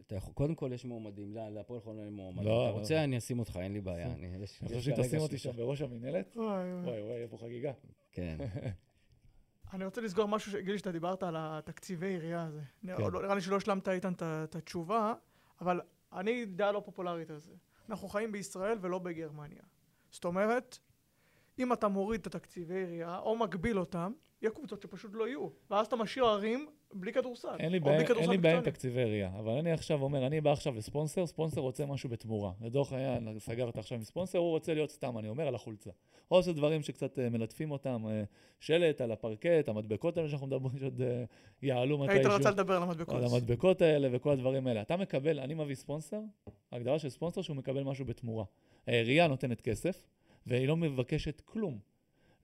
אתה 0.07 0.17
יכול, 0.17 0.35
קודם 0.35 0.55
כל 0.55 0.71
יש 0.75 0.85
מועמדים, 0.85 1.35
לה- 1.35 1.51
להפועל 1.51 1.81
חולון 1.81 2.05
אין 2.05 2.13
מועמדים. 2.13 2.45
לא, 2.45 2.65
אתה 2.65 2.73
לא. 2.73 2.79
רוצה, 2.79 3.05
אני 3.05 3.19
אשים 3.19 3.39
אותך, 3.39 3.59
אין 3.63 3.73
לי 3.73 3.81
בעיה. 3.81 4.13
אני 4.13 4.47
חושב 4.69 4.81
שתשים 4.81 5.21
אותי. 5.21 5.39
שם 5.39 5.51
בראש 5.57 5.81
המינהלת? 5.83 6.37
וואי, 6.37 6.47
וואי. 6.47 6.85
וואי 6.85 7.03
וואי, 7.03 7.17
יהיה 7.17 7.29
פה 7.29 7.39
חגיגה. 7.39 7.73
כן. 8.13 8.37
אני 9.73 9.85
רוצה 9.85 10.01
לסגור 10.01 10.29
משהו 10.29 10.53
שגילי 10.53 10.79
שאתה 10.79 10.93
דיברת 10.93 11.23
על 11.23 11.35
התקציבי 11.39 12.07
עירייה 12.07 12.43
הזה. 12.43 12.61
נראה- 12.83 12.97
כן. 12.97 13.03
עוד 13.03 13.13
לא- 13.13 13.23
נראה 13.23 13.35
לי 13.35 13.41
שלא 13.41 13.57
השלמת 13.57 13.89
איתן 13.89 14.13
את 14.23 14.55
התשובה, 14.57 15.15
אבל 15.61 15.81
אני 16.13 16.45
דעה 16.47 16.73
לא 16.73 16.83
פופולרית 16.85 17.31
על 17.31 17.39
זה. 17.39 17.53
אנחנו 17.91 18.09
חיים 18.09 18.33
בישראל 18.33 18.79
ולא 18.81 18.99
בגרמניה. 18.99 19.63
זאת 20.11 20.25
אומרת, 20.25 20.79
אם 21.63 21.73
אתה 21.73 21.89
מוריד 21.89 22.21
את 22.21 22.27
התקציבי 22.27 22.75
עירייה, 22.75 23.19
או 23.19 23.37
מגביל 23.37 23.79
אותם, 23.79 24.13
יהיה 24.43 24.51
קבוצות 24.51 24.83
שפשוט 24.83 25.11
לא 25.15 25.29
יהיו. 25.29 25.49
ואז 25.71 25.87
אתה 25.87 25.97
משאיר 25.97 26.25
ערים 26.25 26.67
בלי 26.95 27.13
כדורסל. 27.13 27.57
אין 27.59 27.73
לי 27.73 27.81
בעיה 27.81 28.57
עם. 28.57 28.65
תקציבי 28.65 29.05
ראייה, 29.05 29.31
אבל 29.39 29.53
אני 29.53 29.73
עכשיו 29.73 30.03
אומר, 30.03 30.27
אני 30.27 30.41
בא 30.41 30.53
עכשיו 30.53 30.75
לספונסר, 30.75 31.27
ספונסר 31.27 31.61
רוצה 31.61 31.87
משהו 31.87 32.09
בתמורה. 32.09 32.53
לצורך 32.61 32.93
העניין, 32.93 33.39
סגרת 33.39 33.79
עכשיו 33.79 33.99
עם 33.99 34.05
ספונסר, 34.05 34.39
הוא 34.39 34.51
רוצה 34.51 34.75
להיות 34.75 34.91
סתם, 34.91 35.19
אני 35.19 35.29
אומר, 35.29 35.49
על 35.49 35.55
החולצה. 35.55 35.91
או 36.31 36.43
שזה 36.43 36.53
דברים 36.53 36.83
שקצת 36.83 37.19
אה, 37.19 37.29
מלטפים 37.29 37.71
אותם, 37.71 38.07
אה, 38.09 38.23
שלט 38.61 39.01
על 39.01 39.13
הפרקט, 39.13 39.69
המדבקות 39.69 40.17
האלה 40.17 40.29
שאנחנו 40.29 40.47
מדברים, 40.47 40.79
שעוד 40.79 41.01
אה, 41.01 41.25
יעלו 41.63 42.03
היית 42.03 42.13
מתישהו. 42.13 42.41
רצה 42.41 42.51
לדבר 42.51 42.77
על 42.77 42.83
המדבקות. 42.83 43.15
על 43.15 43.25
המדבקות 43.25 43.83
האלה 43.83 44.09
וכל 44.13 44.31
הדברים 44.31 44.67
האלה. 44.67 44.83
אתה 44.83 44.97
מקבל, 44.97 45.41
אני 45.41 45.55
מביא 45.55 45.75
ספונסר, 45.75 46.21
ההגדרה 46.73 46.99
של 46.99 47.09
ספונסר 47.09 47.43
שהוא 47.43 47.57
מקבל 47.57 47.83
משהו 47.83 48.05
בתמורה. 48.05 48.45
העירייה 48.87 49.29
נותנת 49.29 49.61
כסף, 49.61 50.07
והיא 50.47 50.69
לא 50.69 50.77
מבקשת 50.77 51.41
כלום. 51.41 51.79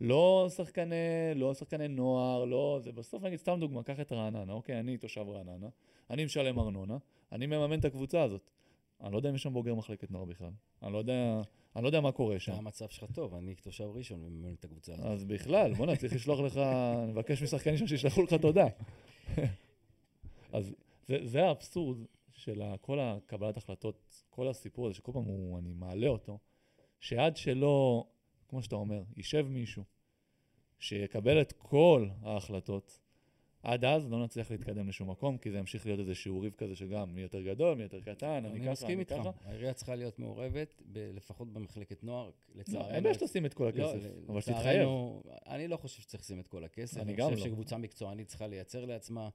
לא 0.01 0.47
שחקני, 0.57 0.97
לא 1.35 1.55
שחקני 1.55 1.89
נוער, 1.89 2.45
לא... 2.45 2.79
זה 2.83 2.93
בסוף 2.93 3.23
נגיד, 3.23 3.39
סתם 3.39 3.57
דוגמה, 3.61 3.83
קח 3.83 4.01
את 4.01 4.13
רעננה, 4.13 4.53
אוקיי? 4.53 4.81
אני 4.81 4.97
תושב 4.97 5.25
רעננה, 5.29 5.69
אני 6.11 6.25
משלם 6.25 6.59
ארנונה, 6.59 6.97
אני 7.33 7.47
מממן 7.47 7.79
את 7.79 7.85
הקבוצה 7.85 8.23
הזאת. 8.23 8.51
אני 9.01 9.13
לא 9.13 9.17
יודע 9.17 9.31
אם 9.31 9.35
יש 9.35 9.43
שם 9.43 9.53
בוגר 9.53 9.75
מחלקת 9.75 10.11
נוער 10.11 10.25
בכלל. 10.25 10.51
אני 10.83 10.93
לא 10.93 10.99
יודע, 10.99 11.41
אני 11.77 11.83
לא 11.83 11.89
יודע 11.89 12.01
מה 12.01 12.13
קורה 12.13 12.39
שם. 12.39 12.53
המצב 12.53 12.89
שלך 12.89 13.11
טוב, 13.13 13.35
אני 13.35 13.55
תושב 13.55 13.85
ראשון 13.95 14.23
ומממן 14.25 14.55
את 14.55 14.65
הקבוצה 14.65 14.93
הזאת. 14.93 15.07
אז 15.07 15.25
בכלל, 15.25 15.75
בוא'נה, 15.75 15.97
צריך 15.97 16.15
לשלוח 16.15 16.41
לך, 16.41 16.61
נבקש 17.09 17.43
משחקנים 17.43 17.77
שם 17.77 17.87
שישלחו 17.87 18.23
לך 18.23 18.35
תודה. 18.35 18.67
אז 20.53 20.75
זה, 21.07 21.19
זה 21.23 21.45
האבסורד 21.45 21.99
של 22.33 22.63
כל 22.81 22.99
הקבלת 23.01 23.57
החלטות, 23.57 24.25
כל 24.31 24.49
הסיפור 24.49 24.87
הזה, 24.87 24.95
שכל 24.95 25.13
פעם 25.13 25.25
הוא, 25.25 25.59
אני 25.59 25.73
מעלה 25.73 26.09
אותו, 26.09 26.39
שעד 27.01 27.37
שלא, 27.37 28.05
כמו 28.49 28.63
שאתה 28.63 28.77
אומר, 28.77 29.03
יישב 29.17 29.47
מישהו 29.49 29.85
שיקבל 30.79 31.41
את 31.41 31.53
כל 31.53 32.09
ההחלטות, 32.23 32.99
עד 33.63 33.85
אז 33.85 34.11
לא 34.11 34.25
נצליח 34.25 34.51
להתקדם 34.51 34.89
לשום 34.89 35.11
מקום, 35.11 35.39
כי 35.39 35.51
זה 35.51 35.59
ימשיך 35.59 35.87
להיות 35.87 36.01
איזשהו 36.01 36.41
ריב 36.41 36.55
כזה 36.59 36.77
שגם 36.77 37.15
מי 37.15 37.21
יותר 37.21 37.43
גדול, 37.43 37.77
מי 37.77 37.83
יותר 37.83 38.01
קטן, 38.01 38.27
אני 38.27 38.49
אני 38.49 38.61
ככה, 38.61 38.71
מסכים 38.71 38.91
אני 38.91 39.01
איתך. 39.01 39.15
ככה. 39.21 39.31
העירייה 39.45 39.73
צריכה 39.75 39.95
להיות 39.95 40.19
מעורבת, 40.19 40.75
ב- 40.93 41.11
לפחות 41.15 41.53
במחלקת 41.53 42.05
נוער, 42.05 42.27
לא, 42.27 42.61
לצערנו. 42.61 42.89
אין 42.89 43.03
בעיה 43.03 43.15
שתשים 43.15 43.47
את 43.47 43.55
כל 43.55 43.65
לא, 43.65 43.69
הכסף, 43.69 44.05
ל- 44.05 44.31
אבל 44.31 44.41
שתתחייב. 44.41 44.89
אני 45.47 45.69
לא 45.69 45.77
חושב 45.77 46.03
שצריך 46.03 46.23
לשים 46.23 46.41
את 46.41 46.47
כל 46.49 46.65
הכסף. 46.65 46.97
אני 46.97 47.03
אני 47.05 47.13
גם 47.15 47.31
חושב 47.31 47.39
לא. 47.39 47.45
שקבוצה 47.51 47.77
מקצוענית 47.77 48.27
צריכה 48.27 48.47
לייצר 48.47 48.85
לעצמה. 48.85 49.29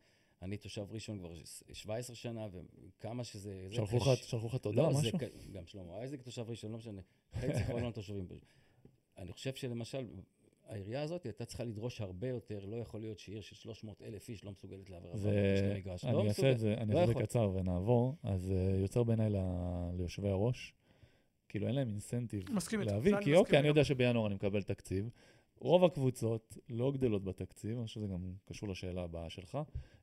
אני 0.44 0.58
תושב 0.58 0.86
ראשון 0.92 1.20
כבר 1.20 1.34
17 1.74 2.16
שנה, 2.16 2.48
וכמה 3.00 3.24
שזה... 3.24 3.66
זה 3.70 3.76
שלחו 3.76 3.98
לך- 3.98 4.04
קש- 4.20 4.26
לך 4.48 4.56
תודה, 4.56 4.82
לא, 4.82 4.94
זה 4.94 5.00
משהו? 5.00 5.20
ק- 5.20 5.52
גם 5.52 5.66
שלמה 5.66 5.98
אייזק 5.98 6.22
תושב 6.22 6.46
ראשון, 6.50 6.72
לא 6.72 6.78
משנה. 6.78 7.02
חצי 7.36 7.64
כבר 7.64 7.78
לא 7.78 7.92
תושבים. 7.92 8.28
אני 9.18 9.34
חושב 9.34 9.54
שלמשל, 9.56 10.08
העירייה 10.68 11.02
הזאת 11.02 11.24
הייתה 11.24 11.46
צריכה 11.46 11.64
לדרוש 11.64 12.02
הרבה 12.02 12.28
יותר, 12.28 12.66
לא 12.66 12.76
יכול 12.76 13.00
להיות 13.02 13.20
שעיר 13.20 13.42
של 13.42 13.56
300 13.56 14.02
אלף 14.02 14.30
איש 14.30 14.44
לא 14.46 14.52
מסוגלת 14.52 14.90
לעבור 14.90 15.18
זה, 15.18 15.54
בשני 15.56 15.80
מגרש. 15.80 16.06
לא 16.06 16.10
אני 16.10 16.30
אעשה 16.30 16.32
מסוגל. 16.32 16.52
את 16.52 16.60
זה, 16.60 16.74
אני 16.74 16.94
לא 16.94 17.00
אעשה 17.00 17.12
את. 17.12 17.18
זה 17.18 17.24
קצר 17.24 17.52
ונעבור. 17.56 18.16
אז 18.24 18.50
uh, 18.52 18.82
יוצר 18.82 19.04
בעיניי 19.04 19.30
ל- 19.30 19.38
ליושבי 19.98 20.30
הראש, 20.30 20.74
כאילו 21.50 21.68
אין 21.68 21.76
להם 21.76 21.90
אינסנטיב. 21.90 22.44
להביא, 22.84 23.12
זה 23.16 23.24
כי 23.24 23.36
אוקיי, 23.36 23.60
אני. 23.60 23.68
יודע 23.68 23.84
שבינואר 23.84 24.28
אני 24.28 24.36
מקבל 24.36 24.64
תקציב. 24.64 25.10
רוב 25.60 25.84
הקבוצות 25.86 26.58
לא 26.70 26.92
גדלות 26.92 27.24
בתקציב, 27.24 27.78
אני 27.78 27.86
חושב 27.88 28.00
שזה 28.00 28.08
גם 28.08 28.34
קשור 28.46 28.70
לשאלה 28.70 29.04
הבאה 29.04 29.30
שלך. 29.30 29.58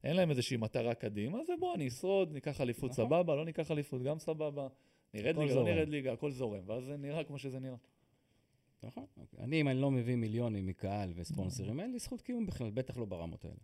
אין 0.04 0.16
להם 0.16 0.30
איזושהי 0.30 0.56
מטרה 0.56 0.94
קדימה, 0.94 1.38
אז 1.40 1.46
בוא, 1.60 1.74
אני 1.74 1.88
אשרוד, 1.88 2.32
ניקח 2.32 2.60
אליפות 2.60 2.90
נכון. 2.90 3.04
סבבה, 3.06 3.34
לא 3.36 3.44
ניקח 3.44 3.70
אליפות 3.70 4.02
גם 4.02 4.18
סבבה. 4.18 4.68
נרד 5.14 5.36
ליגה, 5.38 5.54
לא. 5.54 5.64
נרד 5.64 5.88
ליגה, 5.88 6.12
הכל 6.12 6.30
זורם, 6.30 6.62
ואז 6.68 6.84
זה 6.84 6.96
נראה 6.96 7.24
כמו 7.24 7.38
שזה 7.38 7.58
נראה. 7.58 7.76
נכון. 8.82 9.04
אוקיי. 9.16 9.38
אני, 9.44 9.60
אם 9.60 9.68
אני 9.68 9.80
לא 9.80 9.90
מביא 9.90 10.16
מיליונים 10.16 10.66
מקהל 10.66 11.12
וספונסרים, 11.16 11.80
אין 11.80 11.92
לי 11.92 11.98
זכות 11.98 12.22
קיום 12.22 12.46
בכלל, 12.46 12.70
בטח 12.70 12.96
לא 12.96 13.04
ברמות 13.04 13.44
האלה. 13.44 13.56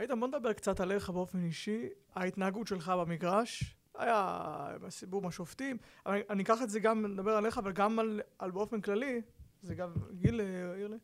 איתן, 0.00 0.20
בוא 0.20 0.28
נדבר 0.28 0.52
קצת 0.52 0.80
עליך 0.80 1.10
באופן 1.10 1.44
אישי. 1.44 1.88
ההתנהגות 2.14 2.66
שלך 2.66 2.92
במגרש, 3.00 3.76
היה 3.98 4.38
סיבוב 4.88 5.26
השופטים. 5.26 5.76
אני- 6.06 6.20
אני 6.30 6.42
אקח 6.42 6.62
את 6.62 6.70
זה 6.70 6.80
גם, 6.80 7.06
נדבר 7.06 7.30
עליך, 7.30 7.58
אבל 7.58 7.72
גם 7.72 7.98
על, 7.98 8.20
על 8.38 8.50
באופן 8.50 8.80
כללי, 8.80 9.20
זה 9.62 9.74
גם 9.74 9.92
גיל 10.12 10.40
אה, 10.40 10.70
העיר 10.70 10.88
לי. 10.88 10.96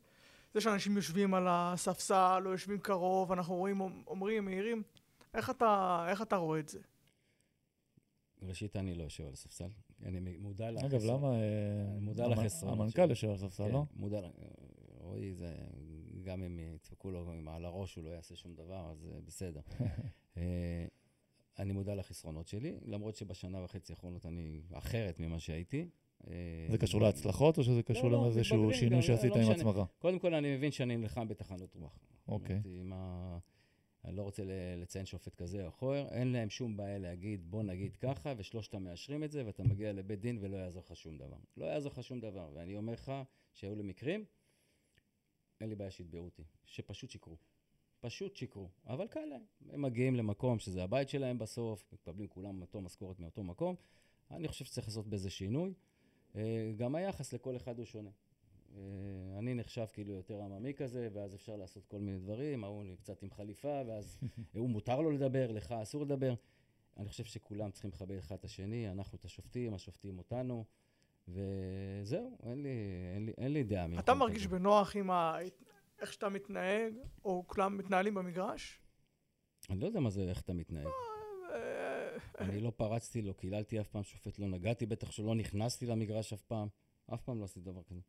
זה 0.53 0.61
שאנשים 0.61 0.95
יושבים 0.95 1.33
על 1.33 1.45
הספסל, 1.49 2.43
או 2.45 2.51
יושבים 2.51 2.79
קרוב, 2.79 3.31
אנחנו 3.31 3.55
רואים, 3.55 3.81
אומרים, 4.07 4.45
מעירים. 4.45 4.83
איך 5.33 5.49
אתה, 5.49 6.05
איך 6.09 6.21
אתה 6.21 6.35
רואה 6.35 6.59
את 6.59 6.69
זה? 6.69 6.79
ראשית, 8.41 8.75
אני 8.75 8.95
לא 8.95 9.03
יושב 9.03 9.25
על 9.25 9.33
הספסל. 9.33 9.69
אני 10.05 10.37
מודע 10.37 10.69
אגב, 10.69 10.93
לחסרון. 10.93 11.21
למה... 11.21 11.33
אה, 11.33 11.91
אני 11.91 11.99
מודע 11.99 12.27
לחסרונות 12.27 12.79
המנכ"ל. 12.79 13.09
יושב 13.09 13.27
על 13.27 13.33
הספסל, 13.33 13.63
כן, 13.63 13.71
לא? 13.71 13.83
מודע, 13.95 14.19
רועי, 14.97 15.33
זה, 15.33 15.55
גם 16.23 16.43
אם 16.43 16.59
ידפקו 16.59 17.11
לו 17.11 17.31
על 17.47 17.65
הראש, 17.65 17.95
הוא 17.95 18.03
לא 18.03 18.09
יעשה 18.09 18.35
שום 18.35 18.55
דבר, 18.55 18.91
אז 18.91 19.07
אה, 19.13 19.19
בסדר. 19.25 19.61
אה, 20.37 20.85
אני 21.59 21.73
מודע 21.73 21.95
לחסרונות 21.95 22.47
שלי, 22.47 22.79
למרות 22.85 23.15
שבשנה 23.15 23.63
וחצי 23.63 23.93
האחרונות 23.93 24.25
אני 24.25 24.61
אחרת 24.73 25.19
ממה 25.19 25.39
שהייתי. 25.39 25.89
זה 26.71 26.77
קשור 26.79 27.01
להצלחות, 27.01 27.57
או 27.57 27.63
שזה 27.63 27.83
קשור 27.83 28.11
לא, 28.11 28.23
לאיזשהו 28.23 28.57
מתבגרים 28.57 28.79
שינוי 28.79 29.01
שעשית 29.01 29.35
לא 29.35 29.41
עם. 29.41 29.51
עצמך? 29.51 29.75
קודם 29.99 30.19
כל, 30.19 30.33
אני 30.33 30.55
מבין 30.55 30.71
שאני 30.71 30.97
נלחם 30.97 31.27
בתחנות 31.27 31.75
רוח. 31.75 31.99
אוקיי. 32.27 32.61
אני 34.05 34.15
לא 34.15 34.21
רוצה 34.23 34.43
לציין 34.77 35.05
שופט 35.05 35.35
כזה 35.35 35.63
או 35.63 35.69
אחר, 35.69 36.07
אין 36.11 36.31
להם 36.31 36.49
שום 36.49 36.77
בעיה 36.77 36.97
להגיד, 36.97 37.51
בוא 37.51 37.63
נגיד 37.63 37.95
ככה, 37.95 38.33
ושלושתם 38.37 38.83
מאשרים 38.83 39.23
את 39.23 39.31
זה, 39.31 39.45
ואתה 39.45 39.63
מגיע 39.63 39.93
לבית 39.93 40.21
דין 40.21 40.37
ולא 40.41 40.57
יעזור 40.57 40.83
לך 40.85 40.95
שום 40.95 41.17
דבר. 41.17 41.37
לא 41.57 41.65
יעזור 41.65 41.91
לך 41.91 42.03
שום 42.03 42.19
דבר. 42.19 42.49
ואני 42.53 42.75
אומר 42.75 42.93
לך 42.93 43.11
שהיו 43.53 43.75
לי 43.75 43.83
מקרים, 43.83 44.25
אין 45.61 45.69
לי 45.69 45.75
בעיה 45.75 45.91
שיתבעו 45.91 46.25
אותי, 46.25 46.43
שפשוט 46.65 47.09
שיקרו. 47.09 47.37
פשוט 47.99 48.35
שיקרו, 48.35 48.69
אבל 48.87 49.07
קל 49.07 49.25
להם. 49.25 49.41
הם 49.69 49.81
מגיעים 49.81 50.15
למקום 50.15 50.59
שזה 50.59 50.83
הבית 50.83 51.09
שלהם 51.09 51.37
בסוף, 51.37 51.93
מקבלים 51.93 52.27
כולם 52.27 52.61
אותו 52.61 52.81
משכורת 52.81 53.19
מאותו 53.19 53.43
מקום. 53.43 53.75
אני 54.31 54.47
חושב 54.47 54.65
שצריך 54.65 54.87
לעשות 54.87 55.07
בזה 55.07 55.29
שינוי. 55.29 55.73
אה, 56.35 56.71
גם 56.77 56.95
היחס 56.95 57.33
לכל 57.33 57.55
אחד 57.55 57.77
הוא 57.77 57.85
שונה. 57.85 58.09
אה, 58.77 58.81
אני 59.39 59.53
נחשב 59.53 59.85
כאילו 59.93 60.13
יותר 60.13 60.41
עממי 60.41 60.73
כזה, 60.73 61.09
ואז 61.13 61.35
אפשר 61.35 61.55
לעשות 61.55 61.85
כל 61.85 61.99
מיני 61.99 62.19
דברים, 62.19 62.63
ההוא 62.63 62.83
קצת 62.99 63.23
עם 63.23 63.31
חליפה, 63.31 63.81
ואז 63.87 64.19
הוא 64.57 64.69
מותר 64.69 65.01
לו 65.01 65.11
לדבר, 65.11 65.51
לך 65.51 65.71
אסור 65.71 66.03
לדבר. 66.03 66.33
אני 66.97 67.09
חושב 67.09 67.23
שכולם 67.23 67.71
צריכים 67.71 67.91
לכבד 67.91 68.17
אחד 68.17 68.35
את 68.35 68.43
השני, 68.43 68.91
אנחנו 68.91 69.17
את 69.17 69.25
השופטים, 69.25 69.73
השופטים 69.73 70.17
אותנו, 70.17 70.65
וזהו, 71.27 72.37
אין 72.43 72.63
לי, 72.63 72.69
אין 73.15 73.25
לי, 73.25 73.33
אין 73.37 73.53
לי 73.53 73.63
דעה. 73.63 73.85
אתה 73.99 74.13
מרגיש 74.13 74.47
כזאת. 74.47 74.51
בנוח 74.51 74.95
עם 74.95 75.11
ה... 75.11 75.37
איך 75.99 76.13
שאתה 76.13 76.29
מתנהג, 76.29 76.93
או 77.25 77.43
כולם 77.47 77.77
מתנהלים 77.77 78.13
במגרש? 78.13 78.81
אני 79.69 79.79
לא 79.79 79.85
יודע 79.85 79.99
מה 79.99 80.09
זה, 80.09 80.29
איך 80.29 80.41
אתה 80.41 80.53
מתנהג. 80.53 80.87
אני 82.39 82.59
לא 82.59 82.71
פרצתי, 82.75 83.21
לא 83.21 83.33
קיללתי 83.33 83.79
אף 83.79 83.87
פעם 83.87 84.03
שופט, 84.03 84.39
לא 84.39 84.47
נגעתי, 84.47 84.85
בטח 84.85 85.11
שלא 85.11 85.35
נכנסתי 85.35 85.85
למגרש 85.85 86.33
אף 86.33 86.41
פעם. 86.41 86.67
אף 87.13 87.21
פעם 87.21 87.39
לא 87.39 87.43
עשיתי 87.43 87.61
דבר 87.71 87.83
כזה. 87.83 88.01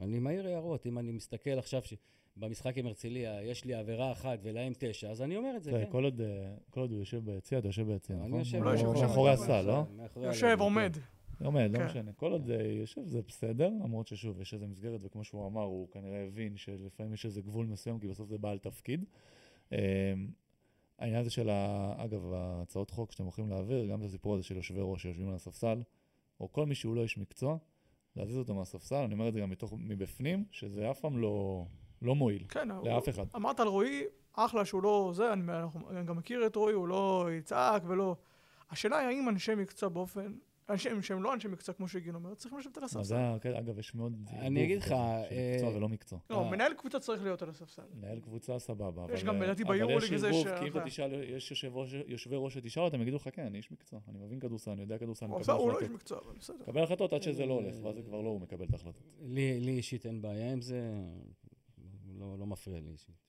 אני 0.00 0.18
מעיר 0.18 0.46
הערות, 0.46 0.86
אם 0.86 0.98
אני 0.98 1.12
מסתכל 1.12 1.58
עכשיו 1.58 1.82
שבמשחק 1.82 2.78
עם 2.78 2.86
הרצליה 2.86 3.42
יש 3.42 3.64
לי 3.64 3.74
עבירה 3.74 4.12
אחת 4.12 4.38
ולהם 4.42 4.72
תשע, 4.78 5.10
אז 5.10 5.22
אני 5.22 5.36
אומר 5.36 5.56
את 5.56 5.62
זה, 5.62 5.70
כן. 5.70 5.84
כל 5.90 6.04
עוד, 6.04 6.20
אה, 6.20 6.54
כל 6.70 6.80
עוד 6.80 6.90
הוא 6.90 6.98
יושב 6.98 7.24
ביציע, 7.24 7.58
אתה 7.58 7.68
יושב 7.68 7.86
ביציע, 7.86 8.16
אני 8.16 8.26
נכון? 8.26 8.38
יושב, 8.38 8.56
הוא 8.56 8.64
לא 8.64 8.70
יושב, 8.70 8.86
מאחורי 8.86 9.30
הסל, 9.30 9.62
לא? 9.62 9.84
יושב, 10.16 10.56
עומד. 10.60 10.96
עומד, 11.44 11.70
לא 11.72 11.78
כן. 11.78 11.84
משנה. 11.86 12.12
כל 12.12 12.32
עוד 12.32 12.50
אה, 12.50 12.62
יושב 12.66 13.04
זה 13.04 13.22
בסדר, 13.28 13.68
למרות 13.84 14.06
ששוב, 14.06 14.40
יש 14.40 14.54
איזה 14.54 14.66
מסגרת, 14.66 15.00
וכמו 15.02 15.24
שהוא 15.24 15.46
אמר, 15.46 15.62
הוא 15.62 15.88
כנראה 15.90 16.24
הבין 16.24 16.56
שלפעמים 16.56 17.14
יש 17.14 17.26
איזה 17.26 17.42
גבול 17.42 17.66
מסוים, 17.66 17.98
כי 17.98 18.08
בסוף 18.08 18.28
זה 18.28 18.38
בעל 18.38 18.58
תפקיד. 18.58 19.04
העניין 20.98 21.20
הזה 21.20 21.30
של, 21.30 21.50
ה- 21.50 21.94
אגב, 22.04 22.32
ההצעות 22.32 22.90
חוק 22.90 23.12
שאתם 23.12 23.24
הולכים 23.24 23.50
להעביר, 23.50 23.86
גם 23.86 24.00
את 24.00 24.06
הסיפור 24.06 24.34
הזה 24.34 24.42
של 24.42 24.56
יושבי 24.56 24.80
ראש 24.82 25.02
שיושבים 25.02 25.28
על 25.28 25.34
הספסל, 25.34 25.82
או 26.40 26.52
כל 26.52 26.66
מי 26.66 26.74
שהוא 26.74 26.96
לא 26.96 27.02
איש 27.02 27.18
מקצוע, 27.18 27.56
להזיז 28.16 28.36
אותו 28.38 28.54
מהספסל, 28.54 28.96
אני 28.96 29.14
אומר 29.14 29.28
את 29.28 29.32
זה 29.32 29.40
גם 29.40 29.50
מתוך, 29.50 29.72
מבפנים, 29.78 30.44
שזה 30.50 30.90
אף 30.90 31.00
פעם 31.00 31.18
לא, 31.18 31.64
לא 32.02 32.14
מועיל 32.14 32.44
כן, 32.48 32.70
הוא- 32.70 32.88
לאף 32.88 33.08
אחד. 33.08 33.24
אמרת 33.36 33.60
על 33.60 33.68
רועי, 33.68 34.02
אחלה 34.32 34.64
שהוא 34.64 34.82
לא 34.82 35.10
זה, 35.14 35.32
אני, 35.32 35.52
אנחנו- 35.52 35.90
אני 35.90 36.04
גם 36.04 36.16
מכיר 36.16 36.46
את 36.46 36.56
רועי, 36.56 36.74
הוא 36.74 36.88
לא 36.88 37.28
יצעק 37.38 37.82
ולא... 37.86 38.16
השאלה 38.70 38.98
היא 38.98 39.06
האם 39.08 39.28
אנשי 39.28 39.54
מקצוע 39.54 39.88
באופן... 39.88 40.34
אנשים 40.70 41.02
שהם 41.02 41.22
לא 41.22 41.34
אנשי 41.34 41.48
מקצוע, 41.48 41.74
כמו 41.74 41.88
שגיל 41.88 42.14
אומר, 42.14 42.34
צריכים 42.34 42.58
לשבת 42.58 42.76
על 42.78 42.84
אז 42.84 42.90
הספסל. 42.90 43.04
זה, 43.04 43.16
כן, 43.40 43.54
אגב, 43.54 43.78
יש 43.78 43.94
מאוד... 43.94 44.12
אני 44.32 44.64
אגיד 44.64 44.78
לך, 44.78 44.84
מקצוע 44.84 45.68
אה, 45.70 45.76
ולא 45.76 45.88
מקצוע. 45.88 46.18
לא, 46.30 46.44
אה. 46.44 46.50
מנהל 46.50 46.74
קבוצה 46.74 46.98
צריך 47.00 47.22
להיות 47.22 47.42
על 47.42 47.50
הספסל. 47.50 47.82
מנהל 47.94 48.20
קבוצה, 48.20 48.58
סבבה. 48.58 49.06
יש 49.12 49.24
גם, 49.24 49.36
אה, 49.36 49.46
לדעתי, 49.46 49.62
אבל 49.62 49.74
ביורוליג 49.76 50.12
יש 50.12 50.20
זה 50.20 50.26
ערבוב, 50.26 50.46
ש- 50.48 50.58
כי 50.60 50.64
אם 50.66 50.70
אתה. 50.70 50.84
תשאל, 50.84 51.12
יש 51.22 51.64
יושבי 52.06 52.36
ראש 52.38 52.54
שתשאל 52.54 52.82
אותם, 52.82 53.00
יגידו 53.02 53.16
לך, 53.16 53.28
כן, 53.32 53.42
אני 53.46 53.58
איש 53.58 53.72
מקצוע, 53.72 54.00
אני 54.08 54.18
מבין 54.18 54.40
כדורסל, 54.40 54.70
אני 54.70 54.80
יודע 54.82 54.98
כדורסל, 54.98 55.24
אני 55.24 55.34
מקבל 55.34 55.40
עושה- 55.42 55.52
הוא 55.52 55.68
לא 55.68 55.72
איש 55.72 55.82
החלטות. 55.82 55.94
מקצוע, 55.96 56.18
אבל 56.24 56.32
בסדר. 56.38 56.56
מקבל 56.62 56.82
החלטות 56.82 57.12
עד 57.12 57.22
שזה 57.22 57.46
לא 57.46 57.54
הולך, 57.54 57.74
ואז 57.82 57.94
זה 57.94 58.02
כבר 58.02 58.20
לא 58.20 58.28
הוא 58.28 58.40
מקבל 58.40 58.64
את 58.64 58.72
ההחלטות. 58.72 59.02
לי, 59.22 59.60
לי 59.60 59.72
אישית 59.72 60.06
אין 60.06 60.22
בעיה 60.22 60.52
עם 60.52 60.62
זה, 60.62 60.90
לא, 62.18 62.38
לא 62.38 62.46
מפריע 62.46 62.80
לי 62.80 62.90
אישית. 62.90 63.25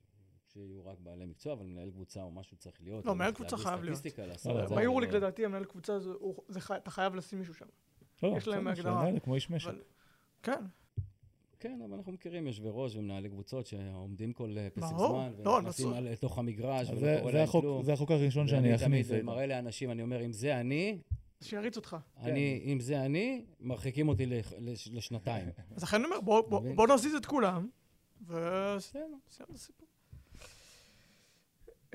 שיהיו 0.57 0.85
רק 0.85 0.97
בעלי 0.99 1.25
מקצוע, 1.25 1.53
אבל 1.53 1.65
מנהל 1.65 1.89
קבוצה 1.91 2.21
או 2.21 2.31
משהו 2.31 2.57
צריך 2.57 2.75
להיות. 2.83 3.05
לא, 3.05 3.15
מנהל 3.15 3.31
קבוצה 3.31 3.57
חייב 3.57 3.83
להיות. 3.83 4.01
לא, 4.45 4.75
ביורוליג 4.75 5.09
לדעתי 5.15 5.45
המנהל 5.45 5.65
קבוצה, 5.65 5.97
אתה 6.77 6.91
חייב 6.91 7.15
לשים 7.15 7.39
מישהו 7.39 7.53
שם. 7.53 7.65
לא, 8.23 8.33
יש 8.37 8.47
להם 8.47 8.67
הגדרה. 8.67 9.19
כמו 9.23 9.35
איש 9.35 9.49
משק. 9.49 9.71
כן. 10.43 10.63
כן, 11.59 11.81
אבל 11.85 11.93
אנחנו 11.93 12.11
מכירים 12.11 12.47
יושבי 12.47 12.67
ראש 12.71 12.95
ומנהלי 12.95 13.29
קבוצות 13.29 13.65
שעומדים 13.67 14.33
כל 14.33 14.57
אה, 14.57 14.67
פסק. 14.69 14.87
זמן, 14.97 15.31
לא, 15.43 15.49
ונכנסים 15.51 15.89
אני 15.89 15.97
על- 15.97 16.09
לתוך 16.11 16.37
המגרש, 16.37 16.89
ולא 16.89 17.19
קורה 17.19 17.31
להם 17.31 17.47
כלום. 17.47 17.83
זה 17.83 17.93
החוק 17.93 18.11
הראשון 18.11 18.47
שאני 18.47 18.61
תמיד 18.61 18.73
אכניס. 19.05 19.11
מראה 19.23 19.45
לאנשים, 19.45 19.91
אני 19.91 20.01
אומר, 20.01 20.25
אם 20.25 20.33
זה 20.33 20.59
אני, 20.59 20.99
שיריץ 21.41 21.75
אותך. 21.77 21.97
אני, 22.17 22.61
אם 22.65 22.79
זה 22.79 23.05
אני, 23.05 23.45
מרחיקים 23.59 24.07
אותי 24.09 24.25
לשנתיים. 24.91 25.49
אז 25.75 25.83
לכן 25.83 25.97
אני 25.97 26.05
אומר, 26.05 26.21
בוא- 26.21 26.87
נזיז 26.87 27.15
את 27.15 27.25
כולם, 27.25 27.67
וסיימנו 28.21 29.17
בסדר. 29.27 29.45
את 29.49 29.55
הסיפור. 29.55 29.86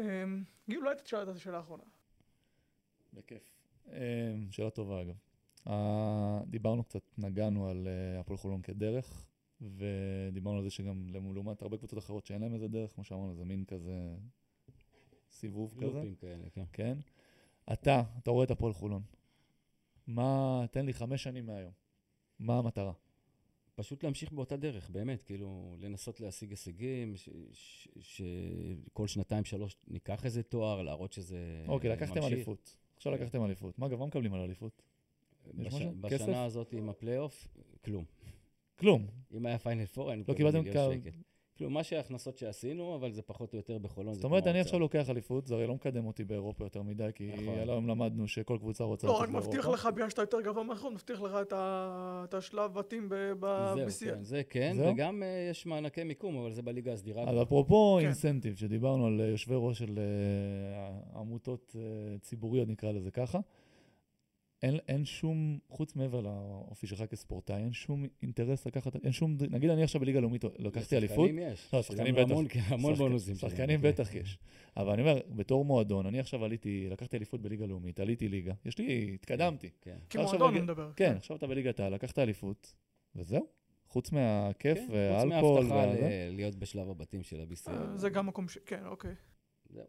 אמ, 0.02 0.44
גיל, 0.68 0.78
אולי 0.78 0.94
תשאל 1.04 1.22
את 1.30 1.36
השאלה 1.36 1.56
האחרונה. 1.56 1.82
בכיף. 3.14 3.52
אמ, 3.88 3.92
שאלה 4.50 4.70
טובה 4.70 5.02
אגב. 5.02 5.16
דיברנו 6.46 6.84
קצת, 6.84 7.02
נגענו 7.18 7.68
על 7.68 7.88
אה, 7.88 8.20
הפועל 8.20 8.38
חולון 8.38 8.62
כדרך, 8.62 9.26
ודיברנו 9.60 10.58
על 10.58 10.64
זה 10.64 10.70
שגם 10.70 11.06
לעומת 11.34 11.62
הרבה 11.62 11.76
קבוצות 11.76 11.98
אחרות 11.98 12.26
שאין 12.26 12.42
להם 12.42 12.54
איזה 12.54 12.68
דרך, 12.68 12.94
כמו 12.94 13.04
שאמרנו, 13.04 13.34
זה 13.34 13.44
מין 13.44 13.64
כזה 13.64 14.16
סיבוב 15.30 15.74
כזה, 15.76 15.86
לופים 15.86 16.14
כאלה, 16.14 16.50
כן. 16.50 16.64
כן? 16.72 16.98
אתה, 17.72 18.02
אתה 18.18 18.30
רואה 18.30 18.44
את 18.44 18.50
הפועל 18.50 18.72
חולון. 18.72 19.02
מה, 20.06 20.64
תן 20.70 20.86
לי 20.86 20.94
חמש 20.94 21.22
שנים 21.22 21.46
מהיום. 21.46 21.72
מה 22.38 22.58
המטרה? 22.58 22.92
פשוט 23.82 24.04
להמשיך 24.04 24.32
באותה 24.32 24.56
דרך, 24.56 24.90
באמת, 24.90 25.22
כאילו, 25.22 25.76
לנסות 25.80 26.20
להשיג 26.20 26.50
הישגים, 26.50 27.14
שכל 28.00 29.06
שנתיים, 29.06 29.44
שלוש 29.44 29.76
ניקח 29.88 30.24
איזה 30.24 30.42
תואר, 30.42 30.82
להראות 30.82 31.12
שזה 31.12 31.64
אוקיי, 31.68 31.90
לקחתם 31.90 32.14
ממשיך. 32.14 32.32
אליפות. 32.32 32.76
עכשיו 32.96 33.12
כן. 33.12 33.22
לקחתם 33.22 33.44
אליפות. 33.44 33.78
מה, 33.78 33.86
אגב, 33.86 33.98
מה 33.98 34.06
מקבלים 34.06 34.34
על 34.34 34.40
אליפות? 34.40 34.82
בש-? 35.54 35.74
כסף? 35.74 35.92
בשנה 36.00 36.44
הזאת 36.44 36.72
עם 36.72 36.88
הפלייאוף, 36.88 37.48
כלום. 37.84 38.04
כלום. 38.78 39.06
אם 39.34 39.46
היה 39.46 39.58
פיינל 39.58 39.86
פור, 39.86 40.10
היינו 40.10 40.24
לא 40.28 40.34
קיבלתם 40.34 40.62
מיליון 40.62 41.00
שקל. 41.00 41.10
כאילו, 41.56 41.70
מה 41.70 41.82
שההכנסות 41.82 42.38
שעשינו, 42.38 42.94
אבל 42.94 43.12
זה 43.12 43.22
פחות 43.22 43.52
או 43.52 43.58
יותר 43.58 43.78
בחולון. 43.78 44.14
זאת 44.14 44.24
אומרת, 44.24 44.46
אני. 44.46 44.60
עכשיו 44.60 44.78
לוקח 44.78 45.10
אליפות, 45.10 45.46
זה 45.46 45.54
הרי 45.54 45.66
לא 45.66 45.74
מקדם 45.74 46.06
אותי 46.06 46.24
באירופה 46.24 46.64
יותר 46.64 46.82
מדי, 46.82 47.10
כי 47.14 47.32
נכון. 47.32 47.58
היום 47.58 47.88
למדנו 47.88 48.28
שכל 48.28 48.58
קבוצה 48.58 48.84
רוצה 48.84 49.06
לא, 49.06 49.12
לצאת 49.12 49.22
רק 49.22 49.28
מבטיח 49.28 49.64
לאירופה. 49.64 49.88
לך, 49.88 49.94
בגלל 49.94 50.10
שאתה 50.10 50.22
יותר 50.22 50.40
גבוה 50.40 50.62
מהאחרון, 50.64 50.94
מבטיח 50.94 51.22
לך 51.22 51.32
את 51.52 52.34
השלב 52.34 52.74
בתים 52.74 53.08
ב-BCL. 53.08 53.86
זהו, 53.88 54.06
כן, 54.08 54.22
זה 54.22 54.42
כן? 54.50 54.76
וגם 54.92 55.22
אה, 55.22 55.48
יש 55.50 55.66
מענקי 55.66 56.04
מיקום, 56.04 56.36
אבל 56.36 56.52
זה 56.52 56.62
בליגה 56.62 56.92
הסדירה. 56.92 57.24
אז 57.30 57.42
אפרופו 57.42 57.96
כן. 58.00 58.06
אינסנטיב, 58.06 58.56
שדיברנו 58.56 59.06
על 59.06 59.20
אה, 59.20 59.26
יושבי 59.26 59.54
ראש 59.56 59.78
של 59.78 59.98
אה, 59.98 61.20
עמותות 61.20 61.76
ציבוריות, 62.20 62.68
נקרא 62.68 62.92
לזה 62.92 63.10
ככה, 63.10 63.38
אין, 64.62 64.78
אין 64.88 65.04
שום, 65.04 65.58
חוץ 65.68 65.96
מעבר 65.96 66.20
לאופי 66.20 66.86
שלך 66.86 67.02
כספורטאי, 67.02 67.56
אין 67.62 67.72
שום 67.72 68.04
אינטרס 68.22 68.66
לקחת, 68.66 68.96
אין 69.04 69.12
שום, 69.12 69.36
נגיד 69.50 69.70
אני 69.70 69.82
עכשיו 69.82 70.00
בליגה 70.00 70.20
לאומית 70.20 70.44
לקחתי 70.58 70.96
אליפות, 70.96 71.28
לשחקנים 71.30 71.52
יש. 71.52 71.68
לא, 71.72 71.82
שחקנים 71.82 72.14
בטח. 72.14 72.22
המון- 72.30 72.46
המון 72.66 72.92
שחק- 72.92 72.98
בונוסים. 73.02 73.34
שחקנים 73.34 73.80
שלנו, 73.80 73.92
בטח 73.92 74.14
יש. 74.14 74.38
אבל 74.76 74.92
אני 74.92 75.02
אומר, 75.02 75.18
בתור 75.36 75.64
מועדון, 75.64 76.06
אני 76.06 76.20
עכשיו 76.20 76.44
עליתי, 76.44 76.86
לקחתי 76.90 77.16
אליפות 77.16 77.42
בליגה 77.42 77.66
לאומית, 77.66 78.00
עליתי 78.00 78.28
ליגה, 78.28 78.52
יש 78.64 78.78
לי, 78.78 79.10
התקדמתי. 79.14 79.70
כן. 79.80 79.96
כמועדון 80.10 80.34
מגיע- 80.48 80.48
אני 80.48 80.60
מדבר. 80.60 80.90
כן, 80.96 81.14
עכשיו 81.16 81.36
אתה 81.36 81.46
בליגת 81.46 81.80
העל, 81.80 81.94
לקחת 81.94 82.18
אליפות, 82.18 82.74
וזהו. 83.16 83.46
חוץ 83.88 84.12
מהכיף 84.12 84.78
כן, 84.78 84.86
והאלכוהול. 84.90 85.60
חוץ 85.62 85.70
מההבטחה 85.72 86.02
להיות 86.30 86.54
בשלב 86.54 86.90
הבתים 86.90 87.22
של 87.22 87.40
ה-BCL. 87.40 87.70
אה, 87.70 87.96
זה 87.96 88.08
גם 88.10 88.26
מקום 88.26 88.48
ש... 88.48 88.58
כן, 88.66 88.86
אוקיי. 88.86 89.14
זהו, 89.70 89.84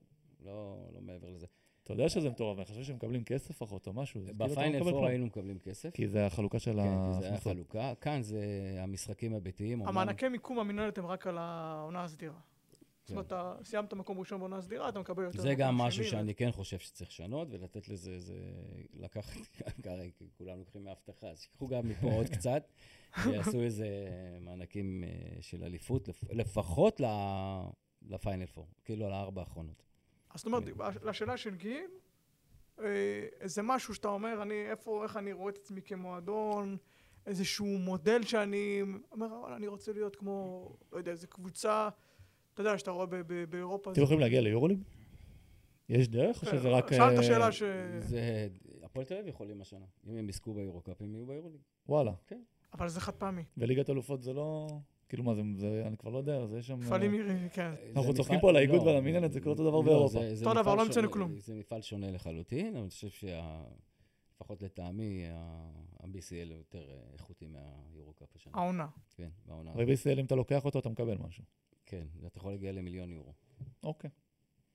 לא 0.46 0.78
לא 0.94 1.02
מעבר 1.02 1.30
לזה. 1.30 1.46
אתה 1.84 1.94
יודע 1.94 2.10
שזה 2.10 2.30
מטורף, 2.30 2.58
אני 2.58 2.66
חושב 2.66 2.84
שהם 2.84 2.96
מקבלים 2.96 3.24
כסף 3.24 3.62
אחות 3.62 3.88
או 3.88 3.94
משהו. 3.94 4.22
כאילו 4.26 4.38
לא 4.40 4.46
בפיינל 4.48 4.80
פור 4.80 4.92
כלום. 4.92 5.06
היינו 5.06 5.26
מקבלים 5.26 5.60
כסף. 5.60 5.90
כי 5.94 6.08
זה 6.08 6.26
החלוקה 6.26 6.60
של 6.60 6.72
כן, 6.72 6.78
כי 6.78 6.84
זה 6.84 7.26
היה 7.26 7.32
ההכנסות. 7.34 7.54
חלוקה. 7.54 7.94
כאן 8.02 8.22
זה 8.22 8.42
המשחקים 8.80 9.34
הביתיים. 9.36 9.88
המענקי 9.88 10.28
מיקום 10.30 10.60
המינהלת 10.60 10.98
הם 10.98 11.06
רק 11.06 11.28
על 11.28 11.38
העונה 11.38 12.04
הסדירה. 12.04 12.34
זאת 12.34 13.08
כן. 13.10 13.14
אומרת, 13.14 13.26
אתה 13.28 13.56
סיימת 13.64 13.94
מקום 13.94 14.20
ראשון 14.20 14.40
בעונה 14.40 14.58
הסדירה, 14.58 14.90
אתה 14.90 15.00
מקבל 15.00 15.24
יותר 15.24 15.42
זה 15.42 15.56
גם 15.56 15.78
משהו 15.78 16.04
שאני 16.06 16.36
כן 16.36 16.52
חושב 16.52 16.80
שצריך 16.80 17.10
לשנות, 17.10 17.48
ולתת 17.52 17.90
לזה 17.90 18.12
איזה... 18.12 18.36
לקחת, 18.94 19.40
הרי 19.86 20.12
כולם 20.38 20.58
לוקחים 20.60 20.84
מהבטחה, 20.84 21.28
אז 21.28 21.40
שיקחו 21.40 21.68
גם 21.68 21.88
מפה 21.90 22.12
עוד 22.14 22.28
קצת, 22.38 22.68
ויעשו 23.26 23.62
איזה 23.62 23.88
מענקים 24.42 25.04
אה, 25.04 25.10
של 25.42 25.64
אליפות, 25.64 26.08
לפ- 26.08 26.24
לפחות 26.32 27.00
ל- 27.00 27.64
לפיינל 28.02 28.46
פור, 28.46 28.68
כאילו 28.86 29.06
על 29.06 29.14
הארבע 29.14 29.42
האחרונות. 29.42 29.84
אז 30.34 30.40
זאת 30.40 30.46
אומרת, 30.46 30.64
כן. 30.64 31.08
לשאלה 31.10 31.38
של 31.38 31.56
גיל, 31.56 31.90
אה, 32.80 32.86
זה 33.44 33.62
משהו 33.62 33.96
שאתה 33.96 34.08
אומר, 34.08 34.42
אני, 34.42 34.70
איפה, 34.70 35.04
איך 35.04 35.18
אני 35.18 35.34
רואה 35.34 35.50
את 35.50 35.58
עצמי 35.58 35.82
כמועדון, 35.82 36.78
איזשהו 37.26 37.66
מודל 37.66 38.24
שאני 38.24 38.82
אומר, 39.12 39.28
"וואלה, 39.28 39.56
אני 39.56 39.68
רוצה 39.68 39.94
להיות 39.94 40.16
כמו, 40.16 40.70
לא 40.92 40.98
יודע, 40.98 41.12
איזה 41.12 41.28
קבוצה, 41.28 41.90
אתה 42.54 42.62
יודע, 42.62 42.78
שאתה 42.78 42.92
רואה 42.92 43.06
באירופה. 43.50 43.92
אתם 43.92 44.02
יכולים 44.02 44.20
להגיע 44.20 44.42
ליורוליג? 44.42 44.84
יש 45.90 46.08
דרך 46.08 46.42
או 46.42 46.48
כן, 46.48 46.58
שזה 46.58 46.70
רק... 46.70 46.94
שאלת 46.94 47.18
אה, 47.18 47.24
שאלה 47.24 47.52
ש... 47.52 47.64
זה... 48.00 48.48
הפועל 48.84 49.06
תל 49.06 49.14
אביב 49.14 49.28
יכולים 49.28 49.62
השנה. 49.62 49.86
אם 50.08 50.18
הם 50.18 50.30
יזכו 50.30 50.54
ביורוקאפ, 50.54 51.02
הם 51.02 51.16
יהיו 51.16 51.26
ביורוליג. 51.26 51.62
וואלה. 51.90 52.12
אבל 52.74 52.90
זה 52.90 53.02
חד 53.02 53.14
פעמי. 53.14 53.44
וליגת 53.58 53.90
אלופות 53.90 54.24
זה 54.24 54.34
לא... 54.34 54.68
כאילו 55.14 55.24
מה 55.24 55.34
זה, 55.36 55.41
זה, 55.55 55.84
אני 55.88 55.97
כבר 55.97 56.11
לא 56.11 56.18
יודע, 56.18 56.45
זה 56.45 56.57
יש 56.57 56.68
שם... 56.68 56.80
מפעלים 56.80 57.14
ירי, 57.14 57.49
כן. 57.53 57.72
אנחנו 57.95 58.14
צוחקים 58.14 58.39
פה 58.39 58.49
על 58.49 58.55
האיגוד 58.55 58.82
לא, 58.82 58.84
ועל 58.84 58.95
המינהלת, 58.97 59.32
זה 59.34 59.39
קורה 59.41 59.51
אותו 59.51 59.64
דבר 59.64 59.78
לא, 59.78 59.82
באירופה. 59.82 60.20
אותו 60.45 60.53
דבר, 60.61 60.76
לא 60.76 60.82
המצאנו 60.82 60.93
שונה- 60.93 61.14
כלום. 61.14 61.39
זה 61.39 61.55
מפעל 61.55 61.82
שונה 61.82 62.11
לחלוטין, 62.11 62.68
אבל 62.76 62.80
אני 62.82 62.89
חושב 62.89 63.09
שלפחות 63.09 64.61
לטעמי, 64.61 65.26
ה-BCL 65.30 66.49
הוא 66.49 66.57
יותר 66.57 66.91
אה, 66.91 66.97
איכותי 67.14 67.47
מהיורוקאפ 67.47 68.36
השנה. 68.36 68.53
העונה. 68.55 68.88
כן, 69.16 69.30
בעונה. 69.45 69.74
בישראל 69.86 70.20
אם 70.20 70.26
אתה 70.26 70.36
לוקח 70.36 70.66
אותו 70.66 70.80
אתה 70.80 70.89
מקבל 70.89 71.18
משהו. 71.18 71.43
כן, 71.86 72.07
אתה 72.28 72.38
יכול 72.38 72.51
להגיע 72.51 72.72
למיליון 72.72 73.11
יורו. 73.11 73.34
אוקיי. 73.84 74.09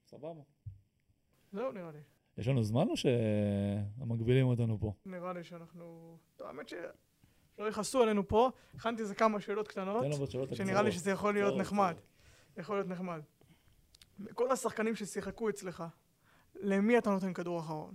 סבבה. 0.07 0.43
זהו, 1.53 1.73
נראה 1.73 1.91
לי. 1.93 1.99
יש 2.39 2.49
לנו 2.49 2.63
זמן 2.63 2.87
או 2.89 2.95
שמגבילים 2.97 4.47
אותנו 4.47 4.79
פה? 4.81 4.93
נראה 5.07 5.33
לי 5.33 5.45
שאנחנו... 5.45 6.17
האמת 6.41 6.69
ש... 6.69 6.75
שלא 7.59 7.67
יכעסו 7.69 8.03
עלינו 8.03 8.29
פה, 8.29 8.51
הכנתי 8.75 9.03
איזה 9.03 9.15
כמה 9.15 9.41
שאלות 9.41 9.69
קטנות, 9.69 10.05
שנראה 10.53 10.83
לי. 10.83 10.93
שזה 10.93 11.11
יכול 11.11 11.35
להיות 11.35 11.59
נחמד. 11.61 11.95
יכול 12.57 12.77
להיות 12.77 12.89
נחמד. 12.89 13.21
כל 14.35 14.53
השחקנים 14.53 14.97
ששיחקו 14.97 15.49
אצלך, 15.49 15.85
למי 16.55 16.99
אתה 16.99 17.11
נותן 17.11 17.33
כדור 17.33 17.61
אחרון? 17.61 17.95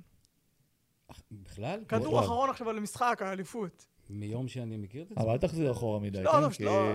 בכלל? 1.32 1.84
כדור. 1.88 2.20
אחרון 2.20 2.50
עכשיו 2.50 2.70
על 2.70 2.78
המשחק, 2.78 3.22
האליפות. 3.22 3.86
מיום 4.10 4.48
שאני 4.48 4.78
מכיר 4.78 5.04
את 5.04 5.18
אבל 5.18 5.30
אל? 5.30 5.38
תחזיר 5.38 5.72
אחורה 5.72 6.00
מדי, 6.00 6.24
לא, 6.24 6.32
כן? 6.32 6.42
לא, 6.42 6.50
כי 6.50 6.64
לא, 6.66 6.92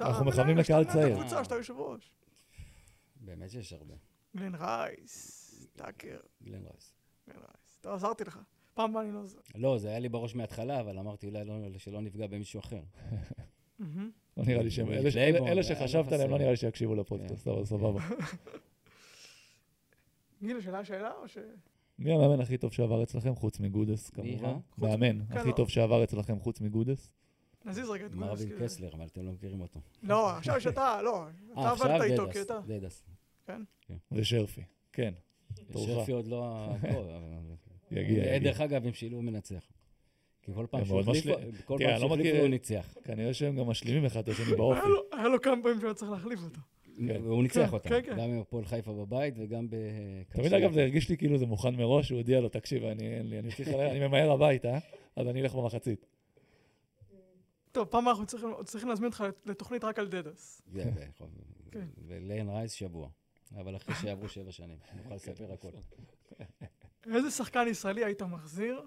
אנחנו- 0.00 0.24
מכוונים 0.24 0.56
לקהל 0.58 0.84
צעיר. 0.84 1.28
שאתה 1.28 1.54
יושב 1.54 1.74
ראש. 1.76 2.10
באמת 3.16 3.50
שיש 3.50 3.72
הרבה. 3.72 3.94
גלן 4.36 4.54
רייס, 4.54 5.66
טאקר, 5.76 6.16
גלן 6.42 6.62
רייס. 6.64 6.94
גלן 7.28 7.38
רייס. 7.38 7.78
טוב, 7.80 7.92
עזרתי 7.94 8.24
לך. 8.24 8.38
פעם 8.80 8.90
הבאה 8.90 9.02
אני 9.02 9.12
לא 9.12 9.18
עוזר. 9.18 9.38
לא, 9.54 9.78
זה 9.78 9.88
היה 9.88 9.98
לי 9.98 10.08
בראש 10.08 10.34
מההתחלה, 10.34 10.80
אבל 10.80 10.98
אמרתי 10.98 11.26
אולי 11.26 11.44
לא, 11.44 11.54
שלא 11.78 12.00
נפגע 12.00 12.26
במישהו 12.26 12.60
אחר. 12.60 12.80
לא 14.36 14.44
נראה 14.46 14.62
לי 14.62 14.70
שהם... 14.70 14.88
אלה 15.48 15.62
שחשבת 15.62 16.12
עליהם, 16.12 16.30
לא. 16.30 16.38
נראה 16.38 16.50
לי 16.50 16.56
שיקשיבו 16.56 16.94
לפודקאסט, 16.94 17.44
כן. 17.44 17.50
אבל 17.50 17.64
סבבה. 17.64 18.00
גיל, 20.42 20.60
שאלה 20.60 20.84
שאלה 20.84 21.12
או 21.22 21.28
ש... 21.28 21.38
מי 21.98 22.12
המאמן 22.12 22.40
הכי 22.40 22.58
טוב 22.58 22.72
שעבר 22.72 23.02
אצלכם, 23.02 23.34
חוץ 23.34 23.60
מגודס, 23.60 24.10
כמובן? 24.10 24.44
אה? 24.44 24.56
מאמן 24.78 25.26
כן, 25.26 25.36
הכי 25.36 25.48
לא. 25.48 25.54
טוב 25.54 25.68
שעבר 25.68 26.04
אצלכם, 26.04 26.40
חוץ 26.40 26.60
מגודס? 26.60 27.12
נזיז 27.64 27.90
רגע 27.90 28.06
את 28.06 28.14
גודס. 28.14 28.26
מרווין. 28.26 28.48
קסלר, 28.60 28.94
אבל 28.94 29.06
אתם 29.06 29.26
לא 29.26 29.32
מכירים 29.32 29.60
אותו. 29.60 29.80
לא, 30.02 30.30
עכשיו 30.30 30.60
שאתה, 30.60 31.02
לא. 31.02 31.24
אתה 31.52 31.60
אה, 31.60 31.70
עבדת 31.70 32.02
איתו, 32.02 32.30
כי 32.32 32.40
אתה... 32.40 32.60
דדס. 32.66 33.04
ושרפי. 34.12 34.62
כן, 34.92 35.14
תורך. 35.72 35.88
שרפי 35.88 36.12
עוד 36.12 36.26
לא... 36.26 36.68
יגיע, 37.90 38.24
אה, 38.24 38.34
יגיע. 38.36 38.38
דרך 38.50 38.60
אגב, 38.60 38.86
עם 38.86 38.92
שילוב 38.92 39.24
מנצח. 39.24 39.72
כי 40.42 40.52
כל 40.54 40.66
פעם 40.70 40.80
הם 40.80 40.86
שהוא. 40.86 41.02
כל 41.64 41.76
פעם 41.78 41.88
לא 41.90 41.98
שהוא 41.98 42.16
מכיר- 42.16 42.40
הוא 42.40 42.48
ניצח. 42.48 42.94
כנראה 43.04 43.34
שהם 43.34 43.56
גם 43.56 43.66
משלימים 43.66 44.04
אחד 44.04 44.20
את 44.20 44.28
השני 44.28 44.56
באופי. 44.56 44.80
היה 45.12 45.28
לו- 45.28 45.40
כמה 45.42 45.62
פעמים 45.62 45.80
שהיה 45.80 45.94
צריך 45.94 46.10
להחליף 46.10 46.40
אותו. 46.44 46.60
כן. 47.06 47.20
והוא 47.24 47.42
ניצח 47.42 47.66
כן, 47.66 47.72
אותם. 47.72 47.88
כן, 47.88 48.00
כן. 48.06 48.12
גם 48.16 48.30
עם 48.30 48.40
הפועל 48.40 48.64
חיפה 48.64 48.92
בבית 48.92 49.34
וגם 49.38 49.70
ב... 49.70 49.74
תמיד 50.32 50.54
אגב 50.54 50.72
זה 50.72 50.80
הרגיש 50.82 51.08
לי 51.08 51.16
כאילו 51.16 51.38
זה 51.38 51.46
מוכן 51.46 51.74
מראש, 51.74 52.10
הוא 52.10 52.18
הודיע 52.18 52.40
לו, 52.40 52.48
תקשיב, 52.48 52.84
אני 52.84 53.14
אין 53.16 53.26
לי, 53.30 53.38
אני 53.38 53.48
צריך, 53.56 53.68
אני 53.68 54.06
ממהר 54.08 54.30
הביתה, 54.30 54.78
אז 55.16 55.26
אני 55.28 55.40
אלך 55.42 55.54
במחצית. 55.54 56.06
טוב, 57.72 57.88
פעם 57.88 58.08
אנחנו 58.08 58.26
צריכים 58.26 58.48
צריכים 58.64 58.88
להזמין 58.88 59.06
אותך 59.08 59.24
לתוכנית 59.46 59.84
רק 59.84 59.98
על 59.98 60.08
דדס. 60.08 60.62
זה, 60.72 60.84
נכון. 61.08 61.28
וליין 62.06 62.48
רייס 62.48 62.72
שבוע. 62.72 63.08
אבל 63.56 63.76
אחרי 63.76 63.94
שיעברו 63.94 64.28
שבע 64.28 64.52
שנים, 64.52 64.76
נוכל 64.96 65.14
לספר 65.14 65.52
הכל. 65.52 65.68
איזה 67.06 67.30
שחקן 67.30 67.68
ישראלי 67.68 68.04
היית 68.04 68.22
מחזיר 68.22 68.82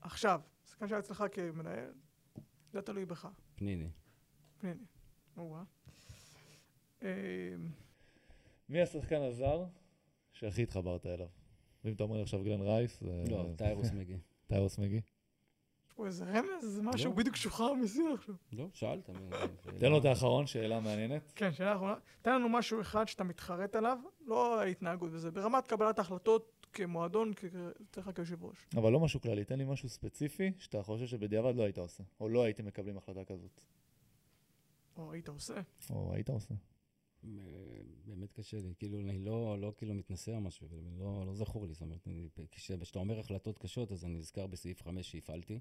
עכשיו? 0.00 0.40
שחקן 0.68 0.88
שהיה 0.88 0.98
אצלך 0.98 1.24
כמנהל? 1.32 1.92
זה 2.72 2.82
תלוי 2.82 3.04
בך. 3.04 3.28
פניני. 3.54 3.88
הנה. 4.62 4.74
או-אה. 5.36 5.62
אמ, 7.02 7.08
מי 8.68 8.82
השחקן 8.82 9.22
הזר 9.22 9.64
שהכי 10.32 10.62
התחברת 10.62 11.06
אליו? 11.06 11.28
ואם 11.84 11.92
אתה 11.92 12.02
אומר 12.02 12.22
עכשיו 12.22 12.42
גלן 12.42 12.60
רייס, 12.60 13.00
זה 13.00 13.24
לא, 13.30 13.46
טיירוס 13.56 13.90
מגי. 13.90 14.16
טיירוס 14.46 14.78
מגי. 14.78 15.00
יש 15.86 15.92
פה 15.94 16.06
איזה 16.06 16.24
רמז, 16.24 16.64
איזה 16.64 16.82
משהו 16.82 17.10
לא. 17.10 17.16
בדיוק 17.16 17.36
שוחרר 17.36 17.74
מסין 17.74 18.12
עכשיו. 18.14 18.34
לא, 18.52 18.68
שאלת. 18.72 19.10
תן 19.78 19.90
לו 19.90 19.98
את 19.98 20.04
האחרון, 20.04 20.46
שאלה 20.46 20.80
מעניינת. 20.80 21.32
כן, 21.36 21.52
שאלה 21.52 21.74
אחרונה. 21.74 21.94
תן 22.22 22.34
לנו 22.34 22.48
משהו 22.48 22.80
אחד 22.80 23.08
שאתה 23.08 23.24
מתחרט 23.24 23.76
עליו, 23.76 23.98
לא 24.26 24.60
ההתנהגות 24.60 25.12
בזה, 25.12 25.30
ברמת 25.30 25.66
קבלת 25.66 25.98
ההחלטות 25.98 26.61
כמועדון, 26.72 27.32
כ- 27.36 27.44
אצלך 27.90 28.10
כיושב 28.14 28.44
ראש. 28.44 28.56
אבל 28.76 28.92
לא 28.92 29.00
משהו 29.00 29.20
כללי, 29.20 29.44
תן 29.44 29.58
לי 29.58 29.64
משהו 29.64 29.88
ספציפי 29.88 30.52
שאתה 30.58 30.82
חושב 30.82 31.06
שבדיעבד 31.06 31.56
לא 31.56 31.62
היית 31.62 31.78
עושה, 31.78 32.02
או 32.20 32.28
לא 32.28 32.42
הייתם 32.44 32.66
מקבלים 32.66 32.96
החלטה 32.96 33.24
כזאת, 33.24 33.60
או 34.96 35.12
היית 35.12 35.28
עושה. 35.28 35.60
או 35.90 36.12
היית 36.14 36.28
עושה. 36.30 36.54
באמת 38.04 38.32
קשה 38.32 38.56
לי, 38.60 38.74
כאילו, 38.78 39.00
אני 39.00 39.18
לא, 39.24 39.58
לא 39.60 39.72
כאילו 39.76 39.94
מתנשא 39.94 40.30
או 40.30 40.40
משהו, 40.40 40.68
לא, 40.98 41.26
לא 41.26 41.34
זכור 41.34 41.66
לי, 41.66 41.72
זאת 41.72 41.80
אומרת, 41.82 42.08
כשאתה 42.50 42.98
אומר 42.98 43.18
החלטות 43.18 43.58
קשות, 43.58 43.92
אז 43.92 44.04
אני 44.04 44.18
נזכר 44.18 44.46
בסעיף 44.46 44.82
5 44.82 45.10
שהפעלתי. 45.12 45.60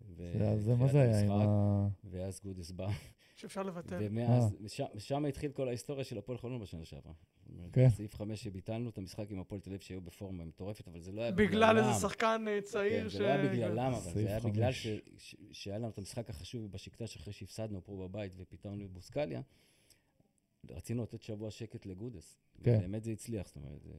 ו- 0.00 0.56
זה- 0.58 0.74
מה 0.74 0.88
זה 0.88 1.00
היה 1.02 1.20
עם 1.24 1.30
ה... 1.30 1.88
ואז 2.04 2.40
גודס 2.44 2.70
בא, 2.70 2.88
שאפשר 3.36 3.62
לבטל. 3.62 3.98
ומאז, 4.00 4.56
ושם- 4.60 4.84
ושם 4.94 5.24
התחיל 5.24 5.52
כל 5.52 5.68
ההיסטוריה 5.68 6.04
של 6.04 6.18
הפועל 6.18 6.38
חולון 6.38 6.60
בשנה 6.60 6.84
שעברה. 6.84 7.12
כן. 7.72 7.88
סעיף 7.90 8.14
5 8.14 8.42
שביטלנו 8.44 8.88
את 8.90 8.98
המשחק 8.98 9.30
עם 9.30 9.38
הפועל 9.40 9.60
תל 9.60 9.70
אביב 9.70 9.80
שהיו 9.80 10.00
בפורמה 10.00 10.44
מטורפת, 10.44 10.88
אבל 10.88 11.00
זה 11.00 11.12
לא 11.12 11.22
היה 11.22 11.30
בגללם. 11.30 11.48
בגלל 11.50 11.78
איזה 11.78 12.00
שחקן 12.00 12.44
אה, 12.48 12.60
צעיר 12.62 13.02
כן, 13.02 13.08
ש... 13.10 13.12
זה 13.12 13.18
לא 13.22 13.26
היה 13.26 13.48
בגללם, 13.52 13.92
אבל 13.92 14.12
זה 14.12 14.26
היה 14.28 14.40
בגלל. 14.40 14.72
ש- 14.72 14.86
ש- 15.18 15.36
שהיה 15.52 15.78
לנו 15.78 15.88
את 15.88 15.98
המשחק 15.98 16.30
החשוב 16.30 16.72
בשקטש 16.72 17.16
אחרי 17.16 17.32
שהפסדנו 17.32 17.84
פה 17.84 18.08
בבית 18.08 18.32
ופיתרנו 18.36 18.84
את 18.84 18.90
בוסקליה. 18.90 19.40
רצינו 20.70 21.02
לתת 21.02 21.22
שבוע 21.22 21.50
שקט 21.50 21.86
לגודס. 21.86 22.38
כן. 22.62 22.78
באמת 22.80 23.04
זה 23.04 23.12
הצליח, 23.12 23.46
זאת 23.46 23.56
אומרת, 23.56 23.82
זה- 23.82 23.92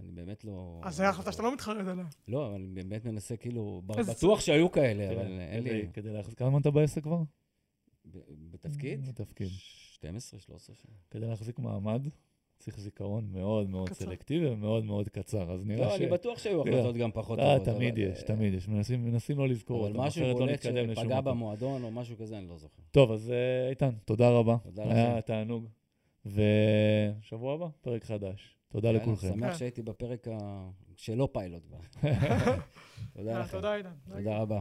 אני 0.00 0.12
באמת 0.12 0.44
לא... 0.44 0.80
אז 0.84 0.96
זו 0.96 1.04
החלטה 1.04 1.32
שאתה 1.32 1.42
לא 1.42 1.54
מתחרט 1.54 1.86
עליה. 1.86 2.04
לא, 2.28 2.56
אני 2.56 2.66
באמת 2.66 3.04
מנסה, 3.04 3.36
כאילו, 3.36 3.82
בטוח 3.86 4.40
שהיו 4.40 4.70
כאלה, 4.72 5.08
כן, 5.08 5.18
אבל 5.20 5.40
אין 5.40 5.62
לי... 5.64 5.88
כדי- 5.92 6.10
להחזיק, 6.12 6.38
כמה 6.38 6.50
זמן 6.50 6.60
אתה 6.60 6.70
בעסק 6.70 7.02
כבר? 7.02 7.22
ב- 8.10 8.18
בתפקיד? 8.50 9.08
בתפקיד. 9.08 9.48
12, 9.48 10.40
13 10.40 10.76
שנה. 10.76 10.92
כדי 11.10 11.26
להחזיק 11.26 11.58
מעמד, 11.58 12.06
צריך 12.60 12.80
זיכרון 12.80 13.28
מאוד 13.32 13.70
מאוד 13.70 13.88
קצר. 13.88 14.04
סלקטיבי 14.04 14.46
ומאוד 14.48 14.84
מאוד 14.84 15.08
קצר, 15.08 15.52
אז 15.52 15.64
נראה 15.64 15.84
לא, 15.86 15.90
ש... 15.96 16.00
אני 16.00 16.06
בטוח 16.06 16.38
שהיו 16.38 16.60
החלטות 16.62 16.96
גם 16.96 17.10
פחות 17.12 17.38
אה, 17.38 17.58
טובות. 17.58 17.74
תמיד 17.74 17.98
אבל, 17.98 18.02
יש, 18.12 18.18
אה, 18.18 18.26
תמיד 18.26 18.54
יש, 18.54 18.68
מנסים 18.68 19.04
מנסים 19.04 19.38
לא 19.38 19.48
לזכור 19.48 19.80
אבל 19.80 19.88
אותם, 19.96 20.00
משהו 20.00 20.22
אחרת 20.22 20.32
לא 20.34 20.38
בולט 20.38 20.50
נתקדם 20.52 20.90
לשום 20.90 21.04
שפגע. 21.04 21.20
במועדון 21.20 21.82
או 21.84 21.90
משהו 21.90 22.16
כזה, 22.18 22.38
אני 22.38 22.48
לא 22.48 22.56
זוכר. 22.58 22.82
טוב, 22.90 23.12
אז 23.12 23.30
אה, 23.30 23.68
איתן, 23.68 23.90
תודה 24.04 24.30
רבה. 24.30 24.56
תודה 24.62 24.82
היה 24.82 25.10
לכם. 25.10 25.20
תענוג. 25.20 25.66
ושבוע 26.26 27.54
הבא, 27.54 27.66
פרק 27.80 28.04
חדש. 28.04 28.56
תודה 28.68 28.92
לכולכם. 28.92 29.28
שמח 29.34 29.52
כן. 29.52 29.58
שהייתי 29.58 29.82
בפרק 29.82 30.28
ה- 30.28 30.68
שלא 30.96 31.28
פיילוט 31.32 31.62
כבר. 31.66 31.78
תודה 33.16 33.40
לכם. 33.40 33.56
תודה, 33.56 33.74
עידן. 33.74 33.90
תודה 34.16 34.38
רבה. 34.38 34.60